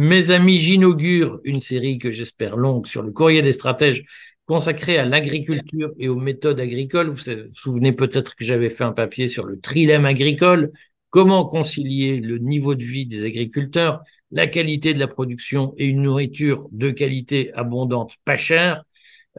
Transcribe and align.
Mes 0.00 0.30
amis, 0.30 0.58
j'inaugure 0.58 1.40
une 1.42 1.58
série 1.58 1.98
que 1.98 2.12
j'espère 2.12 2.56
longue 2.56 2.86
sur 2.86 3.02
le 3.02 3.10
courrier 3.10 3.42
des 3.42 3.50
stratèges 3.50 4.04
consacrée 4.46 4.96
à 4.96 5.04
l'agriculture 5.04 5.92
et 5.98 6.06
aux 6.06 6.14
méthodes 6.14 6.60
agricoles. 6.60 7.08
Vous 7.08 7.16
vous 7.16 7.50
souvenez 7.52 7.90
peut-être 7.90 8.36
que 8.36 8.44
j'avais 8.44 8.70
fait 8.70 8.84
un 8.84 8.92
papier 8.92 9.26
sur 9.26 9.44
le 9.44 9.58
trilemme 9.58 10.06
agricole, 10.06 10.70
comment 11.10 11.44
concilier 11.46 12.20
le 12.20 12.38
niveau 12.38 12.76
de 12.76 12.84
vie 12.84 13.06
des 13.06 13.24
agriculteurs, 13.24 14.00
la 14.30 14.46
qualité 14.46 14.94
de 14.94 15.00
la 15.00 15.08
production 15.08 15.74
et 15.78 15.88
une 15.88 16.02
nourriture 16.02 16.68
de 16.70 16.92
qualité 16.92 17.52
abondante, 17.54 18.14
pas 18.24 18.36
chère? 18.36 18.84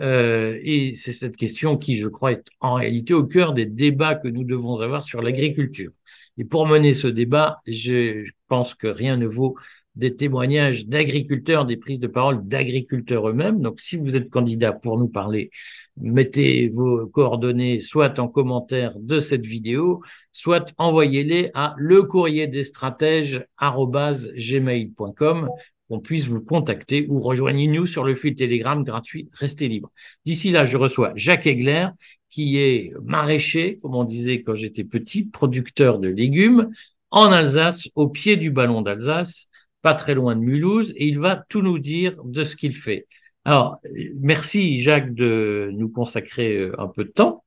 Euh, 0.02 0.60
et 0.62 0.94
c'est 0.94 1.14
cette 1.14 1.38
question 1.38 1.78
qui, 1.78 1.96
je 1.96 2.10
crois, 2.10 2.34
est 2.34 2.44
en 2.60 2.73
réalité 2.73 3.14
au 3.14 3.23
cœur 3.23 3.54
des 3.54 3.66
débats 3.66 4.16
que 4.16 4.28
nous 4.28 4.44
devons 4.44 4.78
avoir 4.82 5.04
sur 5.04 5.22
l'agriculture. 5.22 5.94
Et 6.38 6.44
pour 6.44 6.68
mener 6.68 6.94
ce 6.94 7.08
débat, 7.08 7.62
je 7.66 8.30
pense 8.50 8.76
que 8.76 8.88
rien 8.88 9.16
ne 9.16 9.26
vaut 9.26 9.55
des 9.99 10.16
témoignages 10.16 10.88
d'agriculteurs, 10.88 11.66
des 11.66 11.76
prises 11.76 11.99
de 11.99 12.08
parole 12.08 12.48
d'agriculteurs 12.48 13.27
eux-mêmes. 13.27 13.59
Donc, 13.59 13.81
si 13.81 13.98
vous 13.98 14.16
êtes 14.16 14.30
candidat 14.30 14.72
pour 14.72 14.98
nous 14.98 15.09
parler, 15.09 15.52
mettez 15.98 16.70
vos 16.70 17.05
coordonnées 17.08 17.81
soit 17.81 18.17
en 18.20 18.30
commentaire 18.30 18.94
de 18.98 19.20
cette 19.20 19.45
vidéo, 19.45 20.02
soit 20.31 20.73
envoyez-les 20.77 21.52
à 21.53 21.75
le 21.77 22.03
courrier 22.03 22.48
des 22.48 22.63
stratèges 22.63 23.45
gmail.com 23.59 25.49
qu'on 25.89 26.00
puisse 26.00 26.27
vous 26.27 26.41
contacter 26.41 27.05
ou 27.09 27.20
rejoignez-nous 27.20 27.86
sur 27.86 28.05
le 28.05 28.16
fil 28.16 28.36
Telegram 28.36 28.81
gratuit 28.81 29.28
Restez 29.34 29.67
libre. 29.67 29.91
D'ici 30.23 30.52
là, 30.52 30.63
je 30.63 30.78
reçois 30.78 31.11
Jacques 31.16 31.47
Egler, 31.47 31.88
qui 32.30 32.58
est 32.58 32.94
maraîcher, 33.03 33.80
comme 33.81 33.95
on 33.95 34.06
disait 34.06 34.41
quand 34.44 34.53
j'étais 34.53 34.86
petit, 34.86 35.25
producteur 35.25 36.00
de 36.00 36.08
légumes 36.08 36.69
en 37.11 37.31
Alsace, 37.34 37.89
au 37.95 38.08
pied 38.08 38.38
du 38.38 38.50
ballon 38.50 38.81
d'Alsace 38.81 39.48
pas 39.81 39.94
très 39.94 40.13
loin 40.13 40.35
de 40.35 40.41
Mulhouse, 40.41 40.94
et 40.95 41.08
il 41.08 41.19
va 41.19 41.44
tout 41.49 41.61
nous 41.61 41.80
dire 41.80 42.22
de 42.23 42.44
ce 42.44 42.55
qu'il 42.55 42.75
fait. 42.75 43.08
Alors, 43.45 43.80
merci 44.19 44.80
Jacques 44.80 45.13
de 45.13 45.72
nous 45.73 45.89
consacrer 45.89 46.58
euh, 46.58 46.80
un 46.80 46.88
peu 46.88 47.03
de 47.05 47.09
temps. 47.09 47.44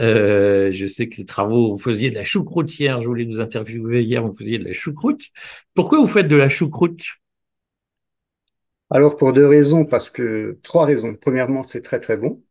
Euh, 0.00 0.70
je 0.72 0.86
sais 0.86 1.08
que 1.08 1.16
les 1.16 1.24
travaux, 1.24 1.72
vous 1.72 1.78
faisiez 1.78 2.10
de 2.10 2.14
la 2.16 2.22
choucroute 2.22 2.78
hier, 2.78 3.00
je 3.00 3.06
voulais 3.06 3.24
vous 3.24 3.40
interviewer 3.40 4.02
hier, 4.02 4.24
vous 4.26 4.32
faisiez 4.32 4.58
de 4.58 4.64
la 4.64 4.72
choucroute. 4.72 5.28
Pourquoi 5.74 5.98
vous 5.98 6.06
faites 6.06 6.28
de 6.28 6.36
la 6.36 6.48
choucroute? 6.48 7.02
Alors, 8.90 9.16
pour 9.16 9.32
deux 9.32 9.46
raisons, 9.46 9.84
parce 9.84 10.10
que, 10.10 10.58
trois 10.62 10.84
raisons. 10.84 11.16
Premièrement, 11.20 11.62
c'est 11.62 11.80
très 11.80 11.98
très 11.98 12.16
bon. 12.16 12.42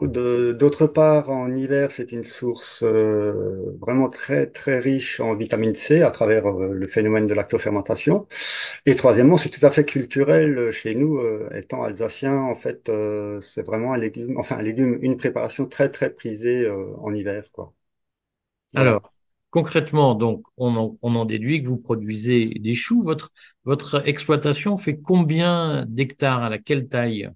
D'autre 0.00 0.86
part, 0.86 1.28
en 1.28 1.52
hiver, 1.52 1.92
c'est 1.92 2.12
une 2.12 2.24
source 2.24 2.82
euh, 2.82 3.76
vraiment 3.80 4.08
très 4.08 4.46
très 4.46 4.78
riche 4.78 5.20
en 5.20 5.36
vitamine 5.36 5.74
C 5.74 6.02
à 6.02 6.10
travers 6.10 6.46
euh, 6.46 6.72
le 6.72 6.86
phénomène 6.86 7.26
de 7.26 7.34
lactofermentation. 7.34 8.26
Et 8.86 8.94
troisièmement, 8.94 9.36
c'est 9.36 9.50
tout 9.50 9.64
à 9.64 9.70
fait 9.70 9.84
culturel 9.84 10.70
chez 10.72 10.94
nous, 10.94 11.18
euh, 11.18 11.50
étant 11.54 11.82
alsacien. 11.82 12.34
En 12.34 12.54
fait, 12.54 12.90
c'est 13.42 13.66
vraiment 13.66 13.92
un 13.92 13.98
légume, 13.98 14.38
enfin 14.38 14.56
un 14.56 14.62
légume, 14.62 14.98
une 15.02 15.16
préparation 15.16 15.66
très 15.66 15.90
très 15.90 16.10
prisée 16.10 16.70
en 16.70 17.12
hiver, 17.12 17.50
quoi. 17.52 17.74
Alors, 18.74 19.10
concrètement, 19.50 20.14
donc, 20.14 20.44
on 20.56 20.96
en, 21.02 21.24
déduit 21.24 21.62
que 21.62 21.68
vous 21.68 21.78
produisez 21.78 22.46
des 22.46 22.74
choux. 22.74 23.02
Votre 23.02 23.32
votre 23.64 24.06
exploitation 24.08 24.76
fait 24.76 24.96
combien 24.96 25.84
d'hectares? 25.88 26.44
À 26.44 26.58
quelle 26.58 26.88
taille? 26.88 27.30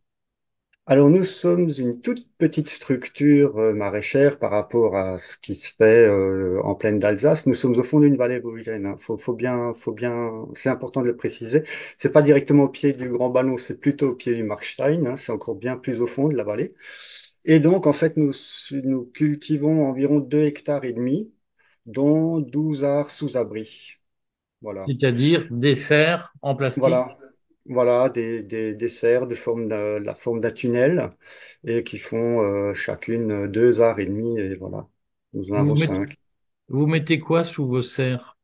Alors 0.86 1.08
nous 1.08 1.22
sommes 1.22 1.70
une 1.78 2.00
toute 2.00 2.26
petite 2.36 2.68
structure 2.68 3.56
euh, 3.58 3.72
maraîchère 3.72 4.38
par 4.38 4.50
rapport 4.50 4.96
à 4.96 5.18
ce 5.18 5.38
qui 5.38 5.54
se 5.54 5.72
fait 5.74 6.06
euh, 6.06 6.60
en 6.62 6.74
plaine 6.74 6.98
d'Alsace. 6.98 7.46
Nous 7.46 7.54
sommes 7.54 7.76
au 7.78 7.82
fond 7.82 8.00
d'une 8.00 8.16
vallée 8.16 8.38
vosgienne. 8.38 8.84
Hein. 8.84 8.96
Faut, 8.98 9.16
faut 9.16 9.32
bien, 9.32 9.72
faut 9.72 9.92
bien, 9.92 10.44
c'est 10.54 10.68
important 10.68 11.00
de 11.00 11.06
le 11.06 11.16
préciser. 11.16 11.64
C'est 11.96 12.10
pas 12.12 12.20
directement 12.20 12.64
au 12.64 12.68
pied 12.68 12.92
du 12.92 13.08
Grand 13.08 13.30
Ballon, 13.30 13.56
c'est 13.56 13.80
plutôt 13.80 14.10
au 14.10 14.14
pied 14.14 14.34
du 14.34 14.42
Markstein. 14.42 15.06
Hein. 15.06 15.16
C'est 15.16 15.32
encore 15.32 15.54
bien 15.54 15.76
plus 15.78 16.02
au 16.02 16.06
fond 16.06 16.28
de 16.28 16.36
la 16.36 16.44
vallée. 16.44 16.74
Et 17.46 17.60
donc 17.60 17.86
en 17.86 17.92
fait 17.92 18.16
nous 18.18 18.32
nous 18.82 19.06
cultivons 19.06 19.86
environ 19.88 20.18
2 20.18 20.44
hectares 20.44 20.84
et 20.84 20.92
demi, 20.92 21.32
dont 21.86 22.40
12 22.40 22.84
arts 22.84 23.10
sous 23.10 23.36
abri. 23.38 23.94
Voilà. 24.60 24.84
C'est-à-dire 24.86 25.46
des 25.50 25.74
serres 25.74 26.32
en 26.42 26.54
plastique. 26.54 26.82
Voilà. 26.82 27.16
Voilà, 27.66 28.10
des, 28.10 28.42
des, 28.42 28.88
serres 28.88 29.26
de 29.26 29.34
forme 29.34 29.68
de, 29.68 29.98
la 29.98 30.14
forme 30.14 30.40
d'un 30.40 30.50
tunnel 30.50 31.10
et 31.64 31.82
qui 31.82 31.96
font 31.96 32.42
euh, 32.42 32.74
chacune 32.74 33.46
deux 33.46 33.80
arts 33.80 34.00
et 34.00 34.06
demi 34.06 34.38
et 34.38 34.54
voilà. 34.56 34.86
Nous 35.32 35.50
en 35.50 35.54
avons 35.54 35.74
cinq. 35.74 36.16
Vous 36.68 36.86
mettez 36.86 37.18
quoi 37.18 37.42
sous 37.42 37.66
vos 37.66 37.82
serres? 37.82 38.36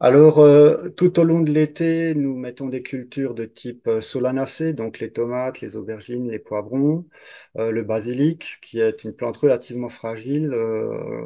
Alors, 0.00 0.38
euh, 0.40 0.88
tout 0.90 1.18
au 1.20 1.24
long 1.24 1.40
de 1.40 1.50
l'été, 1.52 2.14
nous 2.14 2.36
mettons 2.36 2.68
des 2.68 2.82
cultures 2.82 3.34
de 3.34 3.44
type 3.44 3.86
euh, 3.86 4.00
solanacée, 4.00 4.72
donc 4.72 4.98
les 4.98 5.12
tomates, 5.12 5.60
les 5.60 5.76
aubergines, 5.76 6.30
les 6.30 6.38
poivrons, 6.38 7.06
euh, 7.56 7.70
le 7.70 7.82
basilic, 7.82 8.58
qui 8.60 8.80
est 8.80 9.04
une 9.04 9.12
plante 9.14 9.36
relativement 9.36 9.88
fragile 9.88 10.48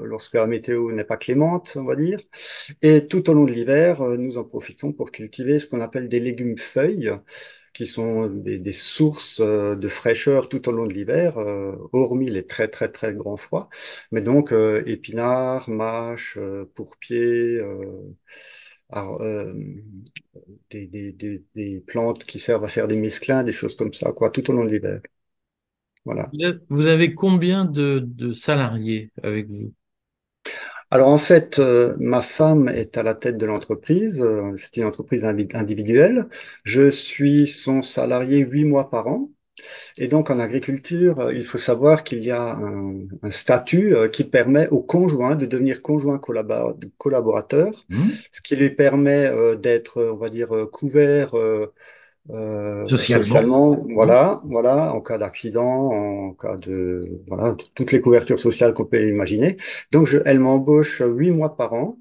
lorsque 0.02 0.34
la 0.34 0.46
météo 0.46 0.92
n'est 0.92 1.04
pas 1.04 1.16
clémente, 1.16 1.76
on 1.76 1.84
va 1.84 1.96
dire. 1.96 2.20
Et 2.82 3.06
tout 3.06 3.28
au 3.30 3.34
long 3.34 3.44
de 3.44 3.52
l'hiver, 3.52 4.02
nous 4.18 4.38
en 4.38 4.44
profitons 4.44 4.92
pour 4.92 5.10
cultiver 5.10 5.58
ce 5.58 5.68
qu'on 5.68 5.80
appelle 5.80 6.08
des 6.08 6.20
légumes 6.20 6.58
feuilles, 6.58 7.12
qui 7.76 7.86
sont 7.86 8.26
des, 8.26 8.72
sources 8.72 9.40
de 9.40 9.88
fraîcheur 9.88 10.48
tout 10.48 10.68
au 10.68 10.72
long 10.72 10.86
de 10.86 10.94
l'hiver, 10.94 11.36
hormis 11.92 12.30
les 12.30 12.46
très 12.46 12.68
très 12.68 12.90
très 12.90 13.14
grands 13.14 13.36
froids. 13.36 13.68
Mais 14.12 14.22
donc 14.22 14.52
épinards, 14.52 15.68
mâches, 15.68 16.38
pourpiers, 16.74 17.60
euh, 18.94 19.52
des, 20.70 21.82
plantes 21.86 22.24
qui 22.24 22.38
servent 22.38 22.64
à 22.64 22.68
faire 22.68 22.88
des 22.88 22.96
mesclins, 22.96 23.42
des 23.42 23.52
choses 23.52 23.76
comme 23.76 23.92
ça, 23.92 24.12
quoi, 24.12 24.30
tout 24.30 24.48
au 24.50 24.52
long 24.52 24.64
de 24.64 24.72
l'hiver. 24.72 25.00
Voilà. 26.04 26.30
Vous 26.68 26.86
avez 26.86 27.14
combien 27.14 27.64
de 27.64 28.32
salariés 28.32 29.10
avec 29.22 29.48
vous? 29.48 29.74
Alors 30.90 31.08
en 31.08 31.18
fait, 31.18 31.58
euh, 31.58 31.94
ma 31.98 32.20
femme 32.22 32.68
est 32.68 32.96
à 32.96 33.02
la 33.02 33.14
tête 33.14 33.36
de 33.36 33.46
l'entreprise. 33.46 34.20
Euh, 34.20 34.52
c'est 34.56 34.76
une 34.76 34.84
entreprise 34.84 35.24
individuelle. 35.24 36.28
Je 36.64 36.90
suis 36.90 37.46
son 37.46 37.82
salarié 37.82 38.38
huit 38.38 38.64
mois 38.64 38.88
par 38.90 39.08
an. 39.08 39.30
Et 39.96 40.06
donc 40.06 40.30
en 40.30 40.38
agriculture, 40.38 41.18
euh, 41.18 41.34
il 41.34 41.44
faut 41.44 41.58
savoir 41.58 42.04
qu'il 42.04 42.22
y 42.22 42.30
a 42.30 42.56
un, 42.56 43.30
statut 43.30 43.96
qui 44.12 44.22
permet 44.22 44.68
aux 44.68 44.82
conjoints 44.82 45.34
de 45.34 45.46
devenir 45.46 45.82
conjoints 45.82 46.20
collaborateurs, 46.98 47.84
mmh. 47.88 48.02
ce 48.30 48.40
qui 48.42 48.54
lui 48.54 48.70
permet 48.70 49.56
d'être, 49.56 50.02
on 50.02 50.16
va 50.16 50.28
dire, 50.28 50.68
couvert 50.70 51.32
socialement. 52.86 53.84
voilà, 53.94 54.40
voilà, 54.44 54.92
en 54.94 55.00
cas 55.00 55.18
d'accident, 55.18 55.90
en 55.92 56.32
cas 56.34 56.56
de, 56.56 57.02
voilà, 57.28 57.56
toutes 57.74 57.92
les 57.92 58.00
couvertures 58.00 58.38
sociales 58.38 58.74
qu'on 58.74 58.84
peut 58.84 59.08
imaginer. 59.08 59.56
Donc, 59.92 60.06
je, 60.06 60.18
elle 60.24 60.40
m'embauche 60.40 61.02
huit 61.04 61.30
mois 61.30 61.56
par 61.56 61.72
an, 61.72 61.98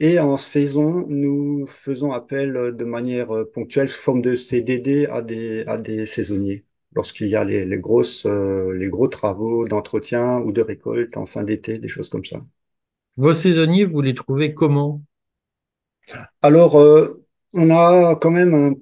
et 0.00 0.18
en 0.18 0.36
saison, 0.36 1.04
nous 1.08 1.66
faisons 1.66 2.12
appel 2.12 2.74
de 2.76 2.84
manière 2.84 3.28
ponctuelle 3.52 3.88
sous 3.88 4.00
forme 4.02 4.22
de 4.22 4.34
CDD 4.34 5.06
à 5.06 5.22
des 5.22 5.64
à 5.66 5.78
des 5.78 6.06
saisonniers 6.06 6.64
lorsqu'il 6.94 7.28
y 7.28 7.36
a 7.36 7.44
les, 7.44 7.78
grosses, 7.78 8.26
euh, 8.26 8.72
les 8.72 8.88
gros 8.88 9.08
travaux 9.08 9.66
d'entretien 9.66 10.40
ou 10.40 10.52
de 10.52 10.60
récolte 10.62 11.16
en 11.16 11.26
fin 11.26 11.42
d'été, 11.42 11.78
des 11.78 11.88
choses 11.88 12.08
comme 12.08 12.24
ça. 12.24 12.44
Vos 13.16 13.32
saisonniers, 13.32 13.84
vous 13.84 14.00
les 14.00 14.14
trouvez 14.14 14.54
comment? 14.54 15.02
Alors, 16.42 16.76
euh, 16.76 17.24
on 17.52 17.70
a 17.70 18.16
quand 18.16 18.30
même 18.30 18.54
un, 18.54 18.72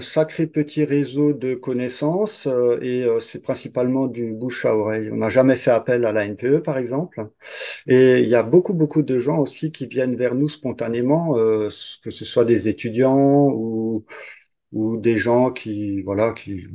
sacré 0.00 0.46
petit 0.46 0.84
réseau 0.84 1.32
de 1.32 1.54
connaissances 1.54 2.46
euh, 2.46 2.78
et 2.82 3.06
c'est 3.20 3.42
principalement 3.42 4.06
du 4.06 4.32
bouche 4.32 4.64
à 4.66 4.76
oreille. 4.76 5.10
On 5.10 5.16
n'a 5.16 5.30
jamais 5.30 5.56
fait 5.56 5.70
appel 5.70 6.04
à 6.04 6.12
la 6.12 6.26
NPE, 6.26 6.58
par 6.62 6.76
exemple. 6.76 7.28
Et 7.86 8.20
il 8.20 8.28
y 8.28 8.34
a 8.34 8.42
beaucoup, 8.42 8.74
beaucoup 8.74 9.02
de 9.02 9.18
gens 9.18 9.38
aussi 9.38 9.72
qui 9.72 9.86
viennent 9.86 10.16
vers 10.16 10.34
nous 10.34 10.48
spontanément, 10.48 11.34
que 11.34 12.10
ce 12.10 12.24
soit 12.24 12.44
des 12.44 12.68
étudiants 12.68 13.50
ou 13.50 14.04
ou 14.72 14.96
des 14.96 15.18
gens 15.18 15.52
qui, 15.52 16.00
voilà, 16.02 16.32
qui, 16.32 16.66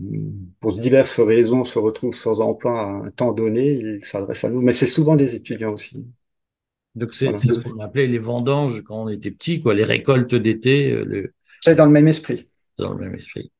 pour 0.59 0.77
diverses 0.77 1.19
raisons, 1.19 1.63
se 1.63 1.79
retrouvent 1.79 2.15
sans 2.15 2.39
emploi 2.39 2.79
à 2.79 2.85
un 3.07 3.11
temps 3.11 3.31
donné, 3.31 3.71
ils 3.73 4.05
s'adressent 4.05 4.43
à 4.43 4.50
nous. 4.50 4.61
Mais 4.61 4.73
c'est 4.73 4.85
souvent 4.85 5.15
des 5.15 5.35
étudiants 5.35 5.73
aussi. 5.73 6.05
Donc 6.95 7.13
c'est 7.13 7.35
ce 7.35 7.59
qu'on 7.59 7.79
appelait 7.79 8.07
les 8.07 8.19
vendanges 8.19 8.83
quand 8.83 9.03
on 9.03 9.09
était 9.09 9.31
petit, 9.31 9.61
quoi, 9.61 9.73
les 9.73 9.83
récoltes 9.83 10.35
d'été. 10.35 10.91
Euh, 10.91 11.05
le... 11.05 11.33
C'est 11.61 11.75
dans 11.75 11.85
le 11.85 11.91
même 11.91 12.07
esprit. 12.07 12.47
Dans 12.77 12.94
le 12.94 13.00
même 13.00 13.15
esprit. 13.15 13.51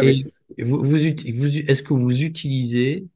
Et 0.00 0.22
vous, 0.62 0.82
vous, 0.82 0.96
est-ce 0.96 1.82
que 1.82 1.92
vous 1.92 2.22
utilisez 2.22 3.06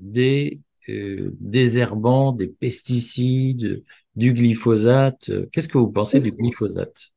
des 0.00 0.60
euh, 0.88 1.30
désherbants, 1.38 2.32
des 2.32 2.48
pesticides, 2.48 3.84
du 4.16 4.32
glyphosate? 4.32 5.30
Qu'est-ce 5.52 5.68
que 5.68 5.78
vous 5.78 5.90
pensez 5.90 6.20
du 6.20 6.32
glyphosate? 6.32 7.10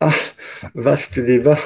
Ah, 0.00 0.12
vaste 0.74 1.20
débat. 1.20 1.58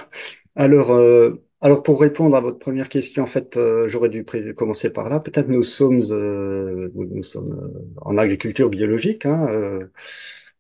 Alors, 0.57 0.91
euh, 0.91 1.35
alors 1.61 1.83
pour 1.83 2.01
répondre 2.01 2.37
à 2.37 2.41
votre 2.41 2.59
première 2.59 2.89
question, 2.89 3.23
en 3.23 3.27
fait, 3.27 3.57
euh, 3.57 3.89
j'aurais 3.89 4.09
dû 4.09 4.25
commencer 4.57 4.91
par 4.91 5.09
là. 5.09 5.21
Peut-être 5.21 5.49
nous 5.49 5.63
sommes, 5.63 6.03
euh, 6.11 6.91
nous 6.95 7.23
sommes 7.23 7.73
en 8.03 8.19
agriculture 8.19 8.69
biologique, 8.69 9.27
hein, 9.27 9.79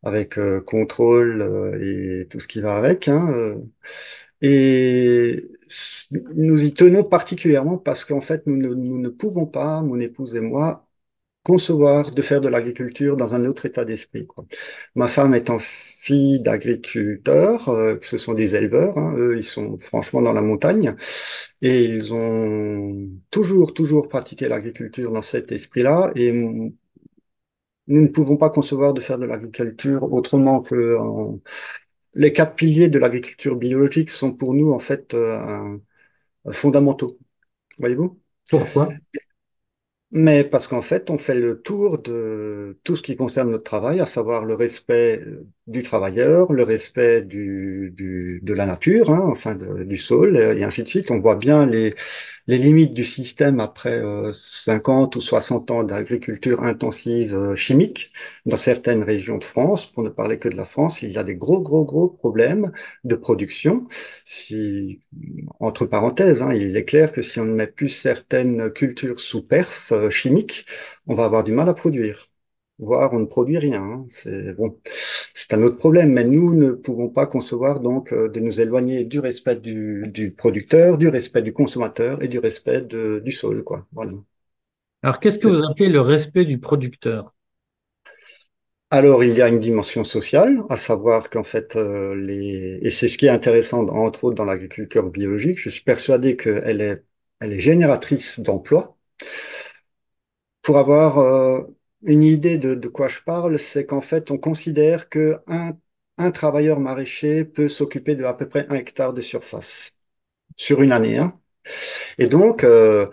avec 0.02 0.38
contrôle 0.64 1.78
et 1.82 2.26
tout 2.28 2.40
ce 2.40 2.46
qui 2.46 2.60
va 2.60 2.76
avec. 2.76 3.08
Hein, 3.08 3.56
Et 4.40 5.48
nous 6.34 6.62
y 6.64 6.72
tenons 6.72 7.04
particulièrement 7.04 7.78
parce 7.78 8.04
qu'en 8.04 8.20
fait, 8.20 8.46
nous 8.46 8.56
ne, 8.56 8.68
nous 8.74 8.98
ne 8.98 9.08
pouvons 9.08 9.46
pas, 9.46 9.82
mon 9.82 9.98
épouse 10.00 10.34
et 10.36 10.40
moi, 10.40 10.86
concevoir 11.44 12.10
de 12.12 12.22
faire 12.22 12.40
de 12.42 12.48
l'agriculture 12.48 13.16
dans 13.16 13.34
un 13.34 13.44
autre 13.46 13.66
état 13.66 13.84
d'esprit. 13.84 14.26
Ma 14.94 15.08
femme 15.08 15.34
étant 15.34 15.58
fille 15.60 16.40
d'agriculteurs, 16.40 17.68
euh, 17.70 17.96
ce 18.02 18.18
sont 18.18 18.34
des 18.34 18.54
éleveurs, 18.56 18.98
hein, 18.98 19.14
eux, 19.18 19.36
ils 19.38 19.44
sont 19.44 19.78
franchement 19.78 20.22
dans 20.22 20.32
la 20.34 20.42
montagne, 20.42 20.94
et 21.62 21.84
ils 21.84 22.14
ont 22.14 23.08
toujours, 23.30 23.74
toujours 23.74 24.08
pratiqué 24.08 24.48
l'agriculture 24.48 25.12
dans 25.12 25.22
cet 25.22 25.52
esprit-là, 25.52 26.12
et 26.16 26.32
nous 26.32 26.74
ne 27.88 28.08
pouvons 28.08 28.36
pas 28.36 28.50
concevoir 28.50 28.92
de 28.94 29.00
faire 29.00 29.18
de 29.18 29.26
l'agriculture 29.26 30.12
autrement 30.12 30.60
que 30.60 30.96
en... 30.98 31.40
les 32.18 32.32
quatre 32.32 32.56
piliers 32.56 32.88
de 32.88 32.98
l'agriculture 32.98 33.54
biologique 33.54 34.10
sont 34.10 34.32
pour 34.32 34.52
nous 34.52 34.72
en 34.72 34.80
fait 34.80 35.14
euh, 35.14 35.78
fondamentaux. 36.50 37.16
Voyez-vous? 37.78 38.20
Pourquoi? 38.50 38.88
Mais 40.10 40.42
parce 40.42 40.66
qu'en 40.66 40.82
fait, 40.82 41.10
on 41.10 41.18
fait 41.18 41.38
le 41.38 41.62
tour 41.62 41.98
de 41.98 42.80
tout 42.82 42.96
ce 42.96 43.02
qui 43.02 43.14
concerne 43.14 43.50
notre 43.50 43.62
travail, 43.64 44.00
à 44.00 44.06
savoir 44.06 44.46
le 44.46 44.54
respect 44.54 45.22
du 45.68 45.82
travailleur, 45.82 46.52
le 46.52 46.64
respect 46.64 47.22
du, 47.22 47.67
du 47.90 48.40
de 48.42 48.52
la 48.54 48.66
nature, 48.66 49.10
hein, 49.10 49.28
enfin 49.30 49.54
du 49.56 49.96
sol, 49.96 50.36
et 50.36 50.64
ainsi 50.64 50.82
de 50.82 50.88
suite. 50.88 51.10
On 51.10 51.18
voit 51.20 51.36
bien 51.36 51.66
les, 51.66 51.92
les 52.46 52.58
limites 52.58 52.94
du 52.94 53.04
système 53.04 53.60
après 53.60 53.92
euh, 53.98 54.32
50 54.32 55.16
ou 55.16 55.20
60 55.20 55.70
ans 55.70 55.84
d'agriculture 55.84 56.62
intensive 56.64 57.34
euh, 57.34 57.56
chimique 57.56 58.12
dans 58.46 58.56
certaines 58.56 59.02
régions 59.02 59.38
de 59.38 59.44
France. 59.44 59.86
Pour 59.86 60.02
ne 60.02 60.08
parler 60.10 60.38
que 60.38 60.48
de 60.48 60.56
la 60.56 60.64
France, 60.64 61.02
il 61.02 61.10
y 61.12 61.18
a 61.18 61.24
des 61.24 61.36
gros, 61.36 61.60
gros, 61.60 61.84
gros 61.84 62.08
problèmes 62.08 62.72
de 63.04 63.14
production. 63.16 63.86
Si, 64.24 65.00
entre 65.60 65.86
parenthèses, 65.86 66.42
hein, 66.42 66.52
il 66.54 66.76
est 66.76 66.84
clair 66.84 67.12
que 67.12 67.22
si 67.22 67.40
on 67.40 67.44
ne 67.44 67.54
met 67.54 67.66
plus 67.66 67.88
certaines 67.88 68.70
cultures 68.72 69.20
sous 69.20 69.42
perf 69.46 69.92
euh, 69.92 70.10
chimique, 70.10 70.66
on 71.06 71.14
va 71.14 71.24
avoir 71.24 71.44
du 71.44 71.52
mal 71.52 71.68
à 71.68 71.74
produire. 71.74 72.28
Voire 72.78 73.12
on 73.12 73.20
ne 73.20 73.26
produit 73.26 73.58
rien. 73.58 73.82
hein. 73.82 74.06
C'est 74.08 74.54
bon, 74.54 74.78
c'est 75.34 75.52
un 75.54 75.62
autre 75.62 75.76
problème. 75.76 76.12
Mais 76.12 76.24
nous 76.24 76.54
ne 76.54 76.72
pouvons 76.72 77.08
pas 77.08 77.26
concevoir 77.26 77.80
donc 77.80 78.12
euh, 78.12 78.28
de 78.28 78.40
nous 78.40 78.60
éloigner 78.60 79.04
du 79.04 79.18
respect 79.20 79.56
du, 79.56 80.06
du 80.08 80.30
producteur, 80.32 80.98
du 80.98 81.08
respect 81.08 81.42
du 81.42 81.52
consommateur 81.52 82.22
et 82.22 82.28
du 82.28 82.38
respect 82.38 82.82
de- 82.82 83.20
du 83.24 83.32
sol, 83.32 83.64
quoi. 83.64 83.86
Voilà. 83.92 84.12
Alors, 85.02 85.18
qu'est-ce 85.18 85.40
que 85.40 85.48
vous 85.48 85.64
appelez 85.64 85.88
le 85.88 86.00
respect 86.00 86.44
du 86.44 86.60
producteur? 86.60 87.34
Alors, 88.90 89.22
il 89.24 89.34
y 89.34 89.40
a 89.42 89.48
une 89.48 89.60
dimension 89.60 90.04
sociale, 90.04 90.62
à 90.70 90.76
savoir 90.76 91.30
qu'en 91.30 91.42
fait, 91.44 91.76
euh, 91.76 92.14
les... 92.16 92.78
et 92.82 92.90
c'est 92.90 93.08
ce 93.08 93.16
qui 93.18 93.26
est 93.26 93.28
intéressant, 93.30 93.86
entre 93.88 94.24
autres, 94.24 94.36
dans 94.36 94.44
l'agriculture 94.44 95.10
biologique, 95.10 95.58
je 95.60 95.68
suis 95.70 95.82
persuadé 95.84 96.36
qu'elle 96.36 96.80
est, 96.82 97.02
elle 97.40 97.52
est 97.54 97.60
génératrice 97.60 98.40
d'emplois. 98.40 98.96
Pour 100.62 100.78
avoir 100.78 101.18
euh, 101.18 101.62
une 102.02 102.22
idée 102.22 102.58
de, 102.58 102.74
de 102.74 102.88
quoi 102.88 103.08
je 103.08 103.20
parle, 103.22 103.58
c'est 103.58 103.86
qu'en 103.86 104.00
fait, 104.00 104.30
on 104.30 104.38
considère 104.38 105.08
que 105.08 105.38
un, 105.46 105.72
un 106.18 106.30
travailleur 106.30 106.80
maraîcher 106.80 107.44
peut 107.44 107.68
s'occuper 107.68 108.14
de 108.14 108.24
à 108.24 108.34
peu 108.34 108.48
près 108.48 108.66
un 108.70 108.74
hectare 108.76 109.12
de 109.12 109.20
surface 109.20 109.96
sur 110.56 110.82
une 110.82 110.92
année, 110.92 111.18
hein. 111.18 111.38
Et 112.18 112.26
donc, 112.26 112.64
euh, 112.64 113.06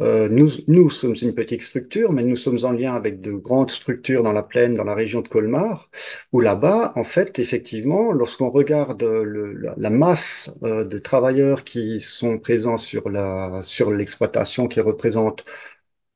euh, 0.00 0.28
nous, 0.28 0.48
nous 0.68 0.90
sommes 0.90 1.16
une 1.22 1.34
petite 1.34 1.62
structure, 1.62 2.12
mais 2.12 2.22
nous 2.24 2.36
sommes 2.36 2.58
en 2.64 2.72
lien 2.72 2.94
avec 2.94 3.20
de 3.20 3.32
grandes 3.32 3.70
structures 3.70 4.22
dans 4.22 4.32
la 4.32 4.42
plaine, 4.42 4.74
dans 4.74 4.84
la 4.84 4.94
région 4.94 5.20
de 5.20 5.28
Colmar, 5.28 5.90
où 6.32 6.40
là-bas, 6.40 6.92
en 6.96 7.04
fait, 7.04 7.38
effectivement, 7.38 8.12
lorsqu'on 8.12 8.50
regarde 8.50 9.02
le- 9.02 9.52
la, 9.76 9.90
masse 9.90 10.50
euh, 10.62 10.84
de 10.84 10.98
travailleurs 10.98 11.64
qui 11.64 12.00
sont 12.00 12.38
présents 12.38 12.78
sur 12.78 13.08
la, 13.10 13.62
sur 13.62 13.90
l'exploitation, 13.92 14.68
qui 14.68 14.80
représente 14.80 15.44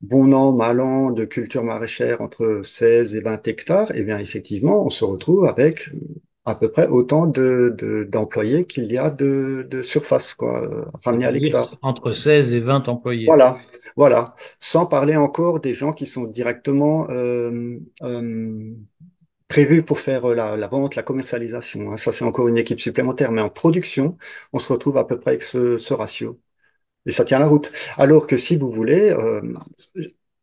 bon 0.01 0.33
an, 0.33 0.53
mal 0.53 0.81
an 0.81 1.11
de 1.11 1.25
culture 1.25 1.65
maraîchère 1.65 2.21
entre 2.21 2.63
16 2.65 3.15
et 3.15 3.21
20 3.21 3.47
hectares, 3.49 3.93
eh 3.95 4.03
bien, 4.05 4.19
effectivement, 4.19 4.85
on 4.85 4.91
se 4.91 5.05
retrouve 5.05 5.47
avec 5.47 5.91
à 6.45 6.55
peu 6.55 6.71
près 6.71 6.87
autant 6.89 7.27
de, 7.27 7.75
de- 7.79 8.05
d'employés 8.05 8.67
qu'il 8.67 8.85
y 8.93 8.99
a 8.99 9.11
de, 9.11 9.67
de 9.71 9.83
surface, 9.83 10.35
quoi, 10.35 10.63
euh, 10.63 10.85
ramené 11.05 11.25
à 11.27 11.31
l'hectare. 11.33 11.79
entre 11.83 12.13
16 12.13 12.53
et 12.53 12.61
20 12.61 12.89
employés. 12.89 13.27
Voilà, 13.27 13.59
voilà. 13.97 14.35
Sans 14.61 14.87
parler 14.87 15.17
encore 15.17 15.59
des 15.61 15.75
gens 15.75 15.93
qui 15.93 16.07
sont 16.07 16.25
directement 16.25 17.09
euh, 17.11 17.79
euh, 18.03 18.73
prévus 19.49 19.83
pour 19.85 20.01
faire 20.01 20.27
la, 20.29 20.57
la 20.57 20.69
vente, 20.69 20.97
la 20.97 21.03
commercialisation. 21.05 21.93
hein. 21.93 21.97
Ça, 21.99 22.13
c'est 22.13 22.25
encore 22.25 22.49
une 22.49 22.59
équipe 22.59 22.81
supplémentaire. 22.81 23.33
Mais 23.33 23.43
en 23.43 23.51
production, 23.51 24.19
on 24.53 24.59
se 24.61 24.73
retrouve 24.73 24.99
à 24.99 25.05
peu 25.07 25.21
près 25.21 25.33
avec 25.33 25.43
ce, 25.45 25.79
ce 25.79 25.95
ratio. 25.95 26.41
Et 27.07 27.13
ça 27.13 27.25
tient 27.25 27.39
la 27.39 27.47
route. 27.49 27.73
Alors 27.97 28.27
que 28.27 28.37
si 28.37 28.57
vous 28.57 28.71
voulez, 28.71 29.11
euh, 29.11 29.41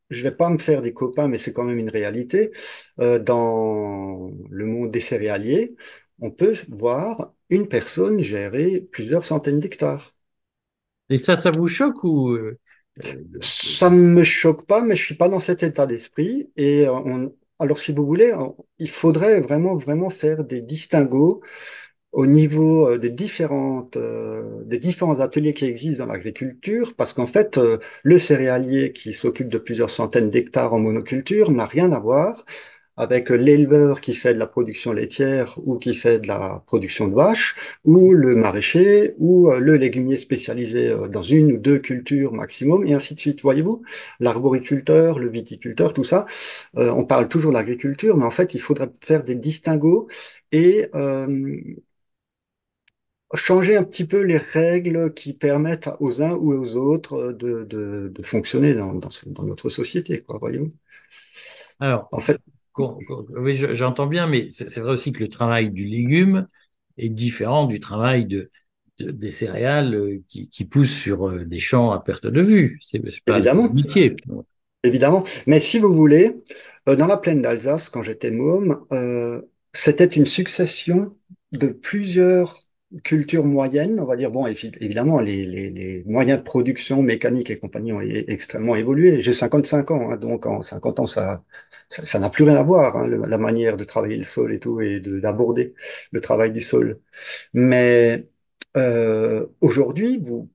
je 0.10 0.24
vais 0.24 0.32
pas 0.32 0.50
me 0.50 0.58
faire 0.58 0.82
des 0.82 0.94
copains, 0.94 1.28
mais 1.28 1.38
c'est 1.38 1.54
quand 1.54 1.64
même 1.64 1.80
une 1.80 1.90
réalité. 1.90 2.52
euh, 3.00 3.20
dans 3.20 4.32
le 4.50 4.66
monde 4.66 4.92
des 4.92 5.00
céréaliers, 5.02 5.76
on 6.20 6.32
peut 6.32 6.54
voir 6.70 7.34
une 7.50 7.68
personne 7.68 8.20
gérer 8.20 8.82
plusieurs 8.92 9.26
centaines 9.26 9.60
d'hectares. 9.60 10.14
Et 11.10 11.18
ça, 11.18 11.38
ça 11.38 11.52
vous 11.52 11.68
choque 11.68 12.04
ou 12.04 12.32
euh, 12.32 12.60
Ça 13.42 13.90
ne 13.90 13.98
me 13.98 14.24
choque 14.24 14.66
pas, 14.68 14.82
mais 14.82 14.96
je 14.96 15.04
suis 15.06 15.16
pas 15.16 15.30
dans 15.30 15.40
cet 15.40 15.64
état 15.64 15.86
d'esprit. 15.88 16.52
Et 16.56 16.88
euh, 16.88 16.94
on- 16.94 17.36
alors, 17.60 17.80
si 17.80 17.94
vous 17.94 18.06
voulez, 18.06 18.34
il 18.80 18.90
faudrait 18.90 19.42
vraiment, 19.42 19.76
vraiment 19.76 20.10
faire 20.10 20.44
des 20.44 20.62
distinguos 20.62 21.42
au 22.14 22.26
niveau 22.28 22.88
euh, 22.88 22.98
des 22.98 23.10
différentes, 23.10 23.98
euh, 23.98 24.64
des 24.66 24.78
différents 24.80 25.20
ateliers 25.20 25.54
qui 25.54 25.66
existent 25.66 26.06
dans 26.06 26.12
l'agriculture, 26.14 26.94
parce 26.96 27.14
qu'en 27.14 27.28
fait, 27.28 27.58
euh, 27.58 27.78
le 28.04 28.18
céréalier 28.20 28.94
qui 28.94 29.14
s'occupe 29.14 29.50
de 29.50 29.58
plusieurs 29.58 29.90
centaines 29.90 30.30
d'hectares 30.30 30.74
en 30.74 30.80
monoculture 30.80 31.52
n'a 31.52 31.66
rien 31.66 31.92
à 31.92 32.00
voir 32.00 32.46
avec 32.98 33.30
l'éleveur 33.30 34.02
qui 34.02 34.14
fait 34.14 34.34
de 34.34 34.40
la 34.40 34.48
production 34.48 34.94
laitière 34.94 35.60
ou 35.66 35.78
qui 35.78 35.94
fait 35.96 36.20
de 36.20 36.28
la 36.28 36.64
production 36.68 37.08
de 37.08 37.16
vaches, 37.16 37.56
ou 37.86 38.14
le 38.14 38.36
maraîcher, 38.36 39.16
ou 39.18 39.50
euh, 39.52 39.60
le 39.60 39.76
légumier 39.78 40.18
spécialisé 40.18 40.90
euh, 40.90 41.08
dans 41.08 41.24
une 41.24 41.54
ou 41.54 41.58
deux 41.58 41.80
cultures 41.80 42.34
maximum, 42.34 42.86
et 42.86 42.94
ainsi 42.94 43.16
de 43.16 43.20
suite. 43.20 43.42
Voyez-vous, 43.42 43.82
l'arboriculteur, 44.20 45.20
le 45.20 45.30
viticulteur, 45.30 45.94
tout 45.94 46.04
ça, 46.04 46.26
euh, 46.78 46.92
on 46.92 47.06
parle 47.06 47.28
toujours 47.30 47.52
de 47.52 47.58
l'agriculture, 47.58 48.18
mais 48.18 48.26
en 48.26 48.32
fait, 48.32 48.54
il 48.54 48.60
faudrait 48.60 48.92
faire 49.02 49.24
des 49.24 49.36
distinguos 49.36 50.08
et 50.52 50.88
euh, 50.96 51.28
changer 53.36 53.78
un 53.78 53.84
petit 53.84 54.06
peu 54.06 54.22
les 54.22 54.38
règles 54.38 55.14
qui 55.14 55.34
permettent 55.34 55.90
aux 56.00 56.22
uns 56.22 56.34
ou 56.34 56.54
aux 56.54 56.76
autres 56.76 57.32
de, 57.34 57.64
de, 57.66 58.12
de 58.14 58.24
fonctionner 58.24 58.74
dans, 58.76 58.94
dans, 58.96 59.44
notre 59.44 59.70
société, 59.70 60.22
quoi, 60.24 60.38
voyez-vous. 60.40 60.72
alors, 61.80 62.12
En 62.12 62.22
fait, 62.22 62.40
oui, 62.78 63.56
je- 63.56 63.74
j'entends 63.74 64.08
bien, 64.08 64.28
mais 64.28 64.50
c'est 64.50 64.80
vrai 64.80 64.92
aussi 64.94 65.12
que 65.12 65.20
le 65.24 65.30
travail 65.30 65.70
du 65.72 65.86
légume 65.86 66.48
est 66.98 67.10
différent 67.10 67.66
du 67.68 67.80
travail 67.80 68.26
de, 68.26 68.52
de- 69.00 69.12
des 69.12 69.32
céréales 69.32 69.94
euh, 69.96 70.24
qui, 70.30 70.50
qui 70.50 70.66
poussent 70.66 70.94
sur 70.96 71.30
euh, 71.30 71.46
des 71.46 71.60
champs 71.60 71.92
à 71.92 72.00
perte 72.02 72.28
de 72.28 72.42
vue. 72.42 72.80
C'est 72.82 73.02
pas 73.26 73.40
le 73.40 73.46
évidemment, 73.46 73.70
métier. 73.70 74.16
évidemment. 74.84 75.24
Mais 75.48 75.60
si 75.60 75.80
vous 75.80 75.94
voulez, 75.94 76.36
euh, 76.90 76.96
dans 76.96 77.08
la 77.08 77.18
plaine 77.18 77.42
d'Alsace, 77.42 77.90
quand 77.90 78.02
j'étais 78.04 78.32
môme, 78.32 78.86
euh, 78.92 79.42
c'était 79.74 80.06
une 80.06 80.26
succession 80.26 81.16
de 81.54 81.68
plusieurs 81.68 82.58
cultures 83.04 83.46
moyennes, 83.46 84.00
on 84.00 84.06
va 84.06 84.16
dire. 84.16 84.32
Bon, 84.32 84.46
évi- 84.48 84.76
évidemment, 84.82 85.20
les, 85.20 85.46
les, 85.46 85.70
les 85.70 86.04
moyens 86.06 86.40
de 86.40 86.44
production 86.44 87.02
mécanique 87.02 87.50
et 87.50 87.58
compagnie 87.60 87.94
ont 87.94 88.02
extrêmement 88.02 88.76
évolué. 88.76 89.22
J'ai 89.22 89.34
55 89.34 89.92
ans, 89.92 90.12
hein, 90.12 90.18
donc 90.18 90.46
en 90.46 90.62
50 90.62 91.00
ans, 91.00 91.08
ça, 91.08 91.44
ça, 91.90 92.20
n'a 92.20 92.30
plus 92.30 92.44
rien 92.44 92.56
à 92.56 92.64
voir, 92.64 92.98
hein, 92.98 93.08
la 93.08 93.38
manière 93.38 93.78
de 93.78 93.84
travailler 93.84 94.18
le 94.18 94.24
sol 94.24 94.54
et 94.54 94.60
tout, 94.60 94.82
et 94.82 95.00
de, 95.00 95.20
d'aborder 95.20 95.74
le 96.12 96.22
travail 96.22 96.52
du 96.52 96.62
sol. 96.62 97.00
Mais 97.54 98.28
euh, 98.78 99.48
aujourd'hui, 99.62 100.20
vous, 100.20 100.50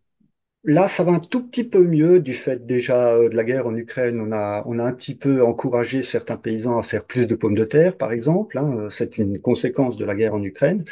là, 0.64 0.88
ça 0.88 1.04
va 1.04 1.12
un 1.12 1.20
tout 1.20 1.46
petit 1.48 1.64
peu 1.64 1.82
mieux 1.86 2.20
du 2.20 2.34
fait 2.34 2.66
déjà 2.66 3.14
euh, 3.14 3.28
de 3.28 3.36
la 3.36 3.44
guerre 3.44 3.66
en 3.66 3.74
Ukraine. 3.76 4.20
On 4.20 4.32
a, 4.32 4.62
on 4.66 4.78
a 4.78 4.84
un 4.84 4.92
petit 4.92 5.14
peu 5.16 5.42
encouragé 5.42 6.02
certains 6.02 6.36
paysans 6.36 6.78
à 6.78 6.82
faire 6.82 7.06
plus 7.06 7.26
de 7.26 7.34
pommes 7.34 7.54
de 7.56 7.64
terre, 7.64 7.96
par 7.96 8.12
exemple. 8.12 8.58
hein. 8.58 8.70
Euh, 8.78 8.90
C'est 8.90 9.18
une 9.18 9.40
conséquence 9.40 9.96
de 9.96 10.04
la 10.04 10.14
guerre 10.14 10.34
en 10.34 10.42
Ukraine. 10.42 10.84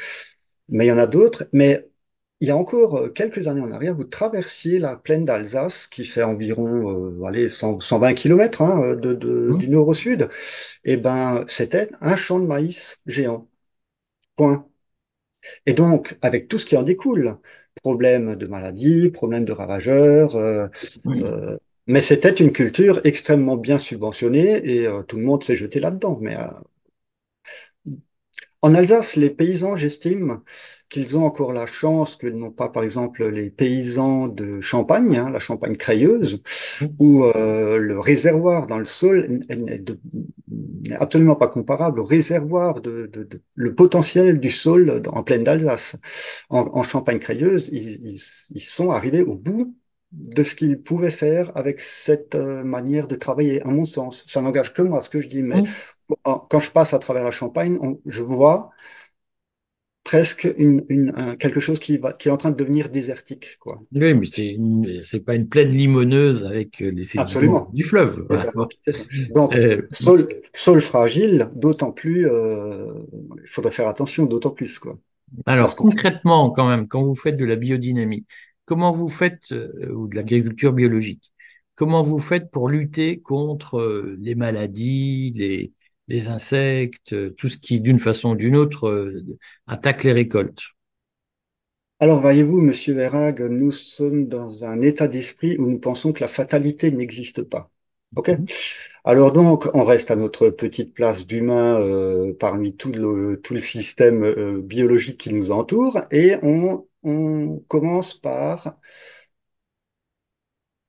Mais 0.68 0.86
il 0.86 0.88
y 0.88 0.92
en 0.92 0.98
a 0.98 1.06
d'autres. 1.06 1.44
Mais 1.52 1.88
il 2.40 2.48
y 2.48 2.50
a 2.50 2.56
encore 2.56 2.96
euh, 2.98 3.08
quelques 3.10 3.48
années 3.48 3.60
en 3.62 3.70
arrière, 3.72 3.94
vous 3.96 4.04
traversiez 4.04 4.78
la 4.78 4.96
plaine 4.96 5.24
d'Alsace, 5.24 5.86
qui 5.86 6.04
fait 6.04 6.22
environ 6.22 7.20
euh, 7.22 7.24
allez, 7.26 7.48
100, 7.48 7.80
120 7.80 8.14
kilomètres 8.14 8.62
hein, 8.62 8.94
de, 8.96 9.14
de- 9.14 9.52
Hum. 9.52 9.58
du 9.58 9.68
nord 9.68 9.88
au 9.88 9.94
sud. 9.94 10.28
Et 10.84 10.96
ben, 10.98 11.44
c'était 11.48 11.90
un 12.02 12.16
champ 12.16 12.40
de 12.40 12.46
maïs 12.46 13.00
géant. 13.06 13.48
Point. 14.36 14.66
Et 15.66 15.74
donc, 15.74 16.16
avec 16.22 16.48
tout 16.48 16.58
ce 16.58 16.64
qui 16.66 16.76
en 16.76 16.82
découle, 16.82 17.38
problème 17.82 18.36
de 18.36 18.46
maladie, 18.46 19.10
problème 19.10 19.44
de 19.44 19.52
ravageurs, 19.52 20.36
euh, 20.36 20.68
euh, 21.22 21.56
mais 21.86 22.02
c'était 22.02 22.30
une 22.32 22.52
culture 22.52 23.00
extrêmement 23.04 23.56
bien 23.56 23.78
subventionnée 23.78 24.66
et 24.68 24.86
euh, 24.86 25.02
tout 25.02 25.16
le 25.16 25.22
monde 25.24 25.44
s'est 25.44 25.56
jeté 25.56 25.80
là-dedans. 25.80 26.18
Mais 26.20 26.36
euh, 26.36 26.46
en 28.66 28.74
Alsace, 28.74 29.14
les 29.14 29.30
paysans, 29.30 29.76
j'estime, 29.76 30.40
qu'ils 30.88 31.16
ont 31.16 31.24
encore 31.24 31.52
la 31.52 31.66
chance 31.66 32.16
que 32.16 32.26
n'ont 32.26 32.50
pas, 32.50 32.68
par 32.68 32.82
exemple, 32.82 33.24
les 33.24 33.48
paysans 33.48 34.26
de 34.26 34.60
Champagne, 34.60 35.16
hein, 35.16 35.30
la 35.30 35.38
Champagne 35.38 35.76
crayeuse, 35.76 36.42
mmh. 36.80 36.86
où 36.98 37.24
euh, 37.26 37.78
le 37.78 38.00
réservoir 38.00 38.66
dans 38.66 38.78
le 38.78 38.86
sol 38.86 39.40
n'est 39.48 40.96
absolument 40.96 41.36
pas 41.36 41.46
comparable 41.46 42.00
au 42.00 42.04
réservoir 42.04 42.80
de, 42.80 43.08
de, 43.12 43.22
de, 43.22 43.40
le 43.54 43.72
potentiel 43.76 44.40
du 44.40 44.50
sol 44.50 45.00
en 45.12 45.22
plaine 45.22 45.44
d'Alsace. 45.44 45.94
En, 46.48 46.62
en, 46.72 46.82
Champagne 46.82 47.20
crayeuse, 47.20 47.68
ils, 47.70 48.04
ils, 48.04 48.20
ils 48.50 48.60
sont 48.60 48.90
arrivés 48.90 49.22
au 49.22 49.36
bout 49.36 49.76
de 50.10 50.42
ce 50.42 50.56
qu'ils 50.56 50.82
pouvaient 50.82 51.10
faire 51.12 51.52
avec 51.56 51.78
cette 51.78 52.34
euh, 52.34 52.64
manière 52.64 53.06
de 53.06 53.14
travailler, 53.14 53.62
à 53.62 53.68
mon 53.68 53.84
sens. 53.84 54.24
Ça 54.26 54.42
n'engage 54.42 54.72
que 54.72 54.82
moi 54.82 55.00
ce 55.00 55.10
que 55.10 55.20
je 55.20 55.28
dis, 55.28 55.42
mais 55.42 55.62
quand 56.24 56.60
je 56.60 56.70
passe 56.70 56.94
à 56.94 56.98
travers 56.98 57.24
la 57.24 57.30
Champagne, 57.30 57.78
je 58.06 58.22
vois 58.22 58.70
presque 60.06 60.48
une, 60.56 60.84
une, 60.88 61.36
quelque 61.38 61.58
chose 61.58 61.80
qui, 61.80 61.98
va, 61.98 62.12
qui 62.12 62.28
est 62.28 62.30
en 62.30 62.36
train 62.36 62.52
de 62.52 62.56
devenir 62.56 62.88
désertique. 62.88 63.58
Quoi. 63.58 63.82
Oui, 63.92 64.14
mais 64.14 64.24
c'est 64.24 64.56
c'est 65.02 65.20
pas 65.20 65.34
une 65.34 65.48
plaine 65.48 65.70
limoneuse 65.70 66.44
avec 66.44 66.78
les 66.78 67.02
sédiments 67.02 67.68
du 67.72 67.82
fleuve. 67.82 68.26
Donc, 69.34 69.54
euh, 69.56 69.82
sol, 69.90 70.28
sol, 70.52 70.80
fragile, 70.80 71.50
d'autant 71.56 71.90
plus, 71.90 72.30
euh, 72.30 72.86
il 73.42 73.48
faudrait 73.48 73.72
faire 73.72 73.88
attention, 73.88 74.26
d'autant 74.26 74.50
plus. 74.50 74.78
Quoi. 74.78 74.96
Alors, 75.44 75.74
concrètement, 75.74 76.50
quand 76.50 76.68
même, 76.68 76.86
quand 76.86 77.02
vous 77.02 77.16
faites 77.16 77.36
de 77.36 77.44
la 77.44 77.56
biodynamie, 77.56 78.26
comment 78.64 78.92
vous 78.92 79.08
faites, 79.08 79.50
euh, 79.50 79.90
ou 79.92 80.06
de 80.06 80.14
l'agriculture 80.14 80.72
biologique, 80.72 81.32
comment 81.74 82.02
vous 82.02 82.20
faites 82.20 82.50
pour 82.50 82.68
lutter 82.68 83.20
contre 83.20 83.78
euh, 83.78 84.16
les 84.20 84.36
maladies, 84.36 85.32
les, 85.34 85.72
les 86.08 86.28
insectes, 86.28 87.14
tout 87.36 87.48
ce 87.48 87.56
qui, 87.58 87.80
d'une 87.80 87.98
façon 87.98 88.30
ou 88.32 88.36
d'une 88.36 88.56
autre, 88.56 88.88
euh, 88.88 89.24
attaque 89.66 90.04
les 90.04 90.12
récoltes 90.12 90.62
Alors, 92.00 92.20
voyez-vous, 92.20 92.60
Monsieur 92.60 92.94
Verhag, 92.94 93.40
nous 93.40 93.70
sommes 93.72 94.28
dans 94.28 94.64
un 94.64 94.80
état 94.82 95.08
d'esprit 95.08 95.56
où 95.58 95.68
nous 95.70 95.78
pensons 95.78 96.12
que 96.12 96.20
la 96.20 96.28
fatalité 96.28 96.90
n'existe 96.90 97.42
pas. 97.42 97.70
OK? 98.16 98.30
Mhm. 98.30 98.46
Alors 99.04 99.32
donc, 99.32 99.68
on 99.74 99.84
reste 99.84 100.10
à 100.12 100.16
notre 100.16 100.50
petite 100.50 100.94
place 100.94 101.26
d'humain 101.26 101.80
euh, 101.80 102.34
parmi 102.38 102.76
tout 102.76 102.92
le, 102.92 103.40
tout 103.42 103.54
le 103.54 103.60
système 103.60 104.24
euh, 104.24 104.60
biologique 104.62 105.18
qui 105.20 105.34
nous 105.34 105.50
entoure 105.52 106.00
et 106.12 106.36
on, 106.42 106.86
on 107.04 107.60
commence 107.68 108.14
par 108.14 108.78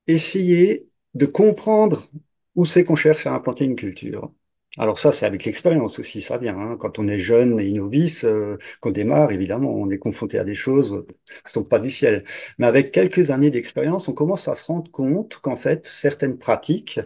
essayer 0.07 0.89
de 1.13 1.25
comprendre 1.27 2.07
où 2.55 2.65
c'est 2.65 2.83
qu'on 2.83 2.95
cherche 2.97 3.25
à 3.27 3.33
implanter 3.35 3.65
une 3.65 3.75
culture. 3.75 4.31
Alors 4.77 4.99
ça, 4.99 5.11
c'est 5.11 5.25
avec 5.25 5.45
l'expérience 5.45 5.99
aussi, 5.99 6.21
ça 6.21 6.37
vient. 6.37 6.57
Hein. 6.57 6.77
Quand 6.79 6.99
on 6.99 7.07
est 7.07 7.19
jeune 7.19 7.59
et 7.59 7.71
novice, 7.71 8.23
euh, 8.23 8.57
qu'on 8.79 8.91
démarre, 8.91 9.31
évidemment, 9.31 9.73
on 9.73 9.89
est 9.89 9.97
confronté 9.97 10.37
à 10.39 10.43
des 10.43 10.55
choses 10.55 11.05
qui 11.25 11.41
ne 11.45 11.49
sont 11.49 11.63
pas 11.63 11.79
du 11.79 11.89
ciel. 11.89 12.23
Mais 12.59 12.67
avec 12.67 12.91
quelques 12.91 13.31
années 13.31 13.49
d'expérience, 13.51 14.07
on 14.07 14.13
commence 14.13 14.47
à 14.47 14.55
se 14.55 14.65
rendre 14.65 14.91
compte 14.91 15.37
qu'en 15.37 15.55
fait, 15.55 15.85
certaines 15.87 16.37
pratiques 16.37 16.99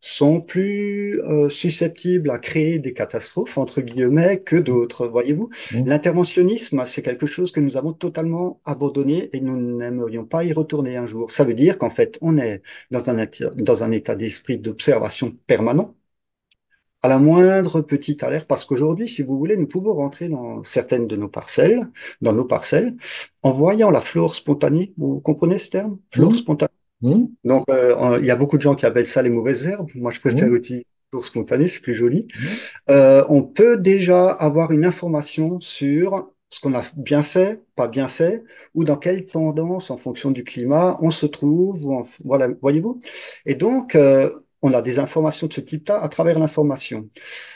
sont 0.00 0.42
plus 0.42 1.18
euh, 1.22 1.48
susceptibles 1.48 2.30
à 2.30 2.38
créer 2.38 2.78
des 2.78 2.92
catastrophes, 2.92 3.56
entre 3.56 3.80
guillemets, 3.80 4.40
que 4.42 4.56
d'autres. 4.56 5.06
Voyez-vous, 5.08 5.48
mmh. 5.72 5.86
l'interventionnisme, 5.86 6.84
c'est 6.84 7.00
quelque 7.00 7.26
chose 7.26 7.52
que 7.52 7.60
nous 7.60 7.78
avons 7.78 7.94
totalement 7.94 8.60
abandonné 8.66 9.30
et 9.32 9.40
nous 9.40 9.56
n'aimerions 9.56 10.26
pas 10.26 10.44
y 10.44 10.52
retourner 10.52 10.98
un 10.98 11.06
jour. 11.06 11.30
Ça 11.30 11.44
veut 11.44 11.54
dire 11.54 11.78
qu'en 11.78 11.88
fait, 11.88 12.18
on 12.20 12.36
est 12.36 12.60
dans 12.90 13.08
un, 13.08 13.26
dans 13.56 13.82
un 13.82 13.90
état 13.92 14.14
d'esprit 14.14 14.58
d'observation 14.58 15.34
permanent 15.46 15.94
à 17.04 17.08
la 17.08 17.18
moindre 17.18 17.82
petite 17.82 18.22
alerte, 18.22 18.46
parce 18.48 18.64
qu'aujourd'hui, 18.64 19.08
si 19.08 19.20
vous 19.20 19.36
voulez, 19.36 19.58
nous 19.58 19.66
pouvons 19.66 19.92
rentrer 19.92 20.30
dans 20.30 20.64
certaines 20.64 21.06
de 21.06 21.16
nos 21.16 21.28
parcelles, 21.28 21.86
dans 22.22 22.32
nos 22.32 22.46
parcelles, 22.46 22.96
en 23.42 23.50
voyant 23.52 23.90
la 23.90 24.00
flore 24.00 24.34
spontanée. 24.34 24.94
Vous 24.96 25.20
comprenez 25.20 25.58
ce 25.58 25.68
terme? 25.68 25.98
Flore 26.08 26.30
mmh. 26.30 26.36
spontanée. 26.36 26.70
Mmh. 27.02 27.24
Donc, 27.44 27.66
euh, 27.68 28.18
il 28.20 28.24
y 28.24 28.30
a 28.30 28.36
beaucoup 28.36 28.56
de 28.56 28.62
gens 28.62 28.74
qui 28.74 28.86
appellent 28.86 29.06
ça 29.06 29.20
les 29.20 29.28
mauvaises 29.28 29.66
herbes. 29.66 29.90
Moi, 29.94 30.10
je 30.10 30.18
préfère 30.18 30.50
utiliser 30.54 30.86
flore 31.10 31.22
spontanée, 31.26 31.68
c'est 31.68 31.82
plus 31.82 31.92
joli. 31.92 32.26
Euh, 32.88 33.22
on 33.28 33.42
peut 33.42 33.76
déjà 33.76 34.30
avoir 34.30 34.70
une 34.70 34.86
information 34.86 35.60
sur 35.60 36.30
ce 36.48 36.58
qu'on 36.58 36.72
a 36.72 36.80
bien 36.96 37.22
fait, 37.22 37.60
pas 37.76 37.86
bien 37.86 38.06
fait, 38.06 38.44
ou 38.74 38.84
dans 38.84 38.96
quelle 38.96 39.26
tendance, 39.26 39.90
en 39.90 39.98
fonction 39.98 40.30
du 40.30 40.42
climat, 40.42 40.98
on 41.02 41.10
se 41.10 41.26
trouve. 41.26 41.84
voilà, 42.24 42.48
voyez-vous? 42.62 42.98
Et 43.44 43.56
donc, 43.56 43.94
euh, 43.94 44.30
on 44.64 44.72
a 44.72 44.80
des 44.80 44.98
informations 44.98 45.46
de 45.46 45.52
ce 45.52 45.60
type-là 45.60 46.02
à 46.02 46.08
travers 46.08 46.38
l'information, 46.38 47.10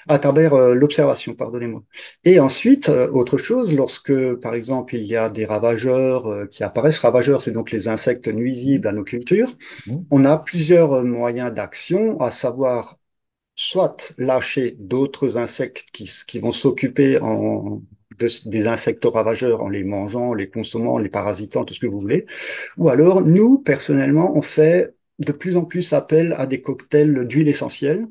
à 0.09 0.19
travers 0.19 0.53
euh, 0.53 0.75
l'observation, 0.75 1.35
pardonnez-moi. 1.35 1.83
Et 2.25 2.38
ensuite, 2.38 2.91
euh, 2.91 3.11
autre 3.11 3.38
chose, 3.38 3.75
lorsque, 3.75 4.12
par 4.43 4.55
exemple, 4.55 4.95
il 4.95 5.05
y 5.05 5.17
a 5.17 5.31
des 5.31 5.47
ravageurs 5.47 6.27
euh, 6.27 6.45
qui 6.45 6.62
apparaissent, 6.65 6.99
ravageurs, 6.99 7.41
c'est 7.41 7.53
donc 7.53 7.71
les 7.71 7.88
insectes 7.88 8.29
nuisibles 8.29 8.87
à 8.87 8.93
nos 8.93 9.05
cultures, 9.05 9.50
mmh. 9.87 9.97
on 10.11 10.25
a 10.27 10.37
plusieurs 10.37 11.03
moyens 11.03 11.50
d'action, 11.50 12.21
à 12.21 12.31
savoir 12.31 12.99
soit 13.55 14.12
lâcher 14.19 14.77
d'autres 14.79 15.38
insectes 15.38 15.87
qui, 15.91 16.11
qui 16.27 16.38
vont 16.41 16.53
s'occuper 16.53 17.19
en, 17.21 17.81
des 18.19 18.67
insectes 18.67 19.07
ravageurs 19.07 19.62
en 19.62 19.71
les 19.71 19.83
mangeant, 19.83 20.35
les 20.35 20.50
consommant, 20.50 20.99
les 20.99 21.09
parasitant, 21.09 21.65
tout 21.65 21.73
ce 21.73 21.81
que 21.81 21.87
vous 21.87 21.99
voulez. 21.99 22.27
Ou 22.77 22.91
alors, 22.91 23.23
nous, 23.23 23.59
personnellement, 23.59 24.37
on 24.37 24.43
fait 24.43 24.95
de 25.19 25.33
plus 25.33 25.57
en 25.57 25.65
plus 25.65 25.93
appel 25.93 26.33
à 26.37 26.47
des 26.47 26.63
cocktails 26.63 27.27
d'huile 27.27 27.49
essentielle, 27.49 28.07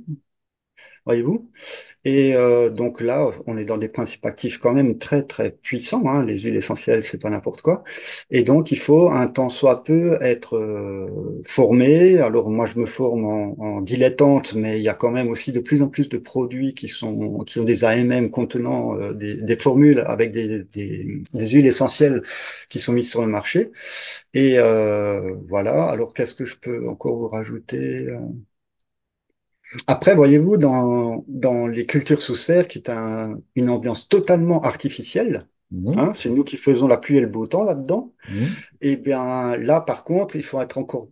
voyez-vous. 1.08 1.50
Et 2.06 2.36
euh, 2.36 2.70
donc 2.70 3.02
là, 3.02 3.32
on 3.48 3.58
est 3.58 3.66
dans 3.66 3.78
des 3.78 3.90
principes 3.90 4.26
actifs 4.26 4.60
quand 4.60 4.74
même 4.74 4.98
très 4.98 5.24
très 5.24 5.52
puissants. 5.52 6.04
Hein. 6.08 6.26
Les 6.26 6.38
huiles 6.38 6.56
essentielles, 6.56 7.04
c'est 7.04 7.22
pas 7.22 7.30
n'importe 7.30 7.62
quoi. 7.62 7.84
Et 8.32 8.44
donc, 8.44 8.72
il 8.72 8.78
faut 8.78 9.10
un 9.10 9.28
temps 9.28 9.50
soit 9.50 9.84
peu 9.84 10.18
être 10.22 10.56
euh, 10.56 11.08
formé. 11.44 12.20
Alors 12.20 12.50
moi, 12.50 12.66
je 12.66 12.80
me 12.80 12.86
forme 12.86 13.26
en, 13.26 13.82
dilettante, 13.82 14.54
mais 14.56 14.80
il 14.80 14.84
y 14.84 14.90
a 14.90 14.94
quand 14.94 15.12
même 15.12 15.28
aussi 15.28 15.52
de 15.52 15.60
plus 15.60 15.82
en 15.82 15.90
plus 15.90 16.08
de 16.10 16.18
produits 16.18 16.74
qui 16.74 16.88
sont 16.88 17.40
qui 17.40 17.60
ont 17.60 17.64
des 17.66 17.84
AMM 17.84 18.30
contenant 18.32 18.98
euh, 18.98 19.14
des, 19.14 19.36
des, 19.36 19.58
formules 19.58 20.00
avec 20.00 20.32
des, 20.32 20.64
des, 20.64 21.24
des, 21.34 21.48
huiles 21.50 21.68
essentielles 21.68 22.24
qui 22.70 22.80
sont 22.80 22.94
mises 22.94 23.10
sur 23.10 23.22
le 23.22 23.28
marché. 23.28 23.72
Et 24.34 24.58
voilà. 25.50 25.86
Alors, 25.90 26.14
qu'est-ce 26.14 26.36
que 26.36 26.46
je 26.46 26.56
peux 26.58 26.88
encore 26.88 27.18
vous 27.18 27.28
rajouter 27.28 28.08
après, 29.88 30.16
voyez-vous, 30.16 30.58
dans, 30.58 31.26
dans 31.28 31.68
les 31.68 31.86
cultures 31.86 32.22
sous 32.22 32.36
serre, 32.36 32.68
qui 32.68 32.80
est 32.80 32.90
un, 32.90 33.40
une 33.56 33.70
ambiance 33.70 34.08
totalement 34.08 34.62
artificielle, 34.62 35.48
mmh. 35.72 36.00
hein, 36.00 36.14
c'est 36.14 36.30
nous 36.30 36.44
qui 36.44 36.58
faisons 36.58 36.88
la 36.88 36.98
pluie 36.98 37.18
et 37.18 37.22
le 37.22 37.28
beau 37.28 37.48
temps 37.48 37.64
là-dedans, 37.64 38.14
mmh. 38.30 38.34
et 38.82 38.92
eh 38.92 38.98
bien 38.98 39.58
là, 39.58 39.82
par 39.82 40.04
contre, 40.04 40.36
il 40.36 40.44
faut 40.44 40.62
être 40.62 40.78
encore 40.78 41.10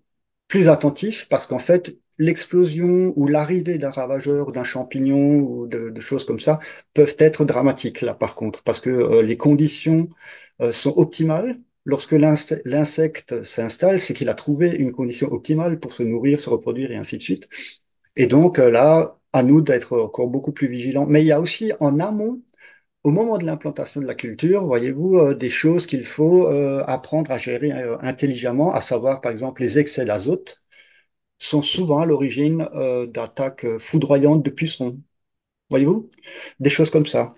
plus 0.48 0.70
attentif 0.70 1.28
parce 1.30 1.48
qu'en 1.48 1.60
fait, 1.60 1.98
l'explosion 2.18 3.14
ou 3.16 3.28
l'arrivée 3.28 3.78
d'un 3.78 3.90
ravageur, 3.90 4.52
d'un 4.52 4.64
champignon 4.64 5.40
ou 5.40 5.68
de, 5.68 5.90
de, 5.90 6.02
choses 6.02 6.26
comme 6.26 6.40
ça 6.40 6.60
peuvent 6.94 7.16
être 7.20 7.46
dramatiques 7.46 8.02
là, 8.02 8.14
par 8.14 8.36
contre, 8.36 8.64
parce 8.64 8.80
que 8.80 8.90
euh, 8.90 9.22
les 9.22 9.38
conditions 9.38 10.10
euh, 10.62 10.72
sont 10.72 10.94
optimales. 10.98 11.60
Lorsque 11.88 12.14
l'insecte 12.14 13.44
s'installe, 13.44 14.00
c'est 14.00 14.16
qu'il 14.16 14.30
a 14.30 14.34
trouvé 14.34 14.70
une 14.72 14.92
condition 14.92 15.32
optimale 15.32 15.80
pour 15.80 15.94
se 15.94 16.02
nourrir, 16.02 16.40
se 16.40 16.50
reproduire 16.50 16.92
et 16.92 16.96
ainsi 16.96 17.18
de 17.18 17.22
suite. 17.22 17.48
Et 18.16 18.28
donc 18.28 18.60
euh, 18.60 18.70
là, 18.70 19.18
à 19.34 19.44
nous 19.44 19.62
d'être 19.62 19.98
encore 20.00 20.28
beaucoup 20.28 20.52
plus 20.52 20.68
vigilants. 20.68 21.06
Mais 21.06 21.22
il 21.24 21.28
y 21.28 21.32
a 21.32 21.42
aussi 21.42 21.72
en 21.80 22.00
amont, 22.00 22.42
au 23.04 23.12
moment 23.12 23.38
de 23.38 23.46
l'implantation 23.46 24.02
de 24.02 24.08
la 24.08 24.16
culture, 24.16 24.66
voyez-vous, 24.66 25.18
euh, 25.20 25.36
des 25.36 25.50
choses 25.50 25.86
qu'il 25.88 26.06
faut 26.06 26.48
euh, 26.50 26.84
apprendre 26.88 27.32
à 27.32 27.38
gérer 27.38 27.72
intelligemment, 28.02 28.74
à 28.74 28.82
savoir 28.82 29.22
par 29.22 29.32
exemple 29.32 29.62
les 29.62 29.80
excès 29.80 30.06
d'azote 30.06 30.62
sont 31.40 31.62
souvent 31.62 32.00
à 32.00 32.06
l'origine 32.06 32.68
d'attaques 33.14 33.66
foudroyantes 33.80 34.44
de 34.44 34.50
pucerons. 34.52 35.00
Voyez-vous? 35.72 36.10
Des 36.60 36.70
choses 36.70 36.90
comme 36.92 37.06
ça. 37.08 37.36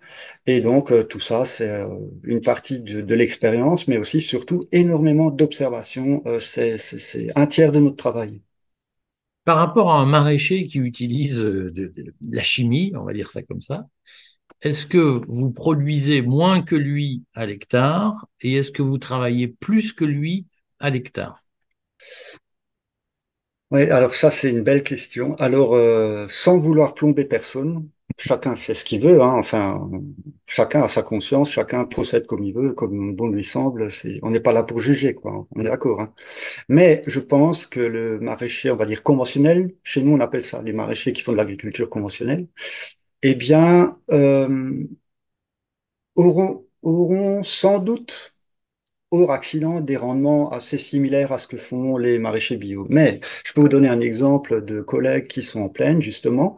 Et 0.47 0.61
donc, 0.61 0.93
tout 1.09 1.19
ça, 1.21 1.45
c'est 1.45 1.83
une 2.23 2.41
partie 2.41 2.81
de, 2.81 3.01
de 3.01 3.15
l'expérience, 3.15 3.87
mais 3.87 3.97
aussi, 3.99 4.21
surtout, 4.21 4.65
énormément 4.71 5.31
d'observation. 5.31 6.23
c'est 6.39 6.77
un 7.35 7.47
tiers 7.47 7.71
de 7.73 7.79
notre 7.81 7.97
travail. 7.97 8.41
Par 9.47 9.57
rapport 9.59 9.93
à 9.93 10.01
un 10.01 10.05
maraîcher 10.05 10.67
qui 10.67 10.77
utilise 10.79 11.39
euh, 11.39 11.73
la 12.29 12.43
chimie, 12.43 12.91
on 12.97 13.05
va 13.05 13.13
dire 13.13 13.31
ça 13.31 13.43
comme 13.43 13.61
ça, 13.61 13.87
est-ce 14.61 14.85
que 14.85 15.21
vous 15.27 15.51
produisez 15.51 16.21
moins 16.21 16.61
que 16.61 16.75
lui 16.75 17.23
à 17.33 17.45
l'hectare 17.45 18.27
et 18.41 18.55
est-ce 18.55 18.71
que 18.71 18.81
vous 18.83 18.97
travaillez 18.97 19.47
plus 19.47 19.93
que 19.93 20.05
lui 20.05 20.47
à 20.79 20.89
l'hectare? 20.89 21.41
Oui, 23.71 23.83
alors 23.91 24.13
ça 24.15 24.29
c'est 24.31 24.49
une 24.49 24.63
belle 24.63 24.83
question. 24.83 25.35
Alors, 25.35 25.73
euh, 25.75 26.25
sans 26.29 26.57
vouloir 26.57 26.93
plomber 26.93 27.23
personne, 27.25 27.89
chacun 28.17 28.55
fait 28.55 28.73
ce 28.73 28.85
qu'il 28.85 29.01
veut, 29.01 29.21
hein. 29.21 29.33
enfin, 29.37 29.89
chacun 30.45 30.83
a 30.83 30.87
sa 30.87 31.03
conscience, 31.03 31.51
chacun 31.51 31.85
procède 31.85 32.25
comme 32.25 32.43
il 32.43 32.53
veut, 32.53 32.73
comme 32.73 33.15
bon 33.15 33.27
lui 33.29 33.43
semble. 33.43 33.89
On 34.23 34.31
n'est 34.31 34.39
pas 34.39 34.53
là 34.53 34.63
pour 34.63 34.79
juger, 34.79 35.13
quoi. 35.13 35.47
On 35.55 35.59
est 35.61 35.63
d'accord. 35.65 36.01
Hein. 36.01 36.13
Mais 36.69 37.03
je 37.07 37.19
pense 37.19 37.67
que 37.67 37.79
le 37.79 38.19
maraîcher, 38.19 38.71
on 38.71 38.75
va 38.77 38.85
dire 38.85 39.03
conventionnel, 39.03 39.75
chez 39.83 40.03
nous 40.03 40.13
on 40.13 40.19
appelle 40.19 40.45
ça 40.45 40.61
les 40.63 40.73
maraîchers 40.73 41.13
qui 41.13 41.21
font 41.21 41.33
de 41.33 41.37
l'agriculture 41.37 41.89
conventionnelle, 41.89 42.47
eh 43.23 43.35
bien, 43.35 43.99
euh, 44.11 44.83
auront 46.15 46.65
auront 46.83 47.43
sans 47.43 47.79
doute, 47.79 48.37
hors 49.11 49.31
accident, 49.31 49.81
des 49.81 49.97
rendements 49.97 50.49
assez 50.51 50.77
similaires 50.77 51.31
à 51.31 51.37
ce 51.37 51.47
que 51.47 51.57
font 51.57 51.97
les 51.97 52.19
maraîchers 52.19 52.57
bio. 52.57 52.87
Mais 52.89 53.19
je 53.45 53.53
peux 53.53 53.61
vous 53.61 53.69
donner 53.69 53.87
un 53.89 53.99
exemple 54.01 54.63
de 54.65 54.81
collègues 54.81 55.27
qui 55.27 55.43
sont 55.43 55.61
en 55.61 55.69
plaine, 55.69 56.01
justement, 56.01 56.57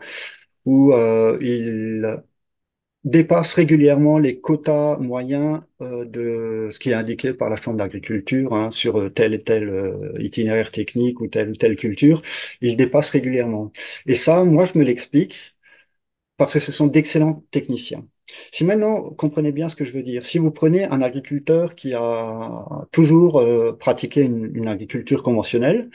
où 0.70 0.94
euh, 0.94 1.38
ils 1.42 2.24
dépassent 3.04 3.54
régulièrement 3.56 4.20
les 4.20 4.40
quotas 4.40 4.98
moyens 5.00 5.62
euh, 5.82 6.06
de 6.06 6.70
ce 6.72 6.80
qui 6.80 6.92
est 6.92 6.94
indiqué 6.94 7.34
par 7.34 7.50
la 7.50 7.56
Chambre 7.56 7.78
d'agriculture 7.78 8.54
hein, 8.54 8.72
sur 8.72 9.00
euh, 9.00 9.10
tel 9.10 9.34
et 9.34 9.44
tel 9.44 10.12
itinéraire 10.20 10.72
technique 10.72 11.22
ou 11.22 11.28
telle 11.28 11.50
ou 11.52 11.56
telle 11.56 11.76
culture. 11.76 12.22
Ils 12.62 12.78
dépassent 12.78 13.10
régulièrement. 13.12 13.72
Et 14.06 14.16
ça, 14.16 14.44
moi, 14.46 14.66
je 14.66 14.78
me 14.78 14.84
l'explique 14.84 15.56
parce 16.38 16.54
que 16.54 16.60
ce 16.60 16.72
sont 16.72 16.88
d'excellents 16.88 17.44
techniciens. 17.52 18.08
Si 18.52 18.64
maintenant, 18.66 19.04
comprenez 19.12 19.52
bien 19.52 19.70
ce 19.70 19.76
que 19.76 19.86
je 19.86 19.92
veux 19.92 20.04
dire, 20.04 20.26
si 20.26 20.38
vous 20.38 20.52
prenez 20.52 20.86
un 20.86 21.02
agriculteur 21.02 21.76
qui 21.76 21.94
a 21.96 22.88
toujours 22.92 23.44
pratiqué 23.80 24.22
une, 24.22 24.68
agriculture 24.68 25.24
conventionnelle 25.24 25.90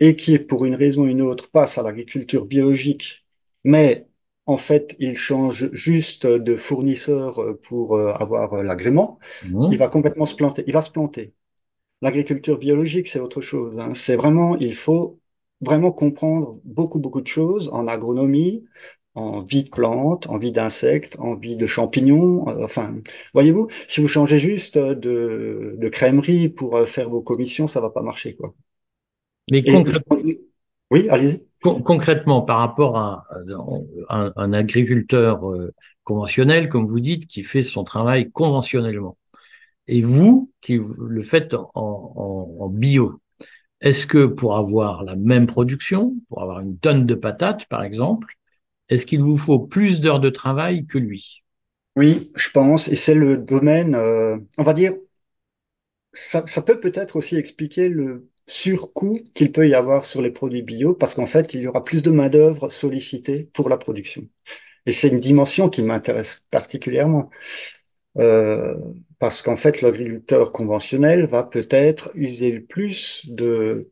et 0.00 0.16
qui, 0.16 0.38
pour 0.38 0.64
une 0.64 0.74
raison 0.74 1.04
ou 1.04 1.06
une 1.08 1.22
autre, 1.22 1.50
passe 1.50 1.78
à 1.78 1.82
l'agriculture 1.82 2.44
biologique, 2.46 3.24
mais 3.64 4.05
en 4.46 4.56
fait, 4.56 4.96
il 4.98 5.16
change 5.16 5.70
juste 5.72 6.26
de 6.26 6.56
fournisseur 6.56 7.40
pour 7.62 7.96
euh, 7.96 8.12
avoir 8.14 8.54
euh, 8.54 8.62
l'agrément, 8.62 9.18
Mmh. 9.42 9.70
il 9.70 9.78
va 9.78 9.88
complètement 9.88 10.26
se 10.26 10.34
planter. 10.36 10.64
Il 10.66 10.72
va 10.72 10.82
se 10.82 10.90
planter. 10.90 11.34
L'agriculture 12.02 12.58
biologique, 12.58 13.08
c'est 13.08 13.20
autre 13.20 13.40
chose. 13.42 13.78
hein. 13.78 13.94
C'est 13.94 14.16
vraiment, 14.16 14.56
il 14.56 14.74
faut 14.74 15.20
vraiment 15.60 15.92
comprendre 15.92 16.52
beaucoup, 16.64 16.98
beaucoup 16.98 17.20
de 17.20 17.26
choses 17.26 17.68
en 17.72 17.86
agronomie, 17.88 18.64
en 19.14 19.42
vie 19.42 19.64
de 19.64 19.70
plantes, 19.70 20.26
en 20.28 20.38
vie 20.38 20.52
d'insectes, 20.52 21.18
en 21.20 21.36
vie 21.36 21.56
de 21.56 21.66
champignons. 21.66 22.48
euh, 22.48 22.64
enfin, 22.64 22.96
voyez-vous, 23.34 23.68
si 23.88 24.00
vous 24.02 24.08
changez 24.08 24.38
juste 24.38 24.78
de, 24.78 25.74
de 25.78 25.88
crèmerie 25.88 26.48
pour 26.50 26.86
faire 26.88 27.10
vos 27.10 27.22
commissions, 27.22 27.68
ça 27.68 27.80
va 27.80 27.90
pas 27.90 28.02
marcher, 28.02 28.36
quoi. 28.36 28.54
Mais 29.50 29.64
Et 29.64 29.84
oui, 30.90 31.08
allez-y. 31.10 31.45
Con- 31.62 31.82
concrètement, 31.82 32.42
par 32.42 32.58
rapport 32.58 32.98
à, 32.98 33.24
un, 34.08 34.52
agriculteur 34.52 35.50
euh, 35.50 35.72
conventionnel, 36.04 36.68
comme 36.68 36.86
vous 36.86 37.00
dites, 37.00 37.26
qui 37.26 37.42
fait 37.42 37.62
son 37.62 37.84
travail 37.84 38.30
conventionnellement, 38.30 39.16
et 39.88 40.02
vous 40.02 40.50
qui 40.60 40.78
le 40.78 41.22
faites 41.22 41.54
en, 41.74 42.68
bio, 42.70 43.20
est-ce 43.80 44.06
que 44.06 44.26
pour 44.26 44.56
avoir 44.56 45.04
la 45.04 45.16
même 45.16 45.46
production, 45.46 46.14
pour 46.28 46.42
avoir 46.42 46.60
une 46.60 46.78
tonne 46.78 47.06
de 47.06 47.14
patates, 47.14 47.66
par 47.66 47.82
exemple, 47.82 48.34
est-ce 48.88 49.06
qu'il 49.06 49.22
vous 49.22 49.36
faut 49.36 49.58
plus 49.58 50.00
d'heures 50.00 50.20
de 50.20 50.30
travail 50.30 50.86
que 50.86 50.98
lui? 50.98 51.42
Oui, 51.96 52.30
je 52.36 52.50
pense, 52.50 52.88
et 52.88 52.96
c'est 52.96 53.14
le 53.14 53.36
domaine, 53.36 53.94
euh, 53.94 54.38
on 54.58 54.62
va 54.62 54.74
dire, 54.74 54.94
ça 56.12 56.62
peut 56.62 56.80
peut-être 56.80 57.16
aussi 57.16 57.36
expliquer 57.36 57.88
le 57.88 58.28
surcoût 58.46 59.18
qu'il 59.34 59.52
peut 59.52 59.68
y 59.68 59.74
avoir 59.74 60.04
sur 60.04 60.22
les 60.22 60.30
produits 60.30 60.62
bio, 60.62 60.94
parce 60.94 61.14
qu'en 61.14 61.26
fait, 61.26 61.54
il 61.54 61.62
y 61.62 61.66
aura 61.66 61.84
plus 61.84 62.02
de 62.02 62.10
main-d'œuvre 62.10 62.70
sollicitée 62.70 63.48
pour 63.52 63.68
la 63.68 63.76
production. 63.76 64.28
Et 64.86 64.92
c'est 64.92 65.08
une 65.08 65.20
dimension 65.20 65.68
qui 65.68 65.82
m'intéresse 65.82 66.44
particulièrement, 66.50 67.30
euh, 68.18 68.76
parce 69.18 69.42
qu'en 69.42 69.56
fait, 69.56 69.82
l'agriculteur 69.82 70.52
conventionnel 70.52 71.26
va 71.26 71.42
peut-être 71.42 72.10
user 72.14 72.60
plus 72.60 73.26
de, 73.28 73.90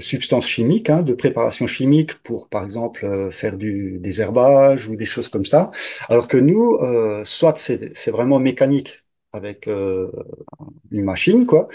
substances 0.00 0.46
chimiques, 0.46 0.90
hein, 0.90 1.02
de 1.02 1.14
préparations 1.14 1.66
chimiques 1.66 2.14
pour, 2.22 2.48
par 2.48 2.64
exemple, 2.64 3.04
euh, 3.04 3.30
faire 3.30 3.56
du 3.56 3.98
désherbage 4.00 4.88
ou 4.88 4.96
des 4.96 5.04
choses 5.06 5.28
comme 5.28 5.44
ça, 5.44 5.70
alors 6.08 6.28
que 6.28 6.36
nous, 6.36 6.74
euh, 6.82 7.24
soit 7.24 7.56
c'est 7.56 8.10
vraiment 8.10 8.38
mécanique 8.40 9.04
avec 9.32 9.66
une 9.66 11.04
machine, 11.04 11.44
quoi, 11.46 11.68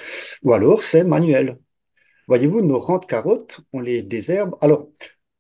ou 0.44 0.54
alors 0.54 0.82
c'est 0.82 1.04
manuel. 1.04 1.58
Voyez-vous, 2.32 2.62
nos 2.62 2.78
rangs 2.80 3.00
de 3.00 3.06
carottes, 3.06 3.62
on 3.74 3.80
les 3.80 4.02
désherbe. 4.02 4.56
Alors, 4.62 4.88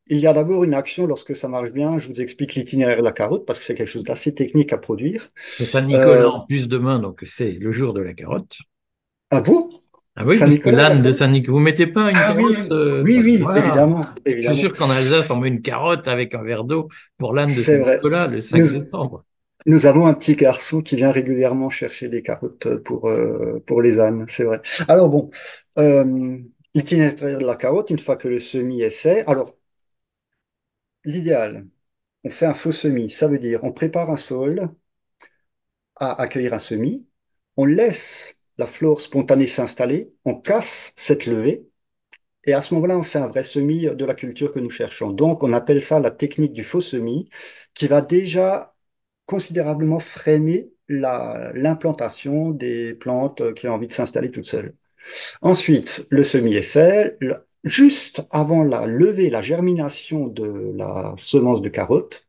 il 0.07 0.17
y 0.19 0.27
a 0.27 0.33
d'abord 0.33 0.63
une 0.65 0.73
action 0.73 1.07
lorsque 1.07 1.35
ça 1.35 1.47
marche 1.47 1.71
bien. 1.71 1.97
Je 1.99 2.07
vous 2.09 2.19
explique 2.21 2.55
l'itinéraire 2.55 2.97
de 2.99 3.03
la 3.03 3.13
carotte 3.13 3.45
parce 3.45 3.59
que 3.59 3.65
c'est 3.65 3.75
quelque 3.75 3.87
chose 3.87 4.03
d'assez 4.03 4.33
technique 4.35 4.73
à 4.73 4.77
produire. 4.77 5.29
C'est 5.35 5.65
Saint-Nicolas 5.65 6.21
Euh, 6.23 6.29
en 6.29 6.45
plus 6.45 6.67
demain, 6.67 6.99
donc 6.99 7.21
c'est 7.23 7.51
le 7.53 7.71
jour 7.71 7.93
de 7.93 8.01
la 8.01 8.13
carotte. 8.13 8.57
à 9.29 9.41
vous? 9.41 9.71
Ah 10.15 10.25
oui, 10.25 10.37
l'âne 10.65 11.01
de. 11.01 11.11
Saint-Nicolas, 11.11 11.53
vous 11.53 11.59
mettez 11.59 11.87
pas 11.87 12.09
une 12.11 12.17
Ah 12.17 12.33
oui, 12.35 12.43
carotte 12.53 12.71
euh, 12.71 13.01
oui, 13.03 13.21
oui, 13.23 13.37
voilà. 13.37 13.59
évidemment, 13.65 14.01
Je 14.03 14.31
suis 14.31 14.31
évidemment. 14.31 14.55
sûr 14.59 14.73
qu'en 14.73 14.89
Alsace, 14.89 15.29
on 15.29 15.37
met 15.37 15.47
une 15.47 15.61
carotte 15.61 16.07
avec 16.07 16.35
un 16.35 16.43
verre 16.43 16.65
d'eau 16.65 16.89
pour 17.17 17.33
l'âne 17.33 17.47
de. 17.47 17.53
Saint-Nicolas 17.53 18.27
le 18.27 18.41
5 18.41 18.59
Nous, 18.59 18.67
décembre. 18.67 19.23
nous 19.65 19.85
avons 19.85 20.07
un 20.07 20.13
petit 20.13 20.35
garçon 20.35 20.81
qui 20.81 20.95
vient 20.95 21.11
régulièrement 21.11 21.69
chercher 21.69 22.09
des 22.09 22.21
carottes 22.23 22.67
pour, 22.83 23.07
euh, 23.09 23.63
pour 23.65 23.81
les 23.81 23.99
ânes, 23.99 24.25
c'est 24.27 24.43
vrai. 24.43 24.61
Alors 24.87 25.09
bon, 25.09 25.29
l'itinéraire 26.73 27.15
de 27.39 27.45
la 27.45 27.55
carotte, 27.55 27.91
une 27.91 27.99
fois 27.99 28.17
que 28.17 28.27
le 28.27 28.37
semis 28.39 28.81
est 28.81 28.89
fait, 28.89 29.25
alors 29.27 29.55
l'idéal, 31.05 31.67
on 32.23 32.29
fait 32.31 32.45
un 32.47 32.53
faux 32.55 32.71
semis. 32.71 33.11
Ça 33.11 33.27
veut 33.27 33.39
dire 33.39 33.61
on 33.63 33.73
prépare 33.73 34.09
un 34.11 34.17
sol 34.17 34.71
à 35.95 36.21
accueillir 36.21 36.53
un 36.53 36.59
semis, 36.59 37.07
on 37.57 37.65
laisse 37.65 38.39
la 38.57 38.65
flore 38.65 39.01
spontanée 39.01 39.47
s'installer, 39.47 40.13
on 40.25 40.35
casse 40.35 40.93
cette 40.95 41.25
levée, 41.25 41.67
et 42.45 42.53
à 42.53 42.61
ce 42.61 42.73
moment-là, 42.75 42.97
on 42.97 43.03
fait 43.03 43.19
un 43.19 43.27
vrai 43.27 43.43
semis 43.43 43.83
de 43.87 44.05
la 44.05 44.15
culture 44.15 44.53
que 44.53 44.59
nous 44.59 44.69
cherchons. 44.71 45.11
Donc, 45.11 45.43
on 45.43 45.53
appelle 45.53 45.81
ça 45.83 45.99
la 46.01 46.11
technique 46.11 46.53
du 46.53 46.63
faux 46.63 46.81
semis, 46.81 47.29
qui 47.75 47.87
va 47.87 48.01
déjà 48.01 48.75
considérablement 49.27 49.99
freiner 49.99 50.71
la- 50.89 51.51
l'implantation 51.55 52.51
des 52.51 52.95
plantes 52.95 53.53
qui 53.55 53.67
ont 53.69 53.73
envie 53.75 53.87
de 53.87 53.93
s'installer 53.93 54.31
toutes 54.31 54.45
seules. 54.45 54.75
Ensuite, 55.41 56.05
le 56.09 56.23
semis 56.23 56.55
est 56.55 56.61
fait. 56.61 57.17
Juste 57.63 58.23
avant 58.31 58.63
la 58.63 58.87
levée, 58.87 59.29
la 59.29 59.41
germination 59.41 60.27
de 60.27 60.73
la 60.75 61.13
semence 61.17 61.61
de 61.61 61.69
carotte, 61.69 62.27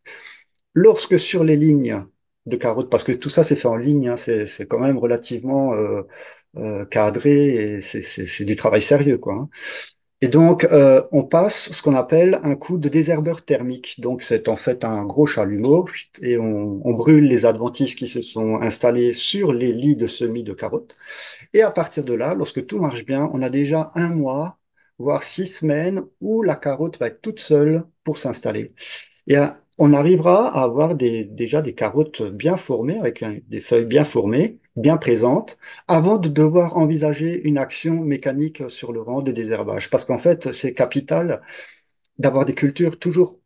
lorsque 0.75 1.19
sur 1.19 1.45
les 1.45 1.57
lignes 1.57 2.05
de 2.47 2.57
carottes, 2.57 2.91
parce 2.91 3.05
que 3.05 3.13
tout 3.13 3.31
ça 3.31 3.45
c'est 3.45 3.57
fait 3.57 3.69
en 3.69 3.77
ligne, 3.77 4.09
hein, 4.11 4.17
c'est 4.17 4.67
quand 4.69 4.79
même 4.81 4.99
relativement 4.99 5.75
euh, 5.75 6.03
euh, 6.59 6.85
cadré 6.87 7.79
et 7.79 7.81
c'est 7.83 8.45
du 8.45 8.57
travail 8.57 8.83
sérieux, 8.83 9.19
quoi. 9.19 9.35
hein. 9.35 9.51
Et 10.23 10.29
donc, 10.29 10.65
euh, 10.67 11.03
on 11.11 11.25
passe 11.25 11.73
ce 11.73 11.83
qu'on 11.83 11.95
appelle 11.95 12.39
un 12.45 12.55
coup 12.55 12.79
de 12.79 12.89
désherbeur 12.89 13.45
thermique. 13.45 13.97
Donc, 13.99 14.23
c'est 14.23 14.49
en 14.49 14.55
fait 14.55 14.85
un 14.85 15.05
gros 15.05 15.27
chalumeau 15.27 15.89
et 16.23 16.39
on, 16.39 16.93
brûle 16.93 17.27
les 17.27 17.45
adventices 17.45 17.97
qui 17.97 18.07
se 18.07 18.21
sont 18.21 18.55
installés 18.61 19.15
sur 19.15 19.53
les 19.53 19.73
lits 19.73 19.97
de 19.97 20.07
semis 20.07 20.45
de 20.45 20.53
carottes. 20.53 20.97
Et 21.55 21.63
à 21.63 21.73
partir 21.73 22.05
de 22.05 22.15
là, 22.15 22.35
lorsque 22.35 22.65
tout 22.67 22.79
marche 22.79 23.05
bien, 23.05 23.31
on 23.35 23.43
a 23.43 23.51
déjà 23.51 23.91
un 23.97 24.11
mois, 24.11 24.59
voire 24.97 25.25
six 25.25 25.47
semaines 25.47 26.03
où 26.21 26.45
la 26.45 26.55
carotte 26.55 27.01
va 27.01 27.09
être 27.09 27.21
toute 27.21 27.41
seule 27.41 27.85
pour 28.05 28.19
s'installer. 28.19 28.75
Et 29.27 29.39
euh, 29.39 29.49
on 29.77 29.93
arrivera 29.93 30.57
à 30.57 30.63
avoir 30.63 30.95
déjà 30.95 31.63
des 31.63 31.75
carottes 31.75 32.23
bien 32.23 32.57
formées, 32.57 33.01
avec 33.01 33.25
des 33.49 33.61
feuilles 33.61 33.87
bien 33.87 34.05
formées, 34.05 34.61
bien 34.77 34.97
présentes, 34.97 35.59
avant 35.89 36.19
de 36.19 36.29
devoir 36.29 36.77
envisager 36.77 37.43
une 37.49 37.59
action 37.59 37.95
mécanique 38.03 38.63
sur 38.71 38.93
le 38.93 39.03
rang 39.03 39.23
de 39.23 39.33
désherbage. 39.33 39.91
Parce 39.91 40.05
qu'en 40.05 40.19
fait, 40.19 40.53
c'est 40.53 40.75
capital 40.75 41.43
d'avoir 42.19 42.45
des 42.45 42.55
cultures 42.55 42.99
toujours, 42.99 43.39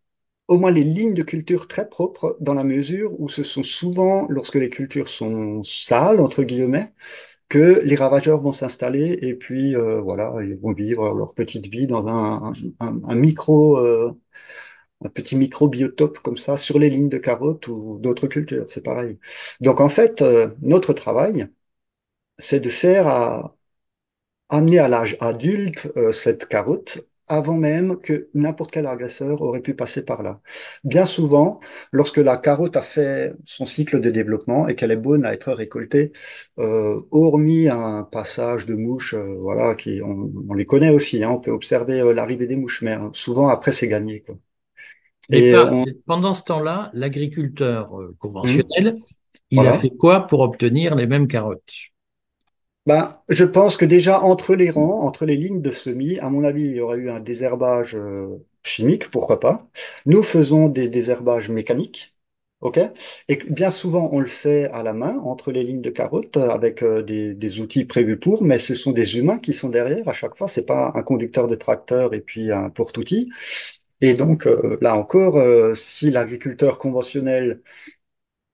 au 0.48 0.58
moins 0.58 0.70
les 0.72 0.84
lignes 0.84 1.14
de 1.14 1.22
culture 1.22 1.68
très 1.68 1.88
propres, 1.88 2.36
dans 2.40 2.54
la 2.54 2.64
mesure 2.64 3.18
où 3.20 3.28
ce 3.28 3.42
sont 3.44 3.62
souvent, 3.62 4.26
lorsque 4.30 4.56
les 4.56 4.70
cultures 4.70 5.08
sont 5.08 5.62
sales, 5.64 6.20
entre 6.20 6.42
guillemets, 6.44 6.92
que 7.48 7.80
les 7.84 7.96
ravageurs 7.96 8.40
vont 8.42 8.52
s'installer 8.52 9.18
et 9.22 9.34
puis 9.34 9.76
euh, 9.76 10.00
voilà, 10.00 10.34
ils 10.42 10.56
vont 10.56 10.72
vivre 10.72 11.14
leur 11.14 11.34
petite 11.34 11.66
vie 11.68 11.86
dans 11.88 12.08
un, 12.08 12.52
un- 12.80 13.00
un 13.04 13.16
micro, 13.16 13.78
euh, 13.78 14.12
un 15.04 15.08
petit 15.10 15.36
microbiotope 15.36 16.18
comme 16.20 16.36
ça 16.36 16.56
sur 16.56 16.78
les 16.78 16.90
lignes 16.90 17.08
de 17.08 17.18
carottes 17.18 17.68
ou 17.68 17.98
d'autres 18.00 18.26
cultures, 18.28 18.66
c'est 18.68 18.82
pareil. 18.84 19.18
Donc 19.60 19.80
en 19.80 19.88
fait, 19.88 20.22
euh, 20.22 20.48
notre 20.62 20.92
travail, 20.92 21.48
c'est 22.38 22.60
de 22.60 22.68
faire 22.70 23.08
à, 23.08 23.56
amener 24.48 24.78
à 24.78 24.88
l'âge 24.88 25.16
adulte 25.20 25.90
euh, 25.96 26.12
cette 26.12 26.46
carotte 26.48 27.00
avant 27.28 27.56
même 27.56 27.98
que 27.98 28.28
n'importe 28.34 28.70
quel 28.70 28.86
agresseur 28.86 29.42
aurait 29.42 29.60
pu 29.60 29.74
passer 29.74 30.04
par 30.04 30.22
là. 30.22 30.40
Bien 30.84 31.04
souvent, 31.04 31.58
lorsque 31.90 32.18
la 32.18 32.36
carotte 32.36 32.76
a 32.76 32.80
fait 32.82 33.34
son 33.44 33.66
cycle 33.66 34.00
de 34.00 34.10
développement 34.10 34.68
et 34.68 34.76
qu'elle 34.76 34.92
est 34.92 34.96
bonne 34.96 35.24
à 35.24 35.34
être 35.34 35.52
récoltée, 35.52 36.12
euh, 36.60 37.00
hormis 37.10 37.68
un 37.68 38.04
passage 38.04 38.66
de 38.66 38.74
mouches, 38.76 39.14
euh, 39.14 39.36
voilà, 39.40 39.74
qui 39.74 40.00
on, 40.04 40.30
on 40.48 40.54
les 40.54 40.66
connaît 40.66 40.90
aussi, 40.90 41.24
hein, 41.24 41.30
on 41.30 41.40
peut 41.40 41.50
observer 41.50 42.00
euh, 42.00 42.14
l'arrivée 42.14 42.46
des 42.46 42.56
mouches 42.56 42.82
mères. 42.82 43.10
Souvent 43.12 43.48
après 43.48 43.72
c'est 43.72 43.88
gagné, 43.88 44.20
quoi. 44.20 44.36
Mais 45.28 45.44
Et 45.44 45.56
on, 45.70 45.86
pendant 46.06 46.34
ce 46.34 46.42
temps-là, 46.44 46.90
l'agriculteur 46.94 48.00
euh, 48.00 48.14
conventionnel, 48.18 49.00
il 49.50 49.66
a 49.66 49.72
fait 49.72 49.90
quoi 49.90 50.26
pour 50.26 50.40
obtenir 50.40 50.94
les 50.96 51.06
mêmes 51.06 51.28
carottes? 51.28 51.72
Ben, 52.86 53.20
je 53.28 53.44
pense 53.44 53.76
que 53.76 53.84
déjà 53.84 54.22
entre 54.22 54.54
les 54.54 54.70
rangs, 54.70 55.00
entre 55.00 55.26
les 55.26 55.36
lignes 55.36 55.60
de 55.60 55.72
semis, 55.72 56.18
à 56.20 56.30
mon 56.30 56.44
avis, 56.44 56.62
il 56.66 56.74
y 56.74 56.80
aurait 56.80 56.98
eu 56.98 57.10
un 57.10 57.18
désherbage 57.20 57.96
euh, 57.96 58.28
chimique, 58.62 59.10
pourquoi 59.10 59.40
pas. 59.40 59.66
Nous 60.06 60.22
faisons 60.22 60.68
des 60.68 60.88
désherbages 60.88 61.48
mécaniques, 61.50 62.14
OK? 62.60 62.78
Et 63.28 63.36
bien 63.50 63.70
souvent, 63.70 64.08
on 64.12 64.20
le 64.20 64.26
fait 64.26 64.66
à 64.70 64.84
la 64.84 64.92
main, 64.94 65.18
entre 65.18 65.50
les 65.50 65.64
lignes 65.64 65.82
de 65.82 65.90
carottes, 65.90 66.36
avec 66.36 66.82
euh, 66.84 67.02
des, 67.02 67.34
des 67.34 67.60
outils 67.60 67.84
prévus 67.84 68.18
pour, 68.20 68.44
mais 68.44 68.58
ce 68.60 68.76
sont 68.76 68.92
des 68.92 69.18
humains 69.18 69.38
qui 69.40 69.52
sont 69.52 69.68
derrière 69.68 70.06
à 70.08 70.12
chaque 70.12 70.36
fois. 70.36 70.46
C'est 70.46 70.64
pas 70.66 70.92
un 70.94 71.02
conducteur 71.02 71.48
de 71.48 71.56
tracteur 71.56 72.14
et 72.14 72.20
puis 72.20 72.52
un 72.52 72.70
porte-outil. 72.70 73.30
Et 74.00 74.14
donc, 74.14 74.46
euh, 74.46 74.78
là 74.82 74.96
encore, 74.96 75.36
euh, 75.38 75.74
si 75.74 76.10
l'agriculteur 76.10 76.78
conventionnel, 76.78 77.62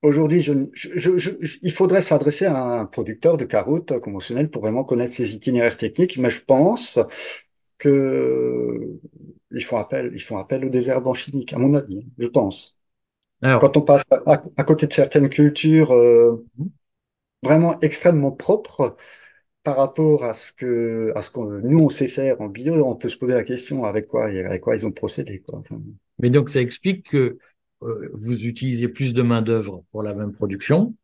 aujourd'hui, 0.02 0.42
je, 0.42 0.54
je- 0.74 1.18
je- 1.18 1.58
il 1.62 1.72
faudrait 1.72 2.02
s'adresser 2.02 2.46
à 2.46 2.56
un 2.58 2.86
producteur 2.86 3.36
de 3.36 3.44
carottes 3.44 3.98
conventionnel 4.00 4.50
pour 4.50 4.62
vraiment 4.62 4.84
connaître 4.84 5.14
ses 5.14 5.34
itinéraires 5.34 5.76
techniques, 5.76 6.18
mais 6.18 6.30
je 6.30 6.42
pense 6.44 6.98
que 7.78 9.00
ils 9.52 9.64
font 9.64 9.78
appel, 9.78 10.12
ils 10.14 10.20
font 10.22 10.38
appel 10.38 10.64
aux 10.66 10.70
désherbants 10.70 11.14
chimiques, 11.14 11.52
à 11.54 11.58
mon 11.58 11.74
avis, 11.74 12.06
je 12.18 12.28
pense. 12.28 12.78
Alors, 13.42 13.60
Quand 13.60 13.76
on 13.78 13.82
passe 13.82 14.04
à, 14.26 14.44
à 14.56 14.64
côté 14.64 14.86
de 14.88 14.92
certaines 14.94 15.28
cultures 15.30 15.92
euh, 15.92 16.44
vraiment 17.42 17.78
extrêmement 17.80 18.32
propres 18.32 18.96
par 19.62 19.76
rapport 19.76 20.24
à 20.24 20.34
ce 20.34 20.52
que, 20.52 21.12
à 21.14 21.22
ce 21.22 21.30
que 21.30 21.40
nous 21.40 21.78
on 21.78 21.88
sait 21.88 22.08
faire 22.08 22.40
en 22.40 22.48
bio, 22.48 22.84
on 22.84 22.96
peut 22.96 23.08
se 23.08 23.16
poser 23.16 23.34
la 23.34 23.44
question 23.44 23.84
avec 23.84 24.08
quoi, 24.08 24.26
avec 24.26 24.62
quoi 24.62 24.76
ils 24.76 24.86
ont 24.86 24.92
procédé, 24.92 25.40
quoi. 25.40 25.58
Enfin, 25.60 25.80
mais 26.18 26.30
donc 26.30 26.50
ça 26.50 26.60
explique 26.60 27.10
que 27.10 27.38
euh, 27.82 28.10
vous 28.12 28.46
utilisez 28.46 28.88
plus 28.88 29.14
de 29.14 29.22
main-d'œuvre 29.22 29.84
pour 29.92 30.02
la 30.02 30.14
même 30.14 30.32
production, 30.32 30.94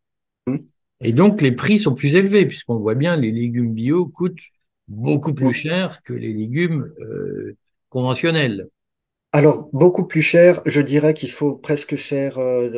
hmm. 0.46 0.56
et 1.00 1.12
donc 1.12 1.40
les 1.40 1.52
prix 1.52 1.78
sont 1.78 1.94
plus 1.94 2.16
élevés, 2.16 2.46
puisqu'on 2.46 2.78
voit 2.78 2.94
bien 2.94 3.16
les 3.16 3.30
légumes 3.30 3.74
bio 3.74 4.06
coûtent 4.06 4.40
beaucoup 4.88 5.34
plus 5.34 5.52
cher 5.52 6.02
que 6.02 6.14
les 6.14 6.32
légumes 6.32 6.92
euh, 7.00 7.56
conventionnels. 7.90 8.68
Alors, 9.32 9.68
beaucoup 9.72 10.06
plus 10.06 10.22
cher, 10.22 10.62
je 10.66 10.80
dirais 10.80 11.12
qu'il 11.14 11.30
faut 11.30 11.54
presque 11.54 11.96
faire 11.96 12.38
euh, 12.38 12.70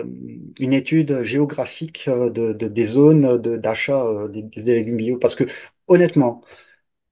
une 0.59 0.73
étude 0.73 1.23
géographique 1.23 2.07
euh, 2.09 2.29
de, 2.31 2.53
de- 2.53 2.67
des 2.69 2.85
zones 2.87 3.39
d'achat 3.39 4.05
euh, 4.05 4.29
des 4.29 4.63
légumes 4.63 4.97
bio, 4.97 5.19
parce 5.19 5.35
que 5.37 5.45
honnêtement, 5.87 6.43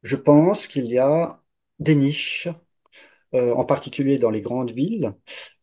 je 0.05 0.16
pense 0.16 0.66
qu'il 0.68 0.87
y 0.87 0.98
a 0.98 1.42
des 1.81 1.94
niches 1.96 2.48
euh, 3.34 3.52
en 3.52 3.64
particulier 3.64 4.18
dans 4.18 4.30
les 4.30 4.40
grandes 4.40 4.70
villes, 4.70 5.12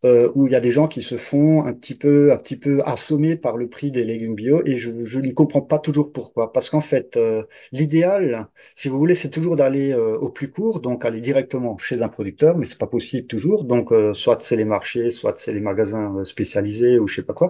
euh, 0.03 0.31
où 0.35 0.47
il 0.47 0.53
y 0.53 0.55
a 0.55 0.59
des 0.59 0.71
gens 0.71 0.87
qui 0.87 1.01
se 1.01 1.17
font 1.17 1.65
un 1.65 1.73
petit 1.73 1.95
peu, 1.95 2.31
un 2.31 2.37
petit 2.37 2.57
peu 2.57 2.81
assommer 2.85 3.35
par 3.35 3.57
le 3.57 3.69
prix 3.69 3.91
des 3.91 4.03
légumes 4.03 4.35
bio, 4.35 4.61
et 4.65 4.77
je, 4.77 5.03
je 5.05 5.19
ne 5.19 5.31
comprends 5.31 5.61
pas 5.61 5.79
toujours 5.79 6.11
pourquoi. 6.11 6.53
Parce 6.53 6.69
qu'en 6.69 6.81
fait, 6.81 7.17
euh, 7.17 7.43
l'idéal, 7.71 8.47
si 8.75 8.87
vous 8.87 8.97
voulez, 8.97 9.15
c'est 9.15 9.31
toujours 9.31 9.55
d'aller 9.55 9.93
au 9.93 10.29
plus 10.29 10.51
court, 10.51 10.79
donc 10.79 11.05
aller 11.05 11.21
directement 11.21 11.77
chez 11.77 12.01
un 12.01 12.09
producteur, 12.09 12.57
mais 12.57 12.65
c'est 12.65 12.77
pas 12.77 12.87
possible 12.87 13.27
toujours. 13.27 13.63
Donc, 13.63 13.91
soit 14.13 14.41
c'est 14.41 14.55
les 14.55 14.65
marchés, 14.65 15.09
soit 15.09 15.37
c'est 15.37 15.53
les 15.53 15.61
magasins 15.61 16.23
spécialisés 16.25 16.99
ou 16.99 17.07
je 17.07 17.15
sais 17.15 17.23
pas 17.23 17.33
quoi. 17.33 17.49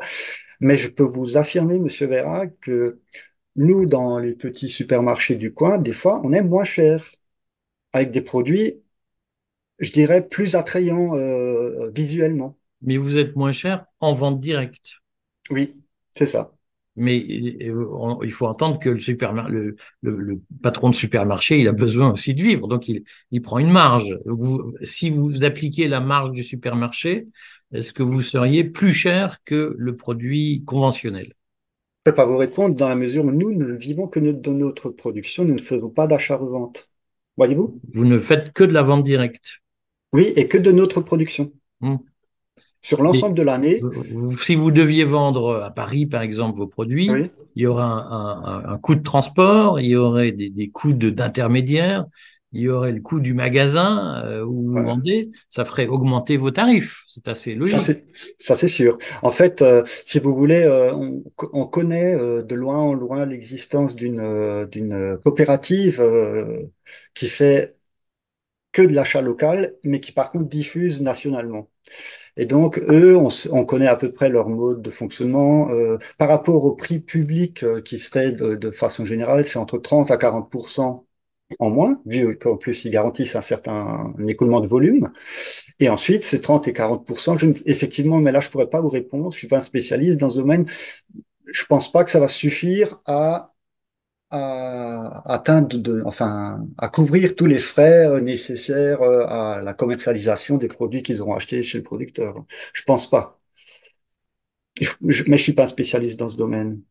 Mais 0.60 0.78
je 0.78 0.90
peux 0.90 1.04
vous 1.04 1.38
affirmer, 1.38 1.80
Monsieur 1.80 2.08
Vera, 2.08 2.48
que 2.48 3.00
nous, 3.56 3.86
dans 3.86 4.20
les 4.20 4.36
petits 4.36 4.70
supermarchés 4.70 5.36
du 5.36 5.54
coin, 5.54 5.78
des 5.78 5.94
fois, 5.94 6.22
on 6.24 6.34
est 6.34 6.42
moins 6.42 6.64
cher 6.64 7.04
avec 7.94 8.12
des 8.12 8.22
produits 8.22 8.82
je 9.80 9.92
dirais, 9.92 10.28
plus 10.28 10.56
attrayant 10.56 11.16
euh, 11.16 11.90
visuellement. 11.96 12.58
Mais 12.82 12.98
vous 12.98 13.18
êtes 13.18 13.36
moins 13.36 13.52
cher 13.52 13.86
en 14.00 14.14
vente 14.14 14.40
directe. 14.40 15.02
Oui, 15.50 15.76
c'est 16.14 16.26
ça. 16.28 16.52
Mais 16.98 17.18
il 17.18 18.32
faut 18.32 18.48
entendre 18.48 18.80
que 18.80 18.90
le, 18.90 19.00
supermar- 19.00 19.50
le, 19.50 19.76
le, 20.02 20.16
le 20.16 20.42
patron 20.64 20.90
de 20.90 20.96
supermarché, 20.96 21.60
il 21.60 21.68
a 21.68 21.74
besoin 21.74 22.12
aussi 22.12 22.34
de 22.34 22.42
vivre, 22.42 22.70
donc 22.70 22.88
il, 22.88 23.04
il 23.32 23.42
prend 23.42 23.60
une 23.60 23.72
marge. 23.72 24.18
Donc 24.26 24.40
vous- 24.40 24.74
si 24.82 25.10
vous 25.10 25.44
appliquez 25.44 25.90
la 25.90 26.00
marge 26.00 26.32
du 26.32 26.42
supermarché, 26.42 27.28
est-ce 27.74 27.92
que 27.92 28.04
vous 28.04 28.22
seriez 28.22 28.64
plus 28.64 28.94
cher 28.94 29.40
que 29.44 29.76
le 29.78 29.96
produit 29.98 30.64
conventionnel? 30.66 31.34
Je 32.06 32.12
ne 32.12 32.14
peux 32.14 32.16
pas 32.16 32.26
vous 32.26 32.38
répondre 32.38 32.76
dans 32.76 32.88
la 32.88 32.96
mesure 32.96 33.26
où 33.26 33.32
nous 33.32 33.52
ne 33.52 33.74
vivons 33.74 34.08
que 34.08 34.20
de 34.20 34.52
notre 34.52 34.90
production, 34.90 35.44
nous 35.44 35.56
ne 35.56 35.62
faisons 35.62 35.90
pas 35.90 36.08
d'achat-revente. 36.08 36.90
Voyez-vous? 37.36 37.82
Vous 37.94 38.06
ne 38.06 38.20
faites 38.20 38.54
que 38.54 38.64
de 38.64 38.74
la 38.74 38.84
vente 38.84 39.04
directe. 39.04 39.62
Oui, 40.16 40.34
et 40.36 40.48
que 40.48 40.58
de 40.58 40.72
notre 40.72 41.02
production. 41.02 41.52
Hmm. 41.82 41.96
Sur 42.82 43.02
l'ensemble 43.02 43.36
de 43.36 43.42
l'année, 43.42 43.82
si 44.42 44.56
vous 44.56 44.72
deviez 44.72 45.04
vendre 45.06 45.56
à 45.64 45.72
Paris, 45.72 46.06
par 46.06 46.22
exemple, 46.22 46.58
vos 46.58 46.68
produits, 46.68 47.10
oui, 47.10 47.32
il 47.56 47.64
y 47.64 47.68
aura 47.68 47.86
un, 47.86 48.44
un- 48.44 48.74
un 48.74 48.78
coût 48.78 48.96
de 48.96 49.02
transport, 49.02 49.80
il 49.80 49.88
y 49.88 49.96
aurait 49.96 50.32
des, 50.32 50.50
des 50.52 50.70
coûts 50.70 50.94
d'intermédiaire, 50.94 52.06
il 52.52 52.62
y 52.62 52.70
aurait 52.70 52.92
le 52.92 53.02
coût 53.02 53.20
du 53.20 53.34
magasin 53.34 54.24
euh, 54.24 54.46
où 54.46 54.62
vous 54.62 54.84
vendez, 54.84 55.32
ça 55.50 55.66
ferait 55.66 55.88
augmenter 55.88 56.38
vos 56.38 56.52
tarifs. 56.52 57.02
C'est 57.08 57.28
assez 57.28 57.56
logique. 57.56 57.82
ça, 58.38 58.56
c'est 58.56 58.68
sûr. 58.68 58.98
En 59.24 59.32
fait, 59.32 59.62
euh, 59.64 59.84
si 60.06 60.20
vous 60.20 60.36
voulez, 60.36 60.62
euh, 60.64 60.94
on, 60.94 61.24
on 61.54 61.66
connaît 61.66 62.16
de 62.16 62.56
loin 62.56 62.78
en 62.78 62.94
loin 62.94 63.26
l'existence 63.26 63.96
d'une 63.96 65.18
coopérative 65.24 66.02
qui 67.16 67.28
fait 67.28 67.76
que 68.76 68.82
de 68.82 68.94
l'achat 68.94 69.22
local, 69.22 69.74
mais 69.86 70.02
qui 70.02 70.12
par 70.12 70.32
contre 70.32 70.46
diffuse 70.50 71.02
nationalement. 71.02 71.70
Et 72.38 72.46
donc, 72.46 72.80
eux, 72.90 73.16
on, 73.18 73.30
on 73.52 73.66
connaît 73.66 73.88
à 73.88 73.96
peu 73.96 74.12
près 74.12 74.30
leur 74.30 74.50
mode 74.50 74.82
de 74.82 74.90
fonctionnement. 74.90 75.70
Euh, 75.72 75.98
par 76.18 76.28
rapport 76.30 76.66
au 76.66 76.74
prix 76.76 77.00
public 77.00 77.64
euh, 77.64 77.82
qui 77.82 78.00
se 78.00 78.10
fait 78.12 78.32
de, 78.34 78.56
de 78.56 78.72
façon 78.72 79.06
générale, 79.06 79.46
c'est 79.46 79.60
entre 79.60 79.78
30 79.78 80.12
à 80.12 80.18
40% 80.18 81.06
en 81.60 81.70
moins, 81.70 82.02
vu 82.06 82.38
qu'en 82.40 82.58
plus, 82.58 82.86
ils 82.86 82.92
garantissent 82.92 83.36
un 83.36 83.42
certain 83.42 84.14
écoulement 84.28 84.60
de 84.62 84.68
volume. 84.68 85.12
Et 85.80 85.90
ensuite, 85.90 86.26
c'est 86.26 86.42
30 86.42 86.68
et 86.68 86.74
40% 86.74 87.38
je, 87.38 87.48
Effectivement, 87.66 88.20
mais 88.20 88.32
là, 88.32 88.40
je 88.42 88.50
pourrais 88.50 88.70
pas 88.70 88.82
vous 88.82 88.90
répondre. 88.90 89.32
Je 89.32 89.38
suis 89.40 89.48
pas 89.48 89.58
un 89.60 89.62
spécialiste 89.62 90.20
dans 90.20 90.30
ce 90.32 90.40
domaine. 90.40 90.66
Je 91.54 91.66
pense 91.66 91.92
pas 91.92 92.04
que 92.04 92.12
ça 92.12 92.20
va 92.20 92.28
suffire 92.28 93.02
à 93.06 93.55
à 94.32 95.22
atteindre 95.34 96.02
enfin, 96.06 96.68
à 96.78 96.90
couvrir 96.90 97.36
tous 97.36 97.46
les 97.46 97.60
frais 97.60 98.08
euh, 98.08 98.22
nécessaires 98.22 99.02
euh, 99.02 99.26
à 99.28 99.62
la 99.62 99.74
commercialisation 99.74 100.58
des 100.58 100.68
produits 100.68 101.04
qu'ils 101.04 101.22
auront 101.22 101.36
achetés 101.36 101.64
chez 101.64 101.78
le 101.80 101.84
producteur. 101.84 102.44
Je 102.74 102.84
pense 102.84 103.10
pas. 103.10 103.40
Mais 105.02 105.14
je 105.14 105.44
suis 105.44 105.54
pas 105.54 105.64
un 105.64 105.68
spécialiste 105.68 106.18
dans 106.20 106.30
ce 106.30 106.38
domaine. 106.38 106.82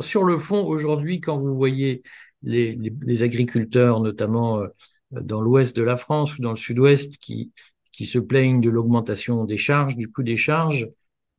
Sur 0.00 0.24
le 0.24 0.36
fond, 0.36 0.64
aujourd'hui, 0.66 1.20
quand 1.20 1.36
vous 1.36 1.54
voyez 1.54 2.02
les, 2.42 2.74
les- 2.76 2.92
les 3.02 3.22
agriculteurs, 3.22 4.00
notamment 4.00 4.60
euh, 4.60 4.68
dans 5.12 5.40
l'ouest 5.40 5.76
de 5.76 5.82
la 5.82 5.96
France 5.96 6.36
ou 6.38 6.42
dans 6.42 6.50
le 6.50 6.56
sud-ouest, 6.56 7.16
qui, 7.18 7.52
qui 7.92 8.06
se 8.06 8.18
plaignent 8.18 8.60
de 8.60 8.70
l'augmentation 8.70 9.44
des 9.44 9.56
charges, 9.56 9.96
du 9.96 10.10
coût 10.10 10.22
des 10.22 10.36
charges, 10.36 10.88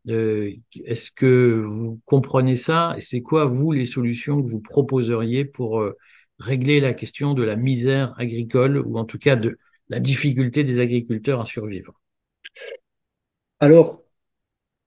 euh, 0.07 0.51
est-ce 0.85 1.11
que 1.11 1.61
vous 1.65 1.99
comprenez 2.05 2.55
ça? 2.55 2.95
Et 2.97 3.01
c'est 3.01 3.21
quoi, 3.21 3.45
vous, 3.45 3.71
les 3.71 3.85
solutions 3.85 4.41
que 4.41 4.47
vous 4.47 4.61
proposeriez 4.61 5.45
pour 5.45 5.81
euh, 5.81 5.97
régler 6.39 6.79
la 6.79 6.93
question 6.93 7.33
de 7.33 7.43
la 7.43 7.55
misère 7.55 8.13
agricole 8.17 8.77
ou 8.77 8.97
en 8.97 9.05
tout 9.05 9.19
cas 9.19 9.35
de 9.35 9.57
la 9.89 9.99
difficulté 9.99 10.63
des 10.63 10.79
agriculteurs 10.79 11.41
à 11.41 11.45
survivre? 11.45 11.99
Alors, 13.59 14.03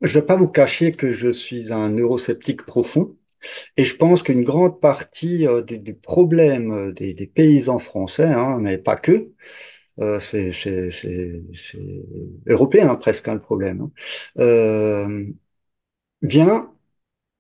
je 0.03 0.19
vais 0.19 0.27
pas 0.27 0.37
vous 0.37 0.49
cacher 0.49 0.93
que 0.93 1.13
je 1.13 1.29
suis 1.29 1.73
un 1.73 1.97
eurosceptique 1.97 2.65
profond. 2.65 3.17
Et 3.79 3.85
je 3.85 3.97
pense 3.97 4.23
qu'une 4.23 4.45
grande 4.45 4.81
partie 4.81 5.47
euh, 5.47 5.63
des, 5.63 5.79
des 5.79 5.95
problèmes 5.95 6.73
euh, 6.73 6.93
des, 6.93 7.15
des 7.15 7.27
paysans 7.27 7.79
français, 7.79 8.27
hein, 8.27 8.59
mais 8.61 8.77
pas 8.77 8.97
que, 8.97 9.33
euh, 10.01 10.19
c'est 10.21 10.51
européen 12.47 12.95
presque 12.97 13.29
hein, 13.29 13.35
le 13.35 13.41
problème, 13.41 13.83
hein, 13.83 13.91
euh, 14.39 15.27
vient 16.23 16.73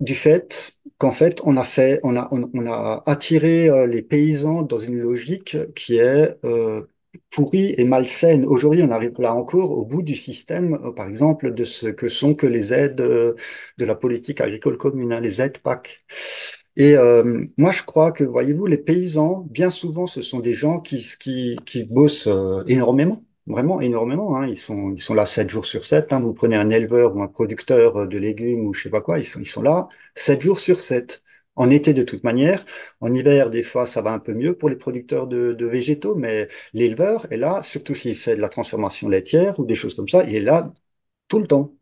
du 0.00 0.14
fait 0.14 0.72
qu'en 0.98 1.12
fait, 1.12 1.40
on 1.44 1.56
a 1.56 1.64
fait, 1.64 2.00
on 2.04 2.16
a, 2.16 3.02
attiré 3.06 3.68
euh, 3.68 3.86
les 3.86 4.02
paysans 4.02 4.62
dans 4.62 4.78
une 4.78 4.98
logique 5.00 5.56
qui 5.74 5.98
est 5.98 6.36
pourrie 7.30 7.74
et 7.76 7.84
malsaine. 7.84 8.44
Aujourd'hui, 8.46 8.82
on 8.82 8.90
arrive 8.90 9.20
là 9.20 9.34
encore 9.34 9.72
au 9.72 9.84
bout 9.84 10.02
du 10.02 10.14
système, 10.16 10.94
par 10.94 11.08
exemple, 11.08 11.52
de 11.54 11.64
ce 11.64 11.88
que 11.88 12.08
sont 12.08 12.34
que 12.34 12.46
les 12.46 12.72
aides 12.72 12.96
de 12.96 13.36
la 13.78 13.94
politique 13.94 14.40
agricole 14.40 14.76
commune, 14.76 15.12
hein, 15.12 15.20
les 15.20 15.40
aides 15.42 15.58
PAC. 15.58 16.04
Et 16.76 16.96
euh, 16.96 17.40
moi, 17.58 17.70
je 17.70 17.82
crois 17.82 18.12
que, 18.12 18.24
voyez-vous, 18.24 18.66
les 18.66 18.78
paysans, 18.78 19.46
bien 19.50 19.70
souvent, 19.70 20.06
ce 20.06 20.22
sont 20.22 20.40
des 20.40 20.54
gens 20.54 20.80
qui, 20.80 21.04
qui, 21.20 21.56
qui 21.66 21.84
bossent 21.84 22.26
euh, 22.28 22.62
énormément, 22.66 23.24
vraiment 23.46 23.80
énormément. 23.80 24.36
Hein. 24.36 24.46
Ils 24.48 24.56
sont, 24.56 24.92
ils 24.92 25.00
sont 25.02 25.14
là 25.14 25.26
7 25.26 25.48
jours 25.50 25.66
sur 25.66 25.84
7. 25.84 26.12
Hein. 26.12 26.20
Vous 26.20 26.32
prenez 26.32 26.56
un 26.56 26.70
éleveur 26.70 27.14
ou 27.16 27.22
un 27.22 27.28
producteur 27.28 28.06
de 28.08 28.18
légumes 28.18 28.66
ou 28.66 28.74
je 28.74 28.82
sais 28.82 28.90
pas 28.90 29.00
quoi, 29.00 29.18
ils 29.18 29.24
sont, 29.24 29.40
ils 29.40 29.46
sont 29.46 29.62
là 29.62 29.88
7 30.14 30.40
jours 30.42 30.58
sur 30.58 30.80
7. 30.80 31.22
En 31.56 31.68
été, 31.68 31.92
de 31.92 32.02
toute 32.04 32.24
manière. 32.24 32.64
En 33.00 33.12
hiver, 33.12 33.50
des 33.50 33.62
fois, 33.62 33.84
ça 33.86 34.00
va 34.02 34.12
un 34.12 34.18
peu 34.20 34.32
mieux 34.34 34.56
pour 34.56 34.68
les 34.70 34.76
producteurs 34.76 35.26
de, 35.26 35.52
de 35.52 35.66
végétaux, 35.66 36.14
mais 36.14 36.48
l'éleveur 36.72 37.30
est 37.32 37.36
là, 37.36 37.62
surtout 37.62 37.94
s'il 37.94 38.14
fait 38.14 38.36
de 38.36 38.40
la 38.40 38.48
transformation 38.48 39.08
laitière 39.08 39.58
ou 39.60 39.66
des 39.66 39.74
choses 39.76 39.94
comme 39.94 40.08
ça, 40.08 40.24
il 40.24 40.34
est 40.36 40.40
là 40.40 40.72
tout 41.28 41.38
le 41.40 41.46
temps. 41.48 41.74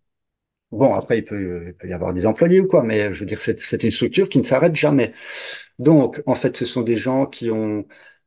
Bon, 0.70 0.92
après, 0.94 1.18
il 1.18 1.24
peut, 1.24 1.64
il 1.68 1.74
peut 1.74 1.88
y 1.88 1.92
avoir 1.94 2.12
des 2.12 2.26
employés 2.26 2.60
ou 2.60 2.66
quoi, 2.66 2.82
mais 2.82 3.14
je 3.14 3.20
veux 3.20 3.26
dire, 3.26 3.40
c'est 3.40 3.82
une 3.82 3.90
structure 3.90 4.28
qui 4.28 4.36
ne 4.38 4.42
s'arrête 4.42 4.76
jamais. 4.76 5.12
Donc, 5.78 6.22
en 6.26 6.34
fait, 6.34 6.56
ce 6.56 6.66
sont 6.66 6.82
des 6.82 6.96
gens 6.96 7.26
qui 7.26 7.50
ont, 7.50 7.86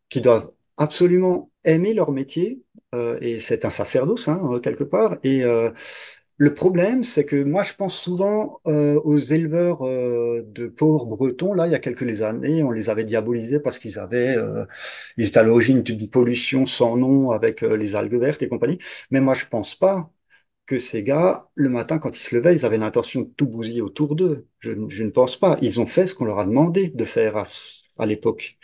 qui 0.10 0.22
doivent 0.22 0.52
absolument 0.78 1.52
aimer 1.66 1.94
leur 1.94 2.12
métier, 2.12 2.64
euh, 2.96 3.18
et 3.22 3.40
c'est 3.40 3.66
un 3.66 3.70
sacerdoce, 3.72 4.28
hein, 4.28 4.60
quelque 4.64 4.84
part. 4.84 5.18
Et 5.24 5.44
euh, 5.44 5.72
le 6.38 6.54
problème, 6.54 7.04
c'est 7.04 7.26
que 7.26 7.44
moi, 7.44 7.64
je 7.64 7.74
pense 7.76 7.96
souvent 7.98 8.62
euh, 8.68 9.00
aux 9.04 9.20
éleveurs 9.20 9.84
euh, 9.88 10.44
de 10.48 10.68
porcs 10.68 11.08
bretons. 11.08 11.54
Là, 11.54 11.68
il 11.68 11.72
y 11.74 11.76
a 11.76 11.80
quelques 11.80 12.22
années, 12.24 12.64
on 12.64 12.72
les 12.72 12.90
avait 12.90 13.04
diabolisés 13.06 13.60
parce 13.60 13.80
qu'ils 13.80 14.00
avaient, 14.00 14.38
euh, 14.38 14.66
ils 15.18 15.28
étaient 15.28 15.40
à 15.40 15.44
l'origine 15.44 15.84
d'une 15.84 16.10
pollution 16.10 16.66
sans 16.66 16.98
nom 16.98 17.32
avec 17.32 17.62
les 17.62 17.96
algues 17.96 18.16
vertes 18.16 18.42
et 18.44 18.50
compagnie. 18.50 18.80
Mais 19.12 19.22
moi, 19.22 19.34
je 19.36 19.46
pense 19.46 19.76
pas 19.76 20.12
que 20.72 20.80
ces 20.80 21.04
gars, 21.04 21.50
le 21.56 21.68
matin, 21.68 22.00
quand 22.00 22.16
ils 22.16 22.22
se 22.22 22.34
levaient, 22.34 22.56
ils 22.56 22.66
avaient 22.66 22.78
l'intention 22.78 23.22
de 23.24 23.30
tout 23.36 23.46
bousiller 23.46 23.82
autour 23.82 24.16
d'eux. 24.16 24.48
Je, 24.60 24.72
ne 24.72 25.10
pense 25.10 25.36
pas. 25.36 25.58
Ils 25.62 25.82
ont 25.82 25.86
fait 25.86 26.08
ce 26.08 26.16
qu'on 26.16 26.24
leur 26.24 26.40
a 26.40 26.46
demandé 26.46 26.88
de 26.88 27.04
faire 27.04 27.36
à, 27.98 28.06
l'époque. 28.06 28.58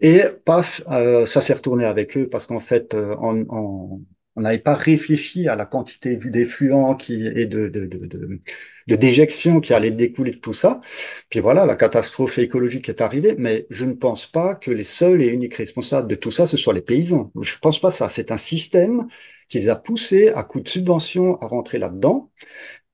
Et 0.00 0.22
paf, 0.44 0.80
ça 1.26 1.40
s'est 1.40 1.54
retourné 1.54 1.84
avec 1.86 2.16
eux 2.16 2.28
parce 2.28 2.46
qu'en 2.46 2.60
fait, 2.60 2.94
en 2.94 4.00
on 4.40 4.42
n'avait 4.42 4.58
pas 4.58 4.74
réfléchi 4.74 5.48
à 5.48 5.54
la 5.54 5.66
quantité 5.66 6.16
d'effluents 6.16 6.96
et 7.10 7.44
de, 7.44 7.68
de, 7.68 7.84
de, 7.84 8.40
de, 8.86 8.96
déjection 8.96 9.60
qui 9.60 9.74
allait 9.74 9.90
découler 9.90 10.30
de 10.30 10.38
tout 10.38 10.54
ça. 10.54 10.80
Puis 11.28 11.40
voilà, 11.40 11.66
la 11.66 11.76
catastrophe 11.76 12.38
écologique 12.38 12.88
est 12.88 13.02
arrivée, 13.02 13.34
mais 13.38 13.66
je 13.68 13.84
ne 13.84 13.92
pense 13.92 14.26
pas 14.26 14.54
que 14.54 14.70
les 14.70 14.84
seuls 14.84 15.20
et 15.20 15.28
uniques 15.28 15.56
responsables 15.56 16.08
de 16.08 16.14
tout 16.14 16.30
ça, 16.30 16.46
ce 16.46 16.56
soient 16.56 16.72
les 16.72 16.80
paysans. 16.80 17.30
Je 17.42 17.54
ne 17.54 17.58
pense 17.60 17.80
pas 17.80 17.90
ça. 17.90 18.08
C'est 18.08 18.32
un 18.32 18.38
système 18.38 19.06
qui 19.48 19.58
les 19.58 19.68
a 19.68 19.76
poussés 19.76 20.30
à 20.30 20.42
coup 20.42 20.60
de 20.60 20.68
subvention 20.68 21.36
à 21.42 21.46
rentrer 21.46 21.78
là-dedans 21.78 22.30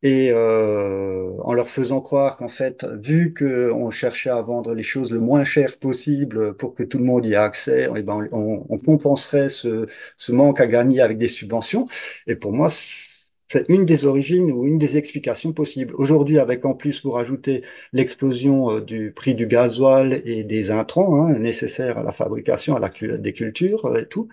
et 0.06 0.30
euh, 0.30 1.32
en 1.42 1.52
leur 1.52 1.68
faisant 1.68 2.00
croire 2.00 2.36
qu'en 2.36 2.48
fait, 2.48 2.86
vu 3.02 3.34
qu'on 3.34 3.90
cherchait 3.90 4.30
à 4.30 4.40
vendre 4.40 4.72
les 4.72 4.84
choses 4.84 5.10
le 5.10 5.18
moins 5.18 5.42
cher 5.42 5.78
possible 5.80 6.56
pour 6.56 6.74
que 6.76 6.84
tout 6.84 6.98
le 6.98 7.04
monde 7.04 7.26
y 7.26 7.32
ait 7.32 7.34
accès, 7.34 7.88
eh 7.96 8.02
ben, 8.02 8.28
on, 8.30 8.78
compenserait 8.78 9.48
ce, 9.48 9.88
manque 10.30 10.60
à 10.60 10.68
gagner 10.68 11.00
avec 11.00 11.18
des 11.18 11.26
subventions. 11.26 11.88
Et 12.28 12.36
pour 12.36 12.52
moi, 12.52 12.68
c'est 12.70 13.68
une 13.68 13.84
des 13.84 14.04
origines 14.04 14.52
ou 14.52 14.64
une 14.64 14.78
des 14.78 14.96
explications 14.96 15.52
possibles. 15.52 15.94
Aujourd'hui, 15.96 16.38
avec 16.38 16.64
en 16.64 16.74
plus, 16.74 17.02
vous 17.04 17.10
rajoutez 17.10 17.64
l'explosion 17.92 18.70
euh, 18.70 18.80
du 18.80 19.12
prix 19.12 19.34
du 19.34 19.48
gasoil 19.48 20.22
et 20.24 20.44
des 20.44 20.70
intrants 20.70 21.20
hein, 21.24 21.36
nécessaires 21.38 21.98
à 21.98 22.04
la 22.04 22.12
fabrication, 22.12 22.76
à 22.76 22.80
la, 22.80 22.90
des 23.18 23.32
cultures 23.32 23.96
et 23.96 24.06
tout, 24.06 24.28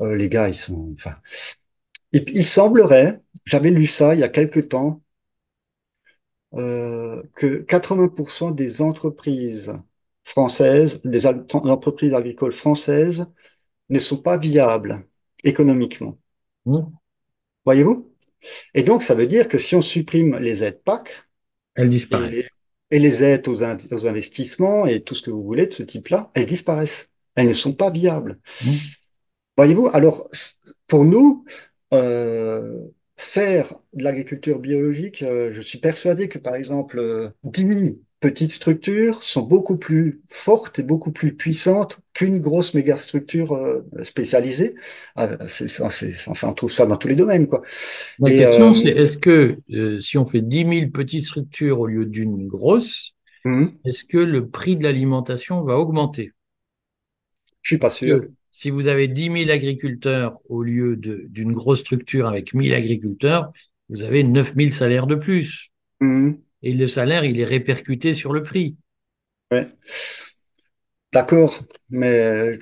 euh, 0.00 0.16
les 0.16 0.28
gars, 0.30 0.48
ils 0.48 0.54
sont... 0.54 0.94
et 2.12 2.24
il 2.32 2.44
semblerait, 2.44 3.20
j'avais 3.44 3.70
lu 3.70 3.86
ça 3.86 4.14
il 4.14 4.20
y 4.20 4.24
a 4.24 4.28
quelque 4.28 4.60
temps, 4.60 5.02
euh, 6.54 7.22
que 7.36 7.62
80% 7.62 8.54
des 8.54 8.82
entreprises 8.82 9.72
françaises, 10.24 11.00
des 11.04 11.26
entreprises 11.26 12.14
agricoles 12.14 12.52
françaises 12.52 13.26
ne 13.88 13.98
sont 13.98 14.16
pas 14.16 14.36
viables 14.36 15.06
économiquement. 15.44 16.18
Mmh. 16.66 16.80
Voyez-vous? 17.64 18.12
Et 18.74 18.82
donc, 18.82 19.02
ça 19.02 19.14
veut 19.14 19.26
dire 19.26 19.48
que 19.48 19.58
si 19.58 19.74
on 19.74 19.80
supprime 19.80 20.38
les 20.38 20.64
aides 20.64 20.82
PAC, 20.82 21.10
elles 21.74 21.88
disparaissent. 21.88 22.48
Et 22.90 22.98
les, 22.98 23.22
aides 23.22 23.46
aux, 23.46 23.62
investissements 23.62 24.86
et 24.86 25.02
tout 25.02 25.14
ce 25.14 25.22
que 25.22 25.30
vous 25.30 25.44
voulez 25.44 25.68
de 25.68 25.72
ce 25.72 25.84
type-là, 25.84 26.30
elles 26.34 26.46
disparaissent. 26.46 27.08
Elles 27.36 27.46
ne 27.46 27.52
sont 27.52 27.74
pas 27.74 27.90
viables. 27.90 28.40
Mmh. 28.64 28.70
Voyez-vous? 29.56 29.88
Alors, 29.92 30.28
pour 30.88 31.04
nous, 31.04 31.44
euh, 31.92 32.88
faire 33.20 33.74
de 33.92 34.02
l'agriculture 34.02 34.58
biologique, 34.58 35.22
euh, 35.22 35.52
je 35.52 35.60
suis 35.60 35.78
persuadé 35.78 36.28
que 36.28 36.38
par 36.38 36.54
exemple, 36.54 36.98
euh, 36.98 37.28
10 37.44 37.98
petites 38.18 38.52
structures 38.52 39.22
sont 39.22 39.42
beaucoup 39.42 39.76
plus 39.76 40.22
fortes 40.26 40.78
et 40.78 40.82
beaucoup 40.82 41.12
plus 41.12 41.34
puissantes 41.34 42.00
qu'une 42.14 42.38
grosse 42.38 42.74
méga 42.74 42.96
structure 42.96 43.52
euh, 43.52 43.82
spécialisée. 44.02 44.74
Ah, 45.16 45.36
c'est, 45.48 45.80
enfin, 46.28 46.48
on 46.48 46.54
trouve 46.54 46.72
ça 46.72 46.86
dans 46.86 46.96
tous 46.96 47.08
les 47.08 47.14
domaines. 47.14 47.46
Quoi. 47.46 47.62
La 48.18 48.30
question, 48.30 48.74
c'est 48.74 48.88
est-ce 48.88 49.18
que 49.18 49.58
si 49.98 50.16
on 50.16 50.24
fait 50.24 50.42
10 50.42 50.66
000 50.68 50.90
petites 50.90 51.24
structures 51.24 51.80
au 51.80 51.86
lieu 51.86 52.06
d'une 52.06 52.46
grosse, 52.46 53.14
hum. 53.44 53.74
est-ce 53.84 54.04
que 54.04 54.18
le 54.18 54.48
prix 54.48 54.76
de 54.76 54.82
l'alimentation 54.82 55.62
va 55.62 55.78
augmenter? 55.78 56.32
Je 57.62 57.74
suis 57.74 57.78
pas 57.78 57.90
sûr 57.90 58.22
si 58.60 58.68
vous 58.68 58.88
avez 58.88 59.08
10 59.08 59.44
000 59.46 59.50
agriculteurs 59.50 60.38
au 60.50 60.62
lieu 60.62 60.94
d'une 60.94 61.54
grosse 61.54 61.80
structure 61.80 62.28
avec 62.28 62.52
1000 62.52 62.74
agriculteurs, 62.74 63.50
vous 63.88 64.02
avez 64.02 64.22
9 64.22 64.52
000 64.54 64.68
salaires 64.68 65.06
de 65.06 65.14
plus. 65.14 65.70
Mmh. 66.00 66.32
Et 66.62 66.74
le 66.74 66.86
salaire, 66.86 67.24
il 67.24 67.40
est 67.40 67.44
répercuté 67.44 68.12
sur 68.12 68.34
le 68.34 68.42
prix. 68.42 68.76
Ouais. 69.50 69.66
D'accord, 71.10 71.58
mais 71.88 72.58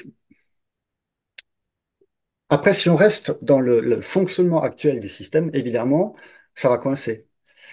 après, 2.48 2.74
si 2.74 2.88
on 2.88 2.94
reste 2.94 3.37
dans 3.42 3.58
le 3.58 4.00
fonctionnement 4.00 4.62
actuel 4.62 5.00
du 5.00 5.08
système, 5.08 5.50
évidemment, 5.52 6.14
ça 6.54 6.68
va 6.68 6.78
coincer. 6.78 7.27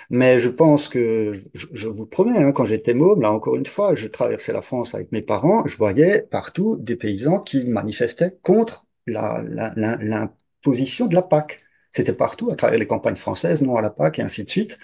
Mais 0.09 0.39
je 0.39 0.49
pense 0.49 0.87
que, 0.87 1.33
je, 1.53 1.87
vous 1.87 2.05
promets, 2.05 2.37
hein, 2.37 2.51
quand 2.51 2.65
j'étais 2.65 2.93
môme, 2.93 3.21
là 3.21 3.31
encore 3.31 3.55
une 3.55 3.65
fois, 3.65 3.95
je 3.95 4.07
traversais 4.07 4.53
la 4.53 4.61
France 4.61 4.95
avec 4.95 5.11
mes 5.11 5.21
parents, 5.21 5.65
je 5.65 5.77
voyais 5.77 6.21
partout 6.21 6.77
des 6.77 6.95
paysans 6.95 7.39
qui 7.39 7.65
manifestaient 7.65 8.37
contre 8.43 8.85
l'imposition 9.07 11.07
de 11.07 11.15
la 11.15 11.21
PAC. 11.21 11.59
C'était 11.91 12.13
partout, 12.13 12.51
à 12.51 12.55
travers 12.55 12.77
les 12.77 12.87
campagnes 12.87 13.15
françaises, 13.15 13.61
non 13.61 13.77
à 13.77 13.81
la 13.81 13.89
PAC, 13.89 14.19
et 14.19 14.21
ainsi 14.21 14.43
de 14.43 14.49
suite. 14.49 14.77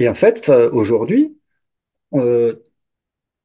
Et 0.00 0.08
en 0.08 0.14
fait, 0.14 0.48
euh, 0.48 0.70
aujourd'hui, 0.72 1.38
euh, 2.14 2.56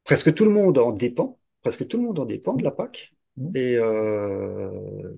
presque 0.04 0.34
tout 0.34 0.46
le 0.46 0.52
monde 0.52 0.78
en 0.78 0.92
dépend, 0.92 1.40
presque 1.62 1.88
tout 1.88 1.98
le 1.98 2.04
monde 2.04 2.20
en 2.20 2.26
dépend 2.26 2.56
de 2.56 2.64
la 2.64 2.72
PAC. 2.72 3.14
Et 3.56 3.78
euh, 3.78 5.14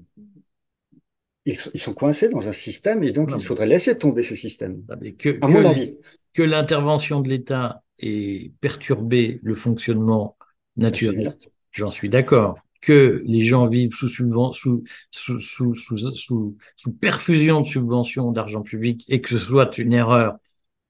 ils, 1.45 1.57
sont 1.57 1.93
coincés 1.93 2.29
dans 2.29 2.47
un 2.47 2.51
système 2.51 3.03
et 3.03 3.11
donc 3.11 3.31
il 3.35 3.41
faudrait 3.41 3.65
laisser 3.67 3.97
tomber 3.97 4.23
ce 4.23 4.35
système. 4.35 4.83
que, 5.17 5.37
à 5.41 5.47
mon 5.47 5.65
avis. 5.65 5.97
Que 6.33 6.43
l'intervention 6.43 7.19
de 7.19 7.29
l'État 7.29 7.83
ait 7.99 8.51
perturbé 8.61 9.39
le 9.43 9.55
fonctionnement 9.55 10.37
naturel, 10.77 11.35
j'en 11.71 11.89
suis 11.89 12.09
d'accord. 12.09 12.57
Que 12.81 13.21
les 13.25 13.43
gens 13.43 13.67
vivent 13.67 13.93
sous, 13.93 14.07
sous, 14.07 14.83
sous, 15.11 15.39
sous, 15.39 15.75
sous, 15.75 16.57
sous 16.75 16.91
perfusion 16.93 17.61
de 17.61 17.67
subventions 17.67 18.31
d'argent 18.31 18.61
public 18.61 19.05
et 19.07 19.21
que 19.21 19.29
ce 19.29 19.37
soit 19.37 19.77
une 19.77 19.93
erreur, 19.93 20.37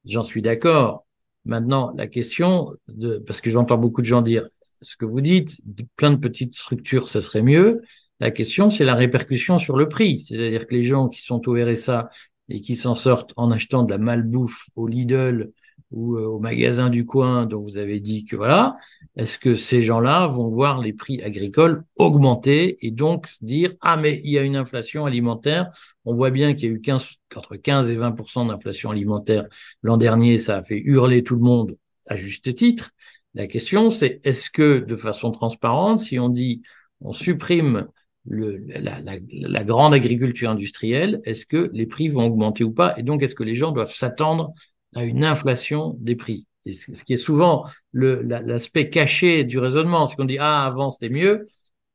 j'en 0.05 0.23
suis 0.23 0.41
d'accord. 0.41 1.05
Maintenant, 1.43 1.91
la 1.97 2.07
question, 2.07 2.73
de, 2.87 3.17
parce 3.17 3.41
que 3.41 3.49
j'entends 3.49 3.77
beaucoup 3.77 4.01
de 4.01 4.05
gens 4.05 4.21
dire 4.21 4.47
ce 4.81 4.95
que 4.95 5.05
vous 5.05 5.21
dites, 5.21 5.57
plein 5.95 6.11
de 6.11 6.17
petites 6.17 6.55
structures, 6.55 7.09
ça 7.09 7.21
serait 7.21 7.41
mieux. 7.41 7.81
La 8.21 8.29
question, 8.29 8.69
c'est 8.69 8.85
la 8.85 8.93
répercussion 8.93 9.57
sur 9.57 9.75
le 9.75 9.89
prix. 9.89 10.19
C'est-à-dire 10.19 10.67
que 10.67 10.75
les 10.75 10.83
gens 10.83 11.09
qui 11.09 11.21
sont 11.23 11.49
au 11.49 11.53
RSA 11.53 12.11
et 12.49 12.61
qui 12.61 12.75
s'en 12.75 12.93
sortent 12.93 13.33
en 13.35 13.49
achetant 13.49 13.81
de 13.81 13.89
la 13.89 13.97
malbouffe 13.97 14.67
au 14.75 14.87
Lidl 14.87 15.51
ou 15.89 16.17
euh, 16.17 16.27
au 16.27 16.37
magasin 16.37 16.91
du 16.91 17.03
coin 17.07 17.47
dont 17.47 17.59
vous 17.59 17.79
avez 17.79 17.99
dit 17.99 18.23
que 18.23 18.35
voilà, 18.35 18.77
est-ce 19.15 19.39
que 19.39 19.55
ces 19.55 19.81
gens-là 19.81 20.27
vont 20.27 20.47
voir 20.47 20.79
les 20.79 20.93
prix 20.93 21.19
agricoles 21.23 21.83
augmenter 21.95 22.85
et 22.85 22.91
donc 22.91 23.27
dire 23.41 23.73
ah 23.81 23.97
mais 23.97 24.21
il 24.23 24.31
y 24.31 24.37
a 24.37 24.43
une 24.43 24.55
inflation 24.55 25.07
alimentaire, 25.07 25.71
on 26.05 26.13
voit 26.13 26.29
bien 26.29 26.53
qu'il 26.53 26.69
y 26.69 26.71
a 26.71 26.75
eu 26.75 26.79
15, 26.79 27.15
entre 27.35 27.55
15 27.55 27.89
et 27.89 27.97
20% 27.97 28.45
d'inflation 28.45 28.91
alimentaire 28.91 29.47
l'an 29.81 29.97
dernier, 29.97 30.37
ça 30.37 30.57
a 30.57 30.63
fait 30.63 30.79
hurler 30.79 31.23
tout 31.23 31.35
le 31.35 31.41
monde 31.41 31.75
à 32.07 32.15
juste 32.15 32.53
titre. 32.53 32.91
La 33.33 33.47
question 33.47 33.89
c'est 33.89 34.21
est-ce 34.23 34.51
que 34.51 34.77
de 34.77 34.95
façon 34.95 35.31
transparente, 35.31 36.01
si 36.01 36.19
on 36.19 36.29
dit 36.29 36.61
on 37.01 37.13
supprime 37.13 37.87
la, 38.25 39.63
grande 39.63 39.93
agriculture 39.93 40.49
industrielle, 40.49 41.21
est-ce 41.25 41.45
que 41.45 41.69
les 41.73 41.85
prix 41.85 42.07
vont 42.07 42.25
augmenter 42.25 42.63
ou 42.63 42.71
pas? 42.71 42.93
Et 42.97 43.03
donc, 43.03 43.23
est-ce 43.23 43.35
que 43.35 43.43
les 43.43 43.55
gens 43.55 43.71
doivent 43.71 43.93
s'attendre 43.93 44.53
à 44.95 45.03
une 45.03 45.25
inflation 45.25 45.95
des 45.99 46.15
prix? 46.15 46.45
Ce 46.71 47.03
qui 47.03 47.13
est 47.13 47.17
souvent 47.17 47.65
l'aspect 47.93 48.89
caché 48.89 49.43
du 49.43 49.57
raisonnement, 49.57 50.05
c'est 50.05 50.15
qu'on 50.15 50.25
dit 50.25 50.37
ah 50.39 50.63
avant 50.63 50.91
c'était 50.91 51.09
mieux, 51.09 51.47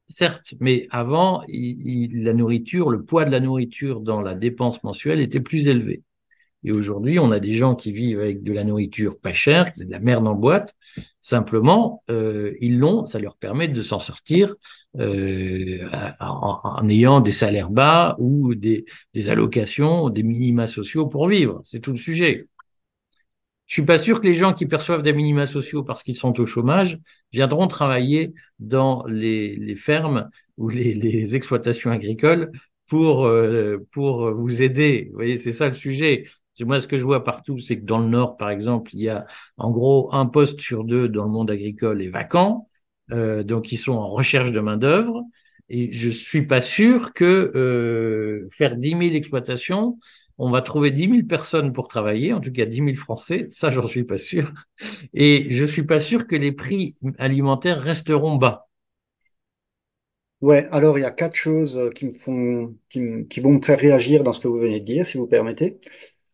certes, 0.09 0.55
mais 0.61 0.89
avant 0.91 1.43
la 1.49 2.33
nourriture, 2.33 2.91
le 2.91 3.05
poids 3.05 3.25
de 3.25 3.31
la 3.31 3.41
nourriture 3.41 4.01
dans 4.01 4.21
la 4.21 4.35
dépense 4.35 4.83
mensuelle 4.83 5.21
était 5.21 5.41
plus 5.41 5.69
élevé. 5.69 6.03
Et 6.67 6.73
aujourd'hui, 6.73 7.21
on 7.21 7.31
a 7.31 7.39
des 7.39 7.53
gens 7.53 7.77
qui 7.77 7.93
vivent 7.93 8.19
avec 8.19 8.43
de 8.43 8.53
la 8.53 8.65
nourriture 8.65 9.21
pas 9.21 9.33
chère, 9.33 9.71
c'est 9.73 9.85
de 9.85 9.91
la 9.93 10.01
merde 10.01 10.27
en 10.27 10.35
boîte. 10.35 10.75
Simplement, 11.21 12.03
euh, 12.11 12.55
ils 12.61 12.77
l'ont, 12.77 13.07
ça 13.07 13.21
leur 13.21 13.37
permet 13.37 13.69
de 13.69 13.83
s'en 13.83 14.01
sortir 14.01 14.53
euh, 14.99 15.89
en, 16.19 16.89
ayant 16.89 17.21
des 17.21 17.31
salaires 17.31 17.71
bas 17.71 18.17
ou 18.19 18.57
des, 18.57 18.85
allocations, 19.29 20.11
des 20.11 20.25
minima 20.25 20.67
sociaux 20.67 21.07
pour 21.07 21.29
vivre. 21.29 21.61
C'est 21.63 21.79
tout 21.79 21.93
le 21.93 21.99
sujet. 21.99 22.49
Je 23.67 23.75
suis 23.75 23.85
pas 23.85 23.99
sûr 23.99 24.21
que 24.21 24.27
les 24.27 24.35
gens 24.35 24.53
qui 24.53 24.67
perçoivent 24.67 25.05
des 25.05 25.13
minima 25.13 25.47
sociaux 25.47 25.85
parce 25.85 26.03
qu'ils 26.03 26.17
sont 26.17 26.39
au 26.41 26.47
chômage 26.47 26.99
viendront 27.33 27.69
travailler 27.69 28.35
dans 28.59 29.05
les, 29.07 29.77
fermes 29.77 30.31
ou 30.57 30.69
les, 30.69 30.95
les, 30.95 31.37
exploitations 31.37 31.93
agricoles 31.93 32.51
pour 32.89 33.25
euh, 33.25 33.87
pour 33.93 34.33
vous 34.33 34.63
aider. 34.63 35.09
Vous 35.11 35.17
voyez, 35.19 35.39
c'est 35.39 35.53
ça 35.53 35.69
le 35.69 35.75
sujet. 35.75 36.25
Moi, 36.65 36.81
ce 36.81 36.87
que 36.87 36.97
je 36.97 37.03
vois 37.03 37.25
partout, 37.25 37.59
c'est 37.59 37.79
que 37.79 37.85
dans 37.85 37.99
le 37.99 38.09
Nord, 38.09 38.37
par 38.37 38.51
exemple, 38.51 38.91
il 38.95 39.03
y 39.03 39.09
a 39.09 39.27
en 39.57 39.71
gros 39.71 40.09
un 40.15 40.27
poste 40.27 40.61
sur 40.61 40.85
deux 40.85 41.09
dans 41.09 41.25
le 41.25 41.31
monde 41.31 41.51
agricole 41.51 42.03
est 42.03 42.09
vacant. 42.09 42.69
Euh, 43.13 43.45
donc 43.45 43.71
ils 43.73 43.77
sont 43.77 43.93
en 43.93 44.07
recherche 44.07 44.51
de 44.51 44.61
main 44.61 44.77
d'œuvre. 44.77 45.23
Et 45.69 45.93
je 45.93 46.09
suis 46.09 46.47
pas 46.47 46.61
sûr 46.61 47.13
que 47.13 47.25
euh, 47.25 48.47
faire 48.51 48.77
10 48.77 48.91
000 48.91 49.01
exploitations, 49.15 49.99
on 50.39 50.51
va 50.51 50.63
trouver 50.63 50.91
10 50.93 51.09
000 51.09 51.23
personnes 51.27 51.73
pour 51.73 51.89
travailler, 51.89 52.33
en 52.33 52.41
tout 52.41 52.53
cas 52.53 52.67
10 52.67 52.77
000 52.77 52.97
Français, 52.97 53.47
ça 53.49 53.71
j'en 53.71 53.87
suis 53.87 54.05
pas 54.05 54.19
sûr. 54.19 54.53
Et 55.15 55.49
je 55.51 55.65
suis 55.65 55.83
pas 55.85 56.01
sûr 56.01 56.27
que 56.27 56.37
les 56.37 56.53
prix 56.53 56.97
alimentaires 57.19 57.81
resteront 57.81 58.37
bas. 58.37 58.69
Ouais, 60.43 60.69
alors 60.71 60.99
il 60.99 61.03
y 61.03 61.05
a 61.05 61.11
quatre 61.11 61.35
choses 61.35 61.77
euh, 61.77 61.91
qui 61.91 62.07
me 62.07 62.13
font, 62.13 62.77
qui, 62.91 63.01
vont 63.41 63.53
me 63.53 63.63
faire 63.63 63.79
réagir 63.79 64.23
dans 64.23 64.33
ce 64.35 64.41
que 64.41 64.49
vous 64.49 64.59
venez 64.59 64.81
de 64.81 64.85
dire, 64.85 65.07
si 65.07 65.17
vous 65.17 65.27
permettez. 65.27 65.79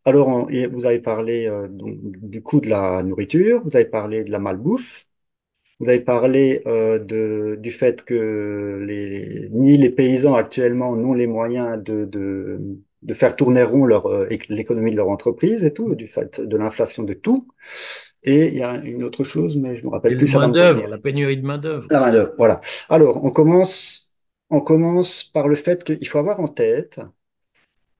Alors, 0.04 0.48
vous 0.72 0.84
avez 0.84 0.98
parlé 1.00 1.46
euh, 1.46 1.68
du 1.70 2.42
coût 2.42 2.60
de 2.60 2.68
la 2.68 3.02
nourriture, 3.02 3.62
vous 3.64 3.76
avez 3.76 3.84
parlé 3.84 4.24
de 4.24 4.30
la 4.32 4.40
malbouffe, 4.40 5.06
vous 5.80 5.88
avez 5.88 6.00
parlé 6.00 6.62
euh, 6.66 6.98
de, 6.98 7.56
du 7.60 7.70
fait 7.72 8.04
que 8.04 8.84
les, 8.86 9.48
ni 9.52 9.76
les 9.78 9.90
paysans 9.90 10.34
actuellement 10.34 10.96
n'ont 10.96 11.14
les 11.14 11.26
moyens 11.26 11.82
de, 11.82 12.04
de, 12.06 12.60
de 13.02 13.14
faire 13.14 13.36
tourner 13.36 13.62
rond 13.64 13.86
leur, 13.86 14.08
l'économie 14.48 14.92
de 14.92 14.96
leur 14.96 15.08
entreprise 15.08 15.64
et 15.64 15.72
tout, 15.74 15.94
du 15.94 16.08
fait 16.08 16.40
de 16.40 16.56
l'inflation 16.56 17.04
de 17.04 17.14
tout. 17.14 17.48
Et 18.24 18.48
il 18.48 18.54
y 18.54 18.62
a 18.62 18.76
une 18.76 19.04
autre 19.04 19.24
chose, 19.24 19.56
mais 19.56 19.76
je 19.76 19.84
me 19.84 19.90
rappelle 19.90 20.16
plus. 20.16 20.32
La 20.32 20.38
main-d'œuvre, 20.40 20.86
la 20.88 20.98
pénurie 20.98 21.36
de 21.36 21.46
main-d'œuvre. 21.46 21.88
La 21.90 22.00
main-d'œuvre, 22.00 22.32
voilà. 22.38 22.60
Alors, 22.88 23.24
on 23.24 23.30
commence, 23.30 24.12
on 24.50 24.60
commence 24.60 25.24
par 25.24 25.48
le 25.48 25.56
fait 25.56 25.84
qu'il 25.84 26.06
faut 26.08 26.18
avoir 26.18 26.40
en 26.40 26.48
tête 26.48 27.00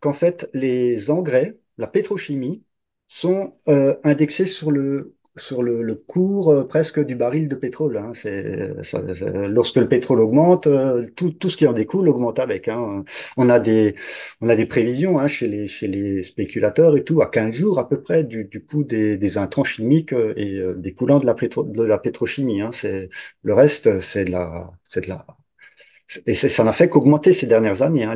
qu'en 0.01 0.13
fait, 0.13 0.51
les 0.55 1.11
engrais, 1.11 1.59
la 1.79 1.87
pétrochimie, 1.87 2.65
sont 3.07 3.55
euh, 3.69 3.97
indexés 4.05 4.47
sur 4.47 4.71
le 4.71 5.15
sur 5.37 5.63
le, 5.63 5.95
cours 5.95 6.51
euh, 6.51 6.65
presque 6.67 7.01
du 7.05 7.15
baril 7.17 7.49
de 7.49 7.55
pétrole. 7.55 7.97
Hein. 7.97 8.13
C'est, 8.15 8.71
lorsque 9.49 9.77
le 9.77 9.89
pétrole 9.89 10.21
augmente, 10.21 10.67
euh, 10.67 11.07
tout, 11.17 11.31
tout, 11.31 11.49
ce 11.49 11.57
qui 11.57 11.67
en 11.67 11.73
découle 11.73 12.09
augmente 12.09 12.39
avec. 12.39 12.69
Hein. 12.69 13.05
On, 13.37 13.49
a 13.49 13.59
des, 13.59 13.95
on 14.41 14.49
a 14.49 14.57
des 14.57 14.67
prévisions 14.67 15.19
hein, 15.19 15.29
chez, 15.29 15.49
les, 15.49 15.67
chez 15.69 15.89
les 15.89 16.23
spéculateurs 16.23 16.97
et 16.97 17.05
tout, 17.05 17.23
à 17.23 17.31
15 17.31 17.55
jours 17.55 17.79
à 17.79 17.89
peu 17.89 18.03
près 18.03 18.25
du, 18.25 18.45
du 18.45 18.65
coût 18.65 18.85
des, 18.85 19.39
intrants 19.39 19.65
chimiques 19.65 20.13
euh, 20.13 20.35
et 20.37 20.61
des 20.77 20.93
coulants 20.93 21.19
de 21.19 21.27
la, 21.27 21.35
pétro, 21.35 21.63
de 21.63 21.83
la 21.83 21.99
pétrochimie. 21.99 22.61
Le 23.43 23.55
reste, 23.55 24.01
c'est 24.01 24.25
de 24.25 24.33
la... 24.33 24.71
C'est 24.85 25.05
de 25.05 25.09
la 25.09 25.27
et 26.27 26.35
ça 26.35 26.63
n'a 26.63 26.75
fait 26.75 26.91
qu'augmenter 26.91 27.33
ces 27.33 27.47
dernières 27.47 27.81
années. 27.81 28.07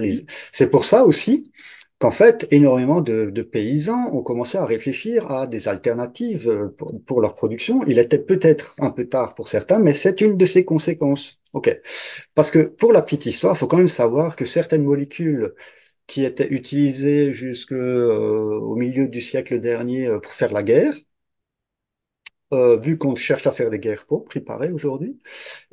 C'est 0.52 0.68
pour 0.68 0.84
ça 0.84 1.06
aussi 1.06 1.50
qu'en 1.98 2.10
fait, 2.10 2.46
énormément 2.50 3.00
de, 3.00 3.42
paysans 3.42 4.10
ont 4.12 4.22
commencé 4.22 4.58
à 4.58 4.66
réfléchir 4.66 5.30
à 5.30 5.46
des 5.46 5.68
alternatives 5.68 6.48
euh, 6.48 6.68
pour, 7.06 7.20
leur 7.20 7.34
production. 7.34 7.82
Il 7.86 7.98
était 7.98 8.18
peut-être 8.18 8.74
un 8.78 8.90
peu 8.90 9.08
tard 9.08 9.34
pour 9.34 9.48
certains, 9.48 9.78
mais 9.78 9.94
c'est 9.94 10.20
une 10.20 10.36
de 10.36 10.46
ses 10.46 10.64
conséquences. 10.64 11.40
OK. 11.54 11.74
Parce 12.34 12.50
que 12.50 12.58
pour 12.60 12.92
la 12.92 13.02
petite 13.02 13.26
histoire, 13.26 13.54
il 13.54 13.58
faut 13.58 13.66
quand 13.66 13.78
même 13.78 13.88
savoir 13.88 14.36
que 14.36 14.44
certaines 14.44 14.84
molécules 14.84 15.54
qui 16.06 16.24
étaient 16.24 16.48
utilisées 16.52 17.34
jusqu'au 17.34 17.74
euh, 17.74 18.76
milieu 18.76 19.08
du 19.08 19.20
siècle 19.20 19.60
dernier 19.60 20.06
euh, 20.06 20.20
pour 20.20 20.32
faire 20.32 20.52
la 20.52 20.62
guerre, 20.62 20.92
euh, 22.52 22.76
vu 22.76 22.96
qu'on 22.96 23.16
cherche 23.16 23.48
à 23.48 23.50
faire 23.50 23.70
des 23.70 23.80
guerres 23.80 24.04
pour 24.06 24.24
préparer 24.24 24.70
aujourd'hui, 24.70 25.18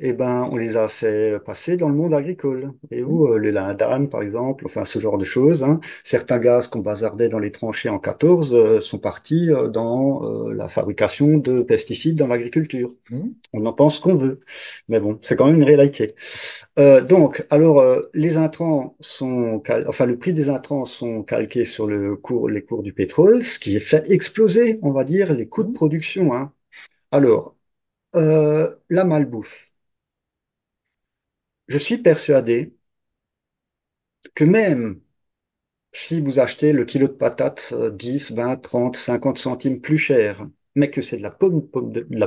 eh 0.00 0.12
ben, 0.12 0.48
on 0.50 0.56
les 0.56 0.76
a 0.76 0.88
fait 0.88 1.38
passer 1.44 1.76
dans 1.76 1.88
le 1.88 1.94
monde 1.94 2.12
agricole. 2.12 2.72
Et 2.90 3.04
où 3.04 3.28
euh, 3.28 3.38
les 3.38 3.52
lindanes, 3.52 4.08
par 4.08 4.22
exemple, 4.22 4.64
enfin 4.66 4.84
ce 4.84 4.98
genre 4.98 5.16
de 5.16 5.24
choses. 5.24 5.62
Hein. 5.62 5.78
Certains 6.02 6.40
gaz 6.40 6.66
qu'on 6.66 6.80
bazardait 6.80 7.28
dans 7.28 7.38
les 7.38 7.52
tranchées 7.52 7.88
en 7.88 8.00
14 8.00 8.52
euh, 8.54 8.80
sont 8.80 8.98
partis 8.98 9.50
dans 9.72 10.22
la 10.50 10.68
fabrication 10.68 11.38
de 11.38 11.60
pesticides 11.62 12.16
dans 12.16 12.26
l'agriculture. 12.26 12.92
Mmh. 13.10 13.20
On 13.52 13.66
en 13.66 13.72
pense 13.72 14.00
qu'on 14.00 14.16
veut, 14.16 14.40
mais 14.88 14.98
bon, 14.98 15.18
c'est 15.22 15.36
quand 15.36 15.46
même 15.46 15.56
une 15.56 15.64
réalité. 15.64 16.14
donc, 16.76 17.46
alors, 17.50 17.84
les 18.14 18.36
intrants 18.36 18.96
sont, 19.00 19.62
enfin, 19.86 20.06
le 20.06 20.18
prix 20.18 20.32
des 20.32 20.48
intrants 20.48 20.84
sont 20.86 21.22
calqués 21.22 21.64
sur 21.64 21.86
le 21.86 22.16
cours, 22.16 22.48
les 22.48 22.62
cours 22.62 22.82
du 22.82 22.92
pétrole, 22.92 23.42
ce 23.42 23.58
qui 23.58 23.78
fait 23.80 24.10
exploser, 24.10 24.78
on 24.82 24.90
va 24.90 25.04
dire, 25.04 25.32
les 25.32 25.46
coûts 25.46 25.64
de 25.64 25.72
production. 25.72 26.34
Hein. 26.34 26.52
Alors, 27.14 27.56
euh, 28.16 28.76
la 28.90 29.04
malbouffe. 29.04 29.72
Je 31.68 31.76
suis 31.76 31.98
persuadé 31.98 32.74
que 34.34 34.44
même 34.44 35.00
si 35.92 36.20
vous 36.20 36.38
achetez 36.40 36.72
le 36.72 36.84
kilo 36.84 37.08
de 37.08 37.12
patates 37.12 37.74
10, 37.74 38.32
20, 38.32 38.56
30, 38.58 38.96
50 38.96 39.38
centimes 39.38 39.80
plus 39.80 39.98
cher, 39.98 40.48
mais 40.74 40.90
que 40.90 41.02
c'est 41.02 41.18
de 41.18 41.22
la, 41.22 41.30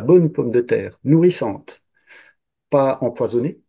bonne 0.01 0.31
pomme 0.31 0.51
de 0.51 0.61
terre, 0.61 0.99
nourrissante, 1.03 1.85
pas 2.69 2.99
empoisonnée, 3.01 3.61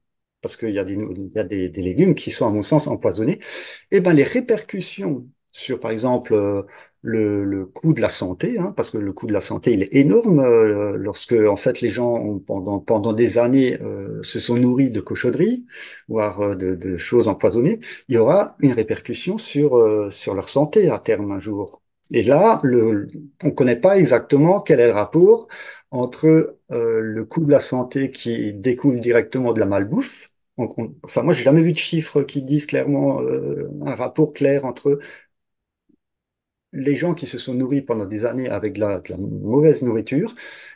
parce 0.42 0.56
qu'il 0.56 0.70
y 0.70 0.78
a, 0.78 0.84
des, 0.84 0.96
y 0.96 1.38
a 1.38 1.44
des, 1.44 1.70
légumes 1.70 2.14
qui 2.14 2.30
sont, 2.32 2.46
à 2.46 2.50
mon 2.50 2.62
sens, 2.62 2.86
empoisonnés, 2.88 3.40
eh 3.90 4.00
ben, 4.00 4.12
les 4.14 4.24
répercussions 4.24 5.28
sur, 5.52 5.80
par 5.80 5.90
exemple, 5.92 6.34
euh, 6.34 6.62
le, 7.08 7.66
coût 7.66 7.92
de 7.92 8.00
la 8.00 8.08
santé, 8.08 8.58
hein, 8.58 8.72
parce 8.76 8.90
que 8.90 8.98
le 8.98 9.12
coût 9.12 9.26
de 9.26 9.32
la 9.32 9.40
santé, 9.40 9.72
il 9.72 9.82
est 9.82 9.94
énorme 9.94 10.40
euh, 10.40 10.96
lorsque, 10.96 11.32
en 11.32 11.56
fait, 11.56 11.80
les 11.80 11.90
gens, 11.90 12.14
ont, 12.14 12.38
pendant, 12.38 12.78
pendant 12.80 13.12
des 13.12 13.38
années, 13.38 13.78
euh, 13.82 14.22
se 14.22 14.38
sont 14.40 14.56
nourris 14.56 14.90
de 14.90 15.00
cochonneries, 15.00 15.66
voire 16.08 16.56
de, 16.56 16.96
choses 16.96 17.28
empoisonnées, 17.28 17.80
il 18.08 18.14
y 18.16 18.18
aura 18.18 18.56
une 18.60 18.72
répercussion 18.72 19.38
sur, 19.38 20.12
sur 20.12 20.34
leur 20.34 20.48
santé 20.48 20.90
à 20.90 20.98
terme 20.98 21.32
un 21.32 21.40
jour. 21.40 21.82
Et 22.10 22.22
là, 22.22 22.60
le, 22.62 23.06
on 23.42 23.48
ne 23.48 23.52
connaît 23.52 23.80
pas 23.80 23.98
exactement 23.98 24.60
quel 24.60 24.80
est 24.80 24.86
le 24.86 24.92
rapport 24.92 25.48
entre 25.90 26.56
le 26.70 27.24
coût 27.24 27.44
de 27.44 27.50
la 27.50 27.60
santé 27.60 28.10
qui 28.10 28.52
découle 28.52 29.00
directement 29.00 29.52
de 29.52 29.60
la 29.60 29.66
malbouffe, 29.66 30.30
enfin, 30.56 31.22
moi, 31.22 31.32
j'ai 31.32 31.44
jamais 31.44 31.62
vu 31.62 31.72
de 31.72 31.78
chiffres 31.78 32.22
qui 32.22 32.42
disent 32.42 32.66
clairement 32.66 33.20
un 33.84 33.94
rapport 33.94 34.32
clair 34.32 34.64
entre 34.64 34.98
les 36.72 36.96
gens 36.96 37.14
qui 37.14 37.26
se 37.26 37.38
sont 37.38 37.54
nourris 37.54 37.82
pendant 37.82 38.06
des 38.06 38.24
années 38.24 38.48
avec 38.48 38.74
de 38.74 38.80
la, 38.80 39.00
mauvaise 39.18 39.82
nourriture 39.82 40.34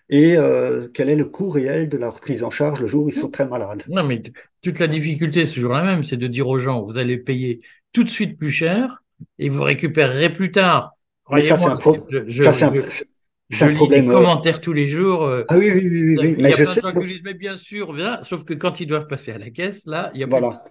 et 0.09 0.37
euh, 0.37 0.89
quel 0.93 1.09
est 1.09 1.17
le 1.17 1.25
coût 1.25 1.49
réel 1.49 1.89
de 1.89 1.97
leur 1.97 2.21
prise 2.21 2.43
en 2.43 2.51
charge 2.51 2.81
le 2.81 2.87
jour 2.87 3.05
où 3.05 3.09
ils 3.09 3.15
sont 3.15 3.31
très 3.31 3.47
malades. 3.47 3.83
Non, 3.89 4.05
mais 4.05 4.23
toute 4.63 4.79
la 4.79 4.89
difficulté, 4.89 5.45
c'est 5.45 5.55
toujours 5.55 5.73
la 5.73 5.83
même, 5.83 6.05
c'est 6.05 6.17
de 6.17 6.27
dire 6.27 6.49
aux 6.49 6.59
gens, 6.59 6.83
vous 6.83 6.99
allez 6.99 7.19
payer 7.19 7.61
tout 7.93 8.05
de 8.05 8.09
suite 8.09 8.39
plus 8.39 8.51
cher 8.51 9.03
et 9.39 9.49
vous 9.49 9.63
récupérerez 9.63 10.33
plus 10.33 10.51
tard. 10.51 10.93
Mais 11.31 11.43
ça, 11.43 11.57
c'est 11.57 11.67
un, 11.67 11.77
problème. 11.77 12.05
Je 13.53 13.67
lis 13.67 13.89
des 13.89 14.09
euh, 14.09 14.13
commentaires 14.13 14.61
tous 14.61 14.73
les 14.73 14.89
jours. 14.89 15.25
Euh, 15.25 15.45
ah 15.49 15.59
oui, 15.59 15.71
oui, 15.71 15.87
oui, 15.87 16.17
oui. 16.19 16.37
mais 16.39 16.53
je 16.53 16.65
sais. 16.65 16.81
mais 17.23 17.35
bien 17.35 17.57
sûr, 17.57 17.95
sauf 18.23 18.45
que 18.45 18.55
quand 18.55 18.81
ils 18.81 18.87
doivent 18.87 19.07
passer 19.07 19.33
à 19.33 19.39
la 19.39 19.51
caisse, 19.51 19.85
là, 19.87 20.11
il 20.15 20.21
y 20.21 20.25
a 20.25 20.27
voilà. 20.27 20.65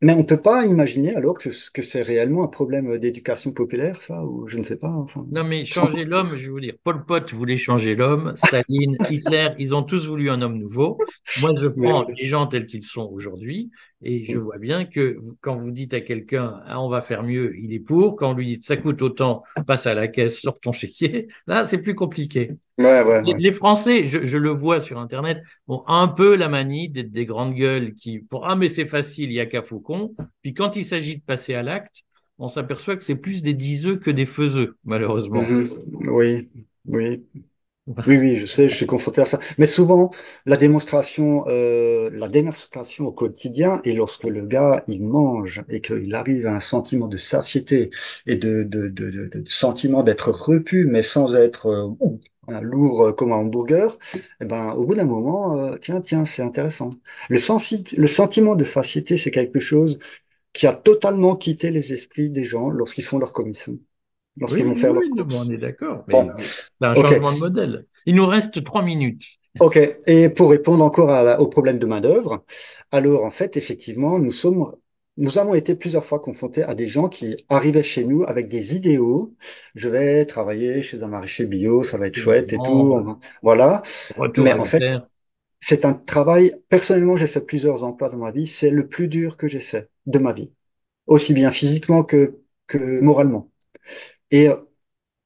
Mais 0.00 0.12
on 0.14 0.18
ne 0.18 0.22
peut 0.24 0.40
pas 0.40 0.66
imaginer 0.66 1.14
alors 1.14 1.38
que, 1.38 1.50
c'est 1.50 2.02
réellement 2.02 2.44
un 2.44 2.48
problème 2.48 2.98
d'éducation 2.98 3.52
populaire, 3.52 4.02
ça, 4.02 4.24
ou 4.24 4.48
je 4.48 4.58
ne 4.58 4.62
sais 4.64 4.76
pas. 4.76 4.90
Enfin, 4.90 5.24
non, 5.30 5.44
mais 5.44 5.64
changer 5.64 6.04
l'homme, 6.04 6.30
je 6.36 6.46
vais 6.46 6.48
vous 6.48 6.60
dire, 6.60 6.74
Pol 6.82 7.04
Pot 7.04 7.32
voulait 7.32 7.56
changer 7.56 7.94
l'homme, 7.94 8.34
Staline, 8.36 8.96
Hitler, 9.10 9.50
ils 9.58 9.74
ont 9.74 9.82
tous 9.82 10.06
voulu 10.06 10.30
un 10.30 10.42
homme 10.42 10.58
nouveau. 10.58 10.98
Moi, 11.40 11.52
je 11.60 11.68
prends 11.68 12.04
les 12.04 12.24
gens 12.24 12.46
tels 12.46 12.66
qu'ils 12.66 12.82
sont 12.82 13.08
aujourd'hui, 13.12 13.70
et 14.02 14.24
je 14.24 14.38
vois 14.38 14.58
bien 14.58 14.84
que 14.84 15.16
quand 15.40 15.56
vous 15.56 15.72
dites 15.72 15.92
à 15.92 16.00
quelqu'un, 16.00 16.60
ah, 16.66 16.80
on 16.80 16.88
va 16.88 17.00
faire 17.00 17.24
mieux, 17.24 17.58
il 17.58 17.72
est 17.72 17.80
pour. 17.80 18.14
Quand 18.14 18.30
on 18.30 18.34
lui 18.34 18.46
dit, 18.46 18.62
ça 18.62 18.76
coûte 18.76 19.02
autant, 19.02 19.42
passe 19.66 19.88
à 19.88 19.94
la 19.94 20.06
caisse, 20.06 20.40
sort 20.40 20.60
ton 20.60 20.70
chéquier. 20.70 21.26
Là, 21.48 21.66
c'est 21.66 21.78
plus 21.78 21.96
compliqué. 21.96 22.52
les, 22.78 23.52
Français, 23.52 24.04
je, 24.04 24.36
le 24.36 24.50
vois 24.50 24.78
sur 24.78 25.00
Internet, 25.00 25.42
ont 25.66 25.82
un 25.88 26.06
peu 26.06 26.36
la 26.36 26.48
manie 26.48 26.88
d'être 26.88 27.10
des 27.10 27.26
grandes 27.26 27.54
gueules 27.54 27.94
qui, 27.94 28.20
pour, 28.20 28.46
ah, 28.48 28.54
mais 28.54 28.68
c'est 28.68 28.86
facile, 28.86 29.30
il 29.30 29.34
y 29.34 29.40
a 29.40 29.46
qu'à 29.46 29.62
Faucon. 29.62 30.14
Puis 30.42 30.54
quand 30.54 30.76
il 30.76 30.84
s'agit 30.84 31.16
de 31.16 31.22
passer 31.22 31.54
à 31.54 31.62
l'acte, 31.64 32.02
on 32.38 32.46
s'aperçoit 32.46 32.96
que 32.96 33.02
c'est 33.02 33.16
plus 33.16 33.42
des 33.42 33.54
diseux 33.54 33.96
que 33.96 34.12
des 34.12 34.26
faiseux, 34.26 34.76
malheureusement. 34.84 35.42
Mm-hmm. 35.42 36.08
Oui, 36.08 36.48
oui. 36.86 37.24
Oui, 38.06 38.18
oui, 38.18 38.36
je 38.36 38.44
sais, 38.44 38.68
je 38.68 38.74
suis 38.74 38.84
confronté 38.86 39.22
à 39.22 39.24
ça. 39.24 39.38
Mais 39.56 39.64
souvent, 39.66 40.10
la 40.44 40.58
démonstration, 40.58 41.44
euh, 41.48 42.10
la 42.12 42.28
démonstration 42.28 43.06
au 43.06 43.12
quotidien, 43.12 43.80
et 43.84 43.94
lorsque 43.94 44.24
le 44.24 44.44
gars, 44.44 44.84
il 44.88 45.02
mange 45.04 45.62
et 45.70 45.80
qu'il 45.80 46.14
arrive 46.14 46.46
à 46.46 46.54
un 46.56 46.60
sentiment 46.60 47.08
de 47.08 47.16
satiété 47.16 47.90
et 48.26 48.36
de, 48.36 48.62
de, 48.62 48.88
de, 48.88 49.10
de, 49.10 49.42
sentiment 49.46 50.02
d'être 50.02 50.30
repu, 50.32 50.84
mais 50.84 51.00
sans 51.00 51.34
être 51.34 51.66
euh, 52.50 52.60
lourd 52.60 53.14
comme 53.16 53.32
un 53.32 53.36
hamburger, 53.36 53.96
eh 54.42 54.44
ben, 54.44 54.72
au 54.72 54.84
bout 54.84 54.94
d'un 54.94 55.04
moment, 55.04 55.58
euh, 55.58 55.76
tiens, 55.80 56.02
tiens, 56.02 56.26
c'est 56.26 56.42
intéressant. 56.42 56.90
Le, 57.30 57.38
le 58.00 58.06
sentiment 58.06 58.54
de 58.54 58.64
satiété, 58.64 59.16
c'est 59.16 59.30
quelque 59.30 59.60
chose 59.60 59.98
qui 60.54 60.66
a 60.66 60.74
totalement 60.74 61.36
quitté 61.36 61.70
les 61.70 61.92
esprits 61.92 62.30
des 62.30 62.44
gens 62.44 62.70
lorsqu'ils 62.70 63.04
font 63.04 63.18
leur 63.18 63.32
commission 63.32 63.78
lorsqu'ils 64.40 64.64
vont 64.64 64.74
faire 64.74 64.94
oui, 64.94 65.10
on 65.16 65.50
est 65.50 65.58
d'accord. 65.58 66.04
Mais 66.08 66.14
un 66.80 66.94
changement 66.94 67.32
de 67.32 67.38
modèle. 67.38 67.86
Il 68.06 68.14
nous 68.16 68.26
reste 68.26 68.62
trois 68.64 68.82
minutes. 68.82 69.24
OK. 69.60 69.78
Et 70.06 70.28
pour 70.28 70.50
répondre 70.50 70.84
encore 70.84 71.40
au 71.40 71.48
problème 71.48 71.78
de 71.78 71.86
main-d'œuvre, 71.86 72.44
alors 72.92 73.24
en 73.24 73.30
fait, 73.30 73.56
effectivement, 73.56 74.18
nous 74.18 74.30
sommes. 74.30 74.74
Nous 75.20 75.36
avons 75.38 75.54
été 75.54 75.74
plusieurs 75.74 76.04
fois 76.04 76.20
confrontés 76.20 76.62
à 76.62 76.76
des 76.76 76.86
gens 76.86 77.08
qui 77.08 77.44
arrivaient 77.48 77.82
chez 77.82 78.04
nous 78.04 78.22
avec 78.22 78.46
des 78.46 78.76
idéaux. 78.76 79.34
Je 79.74 79.88
vais 79.88 80.24
travailler 80.26 80.80
chez 80.80 81.02
un 81.02 81.08
maraîcher 81.08 81.44
bio, 81.46 81.82
ça 81.82 81.98
va 81.98 82.06
être 82.06 82.14
chouette 82.14 82.52
et 82.52 82.58
tout. 82.64 83.16
Voilà. 83.42 83.82
Mais 84.36 84.52
en 84.52 84.64
fait, 84.64 84.94
c'est 85.58 85.84
un 85.84 85.92
travail. 85.92 86.54
Personnellement, 86.68 87.16
j'ai 87.16 87.26
fait 87.26 87.40
plusieurs 87.40 87.82
emplois 87.82 88.10
dans 88.10 88.18
ma 88.18 88.30
vie. 88.30 88.46
C'est 88.46 88.70
le 88.70 88.86
plus 88.86 89.08
dur 89.08 89.36
que 89.36 89.48
j'ai 89.48 89.58
fait 89.58 89.90
de 90.06 90.20
ma 90.20 90.32
vie, 90.32 90.52
aussi 91.08 91.34
bien 91.34 91.50
physiquement 91.50 92.04
que, 92.04 92.38
que 92.68 93.00
moralement. 93.00 93.50
Et 94.30 94.48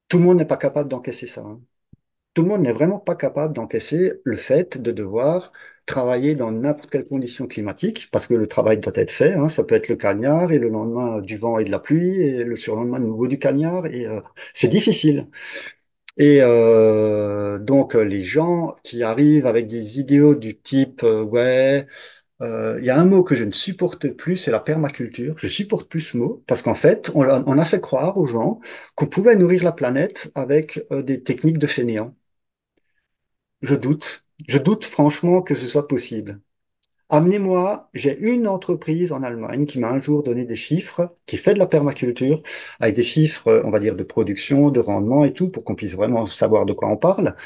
tout 0.08 0.18
le 0.18 0.24
monde 0.24 0.38
n'est 0.38 0.44
pas 0.46 0.56
capable 0.56 0.88
d'encaisser 0.90 1.26
ça. 1.26 1.42
Hein. 1.42 1.60
Tout 2.34 2.42
le 2.42 2.48
monde 2.48 2.62
n'est 2.62 2.72
vraiment 2.72 2.98
pas 3.00 3.16
capable 3.16 3.54
d'encaisser 3.54 4.14
le 4.24 4.36
fait 4.36 4.80
de 4.80 4.92
devoir 4.92 5.52
travailler 5.86 6.34
dans 6.36 6.52
n'importe 6.52 6.90
quelle 6.90 7.06
condition 7.08 7.46
climatique, 7.46 8.08
parce 8.12 8.26
que 8.26 8.34
le 8.34 8.46
travail 8.46 8.78
doit 8.78 8.92
être 8.96 9.10
fait. 9.10 9.34
Hein. 9.34 9.48
Ça 9.48 9.64
peut 9.64 9.74
être 9.74 9.88
le 9.88 9.96
cagnard, 9.96 10.52
et 10.52 10.58
le 10.58 10.68
lendemain 10.68 11.20
du 11.20 11.36
vent 11.36 11.58
et 11.58 11.64
de 11.64 11.70
la 11.70 11.80
pluie, 11.80 12.22
et 12.22 12.44
le 12.44 12.56
surlendemain 12.56 13.00
de 13.00 13.06
nouveau 13.06 13.28
du 13.28 13.38
cagnard, 13.38 13.86
et 13.86 14.06
euh, 14.06 14.20
c'est 14.54 14.68
difficile. 14.68 15.28
Et 16.18 16.40
euh, 16.42 17.58
donc 17.58 17.94
les 17.94 18.22
gens 18.22 18.76
qui 18.82 19.02
arrivent 19.02 19.46
avec 19.46 19.66
des 19.66 19.98
idéaux 19.98 20.34
du 20.34 20.58
type 20.60 21.02
euh, 21.04 21.22
ouais, 21.22 21.86
il 22.42 22.84
y 22.84 22.90
a 22.90 22.98
un 22.98 23.04
mot 23.04 23.22
que 23.22 23.34
je 23.34 23.44
ne 23.44 23.52
supporte 23.52 24.08
plus, 24.08 24.36
c'est 24.36 24.50
la 24.50 24.60
permaculture. 24.60 25.34
Je 25.38 25.46
supporte 25.46 25.88
plus 25.88 26.00
ce 26.00 26.16
mot 26.16 26.42
parce 26.46 26.62
qu'en 26.62 26.74
fait, 26.74 27.10
on 27.14 27.22
a, 27.22 27.64
fait 27.64 27.80
croire 27.80 28.18
aux 28.18 28.26
gens 28.26 28.60
qu'on 28.96 29.06
pouvait 29.06 29.36
nourrir 29.36 29.64
la 29.64 29.72
planète 29.72 30.30
avec 30.34 30.84
des 30.90 31.22
techniques 31.22 31.58
de 31.58 31.66
fainéants. 31.66 32.14
Je 33.62 33.74
doute. 33.74 34.26
Je 34.48 34.58
doute 34.58 34.84
franchement 34.84 35.42
que 35.42 35.54
ce 35.54 35.66
soit 35.66 35.88
possible. 35.88 36.40
Amenez-moi, 37.12 37.90
j'ai 37.92 38.18
une 38.18 38.48
entreprise 38.48 39.12
en 39.12 39.22
Allemagne 39.22 39.66
qui 39.66 39.78
m'a 39.78 39.90
un 39.90 39.98
jour 39.98 40.22
donné 40.22 40.46
des 40.46 40.56
chiffres, 40.56 41.14
qui 41.26 41.36
fait 41.36 41.52
de 41.52 41.58
la 41.58 41.66
permaculture, 41.66 42.42
avec 42.80 42.96
des 42.96 43.02
chiffres, 43.02 43.62
on 43.66 43.70
va 43.70 43.80
dire, 43.80 43.96
de 43.96 44.02
production, 44.02 44.70
de 44.70 44.80
rendement 44.80 45.22
et 45.24 45.34
tout, 45.34 45.50
pour 45.50 45.64
qu'on 45.64 45.74
puisse 45.74 45.94
vraiment 45.94 46.24
savoir 46.24 46.64
de 46.64 46.72
quoi 46.72 46.88
on 46.88 46.96
parle. 46.96 47.36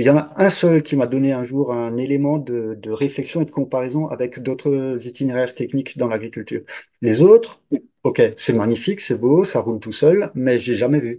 Il 0.00 0.06
y 0.06 0.10
en 0.10 0.16
a 0.16 0.32
un 0.36 0.48
seul 0.48 0.82
qui 0.82 0.96
m'a 0.96 1.06
donné 1.06 1.32
un 1.32 1.44
jour 1.44 1.74
un 1.74 1.98
élément 1.98 2.38
de, 2.38 2.74
de 2.74 2.90
réflexion 2.90 3.42
et 3.42 3.44
de 3.44 3.50
comparaison 3.50 4.08
avec 4.08 4.40
d'autres 4.40 4.98
itinéraires 5.06 5.52
techniques 5.52 5.98
dans 5.98 6.08
l'agriculture. 6.08 6.62
Les 7.02 7.20
autres, 7.20 7.62
ok, 8.02 8.32
c'est 8.38 8.54
magnifique, 8.54 9.02
c'est 9.02 9.18
beau, 9.18 9.44
ça 9.44 9.60
roule 9.60 9.78
tout 9.78 9.92
seul, 9.92 10.30
mais 10.34 10.58
j'ai 10.58 10.74
jamais 10.74 11.00
vu. 11.00 11.18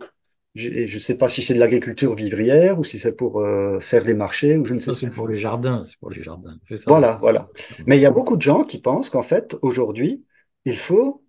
Je 0.55 0.69
ne 0.69 0.99
sais 0.99 1.15
pas 1.15 1.29
si 1.29 1.43
c'est 1.43 1.53
de 1.53 1.59
l'agriculture 1.59 2.15
vivrière 2.15 2.79
ou 2.79 2.83
si 2.83 2.97
c'est 2.97 3.11
pour 3.13 3.41
euh, 3.41 3.79
faire 3.79 4.03
des 4.03 4.15
marchés 4.15 4.57
ou 4.57 4.65
je 4.65 4.73
ne 4.73 4.79
sais 4.79 4.87
pas. 4.87 4.97
C'est 4.97 5.13
pour 5.13 5.27
les 5.27 5.37
jardins, 5.37 5.83
c'est 5.85 5.97
pour 5.97 6.09
les 6.09 6.23
jardins. 6.23 6.57
Ça. 6.63 6.75
Voilà, 6.87 7.19
voilà. 7.21 7.49
Mais 7.85 7.97
il 7.97 8.01
y 8.01 8.07
a 8.07 8.11
beaucoup 8.11 8.35
de 8.35 8.41
gens 8.41 8.63
qui 8.63 8.81
pensent 8.81 9.11
qu'en 9.11 9.21
fait, 9.21 9.55
aujourd'hui, 9.61 10.25
il 10.65 10.75
faut 10.75 11.23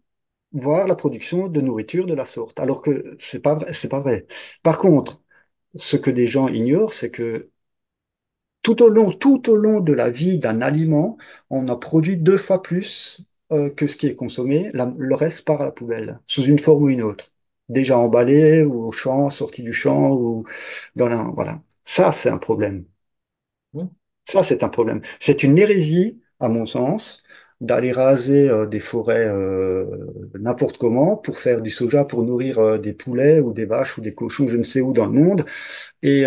voir 0.53 0.86
la 0.86 0.94
production 0.94 1.48
de 1.48 1.61
nourriture 1.61 2.07
de 2.07 2.14
la 2.14 2.24
sorte, 2.24 2.61
alors 2.61 2.82
que 2.82 3.14
c'est 3.18 3.40
pas 3.40 3.55
vrai, 3.55 3.72
c'est 3.72 3.88
pas 3.88 4.00
vrai. 4.00 4.26
Par 4.62 4.78
contre, 4.78 5.21
ce 5.76 5.96
que 5.96 6.10
des 6.10 6.26
gens 6.26 6.48
ignorent, 6.48 6.94
c'est 6.94 7.10
que 7.10 7.50
tout 8.62 8.82
au 8.82 8.88
long, 8.88 9.12
tout 9.12 9.50
au 9.50 9.56
long 9.56 9.80
de 9.80 9.92
la 9.92 10.10
vie 10.10 10.38
d'un 10.38 10.60
aliment, 10.60 11.16
on 11.50 11.68
a 11.68 11.76
produit 11.76 12.16
deux 12.16 12.36
fois 12.36 12.62
plus 12.62 13.22
euh, 13.52 13.70
que 13.70 13.86
ce 13.86 13.96
qui 13.96 14.06
est 14.06 14.14
consommé, 14.16 14.70
le 14.72 15.14
reste 15.14 15.44
part 15.44 15.60
à 15.62 15.64
la 15.66 15.70
poubelle, 15.72 16.20
sous 16.26 16.44
une 16.44 16.58
forme 16.58 16.84
ou 16.84 16.88
une 16.90 17.02
autre 17.02 17.30
déjà 17.68 17.96
emballé 17.98 18.64
ou 18.64 18.84
au 18.88 18.92
champ, 18.92 19.30
sorti 19.30 19.62
du 19.62 19.72
champ 19.72 20.10
ou 20.12 20.44
dans 20.96 21.08
la, 21.08 21.22
voilà. 21.34 21.62
Ça, 21.84 22.12
c'est 22.12 22.28
un 22.28 22.36
problème. 22.38 22.84
Ça, 24.24 24.42
c'est 24.42 24.62
un 24.62 24.68
problème. 24.68 25.02
C'est 25.20 25.42
une 25.42 25.58
hérésie, 25.58 26.20
à 26.40 26.48
mon 26.48 26.66
sens, 26.66 27.22
d'aller 27.62 27.92
raser 27.92 28.50
euh, 28.50 28.66
des 28.66 28.80
forêts 28.80 29.26
euh, 29.28 29.86
n'importe 30.38 30.78
comment 30.78 31.16
pour 31.16 31.38
faire 31.38 31.62
du 31.62 31.70
soja, 31.70 32.04
pour 32.04 32.24
nourrir 32.24 32.58
euh, 32.58 32.76
des 32.76 32.92
poulets 32.92 33.38
ou 33.38 33.52
des 33.52 33.66
vaches 33.66 33.96
ou 33.96 34.00
des 34.00 34.14
cochons, 34.14 34.48
je 34.48 34.56
ne 34.56 34.64
sais 34.64 34.80
où 34.80 34.92
dans 34.92 35.06
le 35.06 35.12
monde, 35.12 35.44
et, 36.02 36.24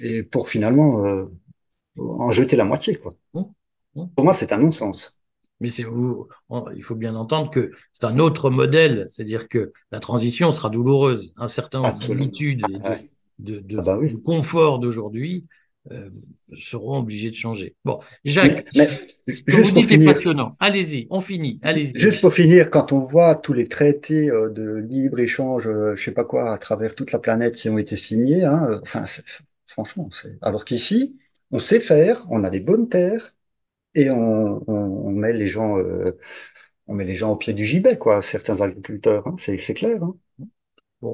et 0.00 0.22
pour 0.22 0.48
finalement 0.48 1.04
en 1.98 2.30
jeter 2.30 2.54
la 2.56 2.64
moitié. 2.64 2.94
Quoi. 2.94 3.14
Pour 3.32 4.24
moi, 4.24 4.32
c'est 4.32 4.52
un 4.52 4.58
non-sens. 4.58 5.18
Mais 5.60 5.68
c'est 5.68 5.82
vous, 5.82 6.28
il 6.76 6.82
faut 6.82 6.94
bien 6.94 7.16
entendre 7.16 7.50
que 7.50 7.72
c'est 7.92 8.04
un 8.04 8.18
autre 8.18 8.50
modèle, 8.50 9.06
c'est-à-dire 9.08 9.48
que 9.48 9.72
la 9.90 9.98
transition 9.98 10.50
sera 10.52 10.68
douloureuse. 10.68 11.32
Un 11.36 11.48
certain 11.48 11.80
nombre 11.80 12.06
d'habitudes 12.06 12.62
et 12.68 13.08
de, 13.38 13.58
de, 13.60 13.78
ah 13.78 13.82
bah 13.82 13.98
confort 14.24 14.78
d'aujourd'hui 14.78 15.46
euh, 15.90 16.08
seront 16.56 16.98
obligés 16.98 17.30
de 17.30 17.34
changer. 17.36 17.74
Bon, 17.84 18.00
Jacques, 18.24 18.66
ce 18.72 19.42
que 19.42 19.62
vous 19.62 19.70
dites 19.70 19.92
est 19.92 20.04
passionnant. 20.04 20.56
Allez-y, 20.60 21.06
on 21.10 21.20
finit. 21.20 21.60
Allez-y. 21.62 21.98
Juste 21.98 22.20
pour 22.20 22.32
finir, 22.32 22.70
quand 22.70 22.92
on 22.92 22.98
voit 22.98 23.34
tous 23.34 23.52
les 23.52 23.68
traités 23.68 24.30
euh, 24.30 24.50
de 24.50 24.76
libre 24.76 25.20
échange, 25.20 25.66
euh, 25.68 25.94
je 25.96 26.02
sais 26.02 26.12
pas 26.12 26.24
quoi, 26.24 26.52
à 26.52 26.58
travers 26.58 26.94
toute 26.94 27.12
la 27.12 27.18
planète 27.18 27.56
qui 27.56 27.68
ont 27.68 27.78
été 27.78 27.96
signés, 27.96 28.44
hein, 28.44 28.80
enfin, 28.82 29.04
franchement, 29.66 30.08
alors 30.42 30.64
qu'ici, 30.64 31.18
on 31.50 31.58
sait 31.58 31.80
faire, 31.80 32.26
on 32.30 32.44
a 32.44 32.50
des 32.50 32.60
bonnes 32.60 32.88
terres 32.88 33.36
et 33.94 34.10
on, 34.10 35.10
met 35.10 35.32
les 35.32 35.46
gens, 35.46 35.78
euh, 35.78 36.12
on 36.86 36.94
met 36.94 37.04
les 37.04 37.14
gens 37.14 37.32
au 37.32 37.36
pied 37.36 37.52
du 37.54 37.64
gibet, 37.64 37.96
quoi. 37.98 38.22
Certains 38.22 38.60
agriculteurs, 38.60 39.26
hein. 39.26 39.34
c'est 39.38 39.56
clair. 39.74 40.02
Hein. 40.02 40.16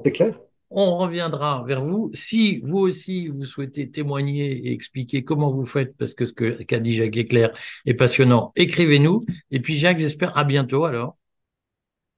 c'est 0.04 0.12
clair. 0.12 0.40
On 0.74 0.96
reviendra 0.96 1.64
vers 1.66 1.82
vous. 1.82 2.10
Si 2.14 2.60
vous 2.60 2.78
aussi 2.78 3.28
vous 3.28 3.44
souhaitez 3.44 3.90
témoigner 3.90 4.52
et 4.52 4.72
expliquer 4.72 5.22
comment 5.22 5.50
vous 5.50 5.66
faites, 5.66 5.96
parce 5.96 6.14
que 6.14 6.24
ce 6.24 6.32
qu'a 6.32 6.80
dit 6.80 6.94
Jacques 6.94 7.16
Éclair 7.16 7.52
est 7.84 7.94
passionnant, 7.94 8.52
écrivez-nous. 8.56 9.24
Et 9.50 9.60
puis 9.60 9.76
Jacques, 9.76 9.98
j'espère 9.98 10.36
à 10.36 10.44
bientôt 10.44 10.84
alors. 10.84 11.16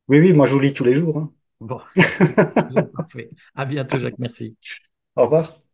Oui, 0.09 0.21
oui, 0.21 0.33
moi 0.33 0.47
je 0.47 0.55
vous 0.55 0.61
lis 0.61 0.73
tous 0.73 0.85
les 0.85 0.95
jours. 0.95 1.19
Hein. 1.19 1.33
Bon, 1.61 1.81
parfait. 2.97 3.31
À 3.55 3.65
bientôt 3.65 3.99
Jacques, 3.99 4.19
merci. 4.19 4.55
Au 5.17 5.25
revoir. 5.25 5.65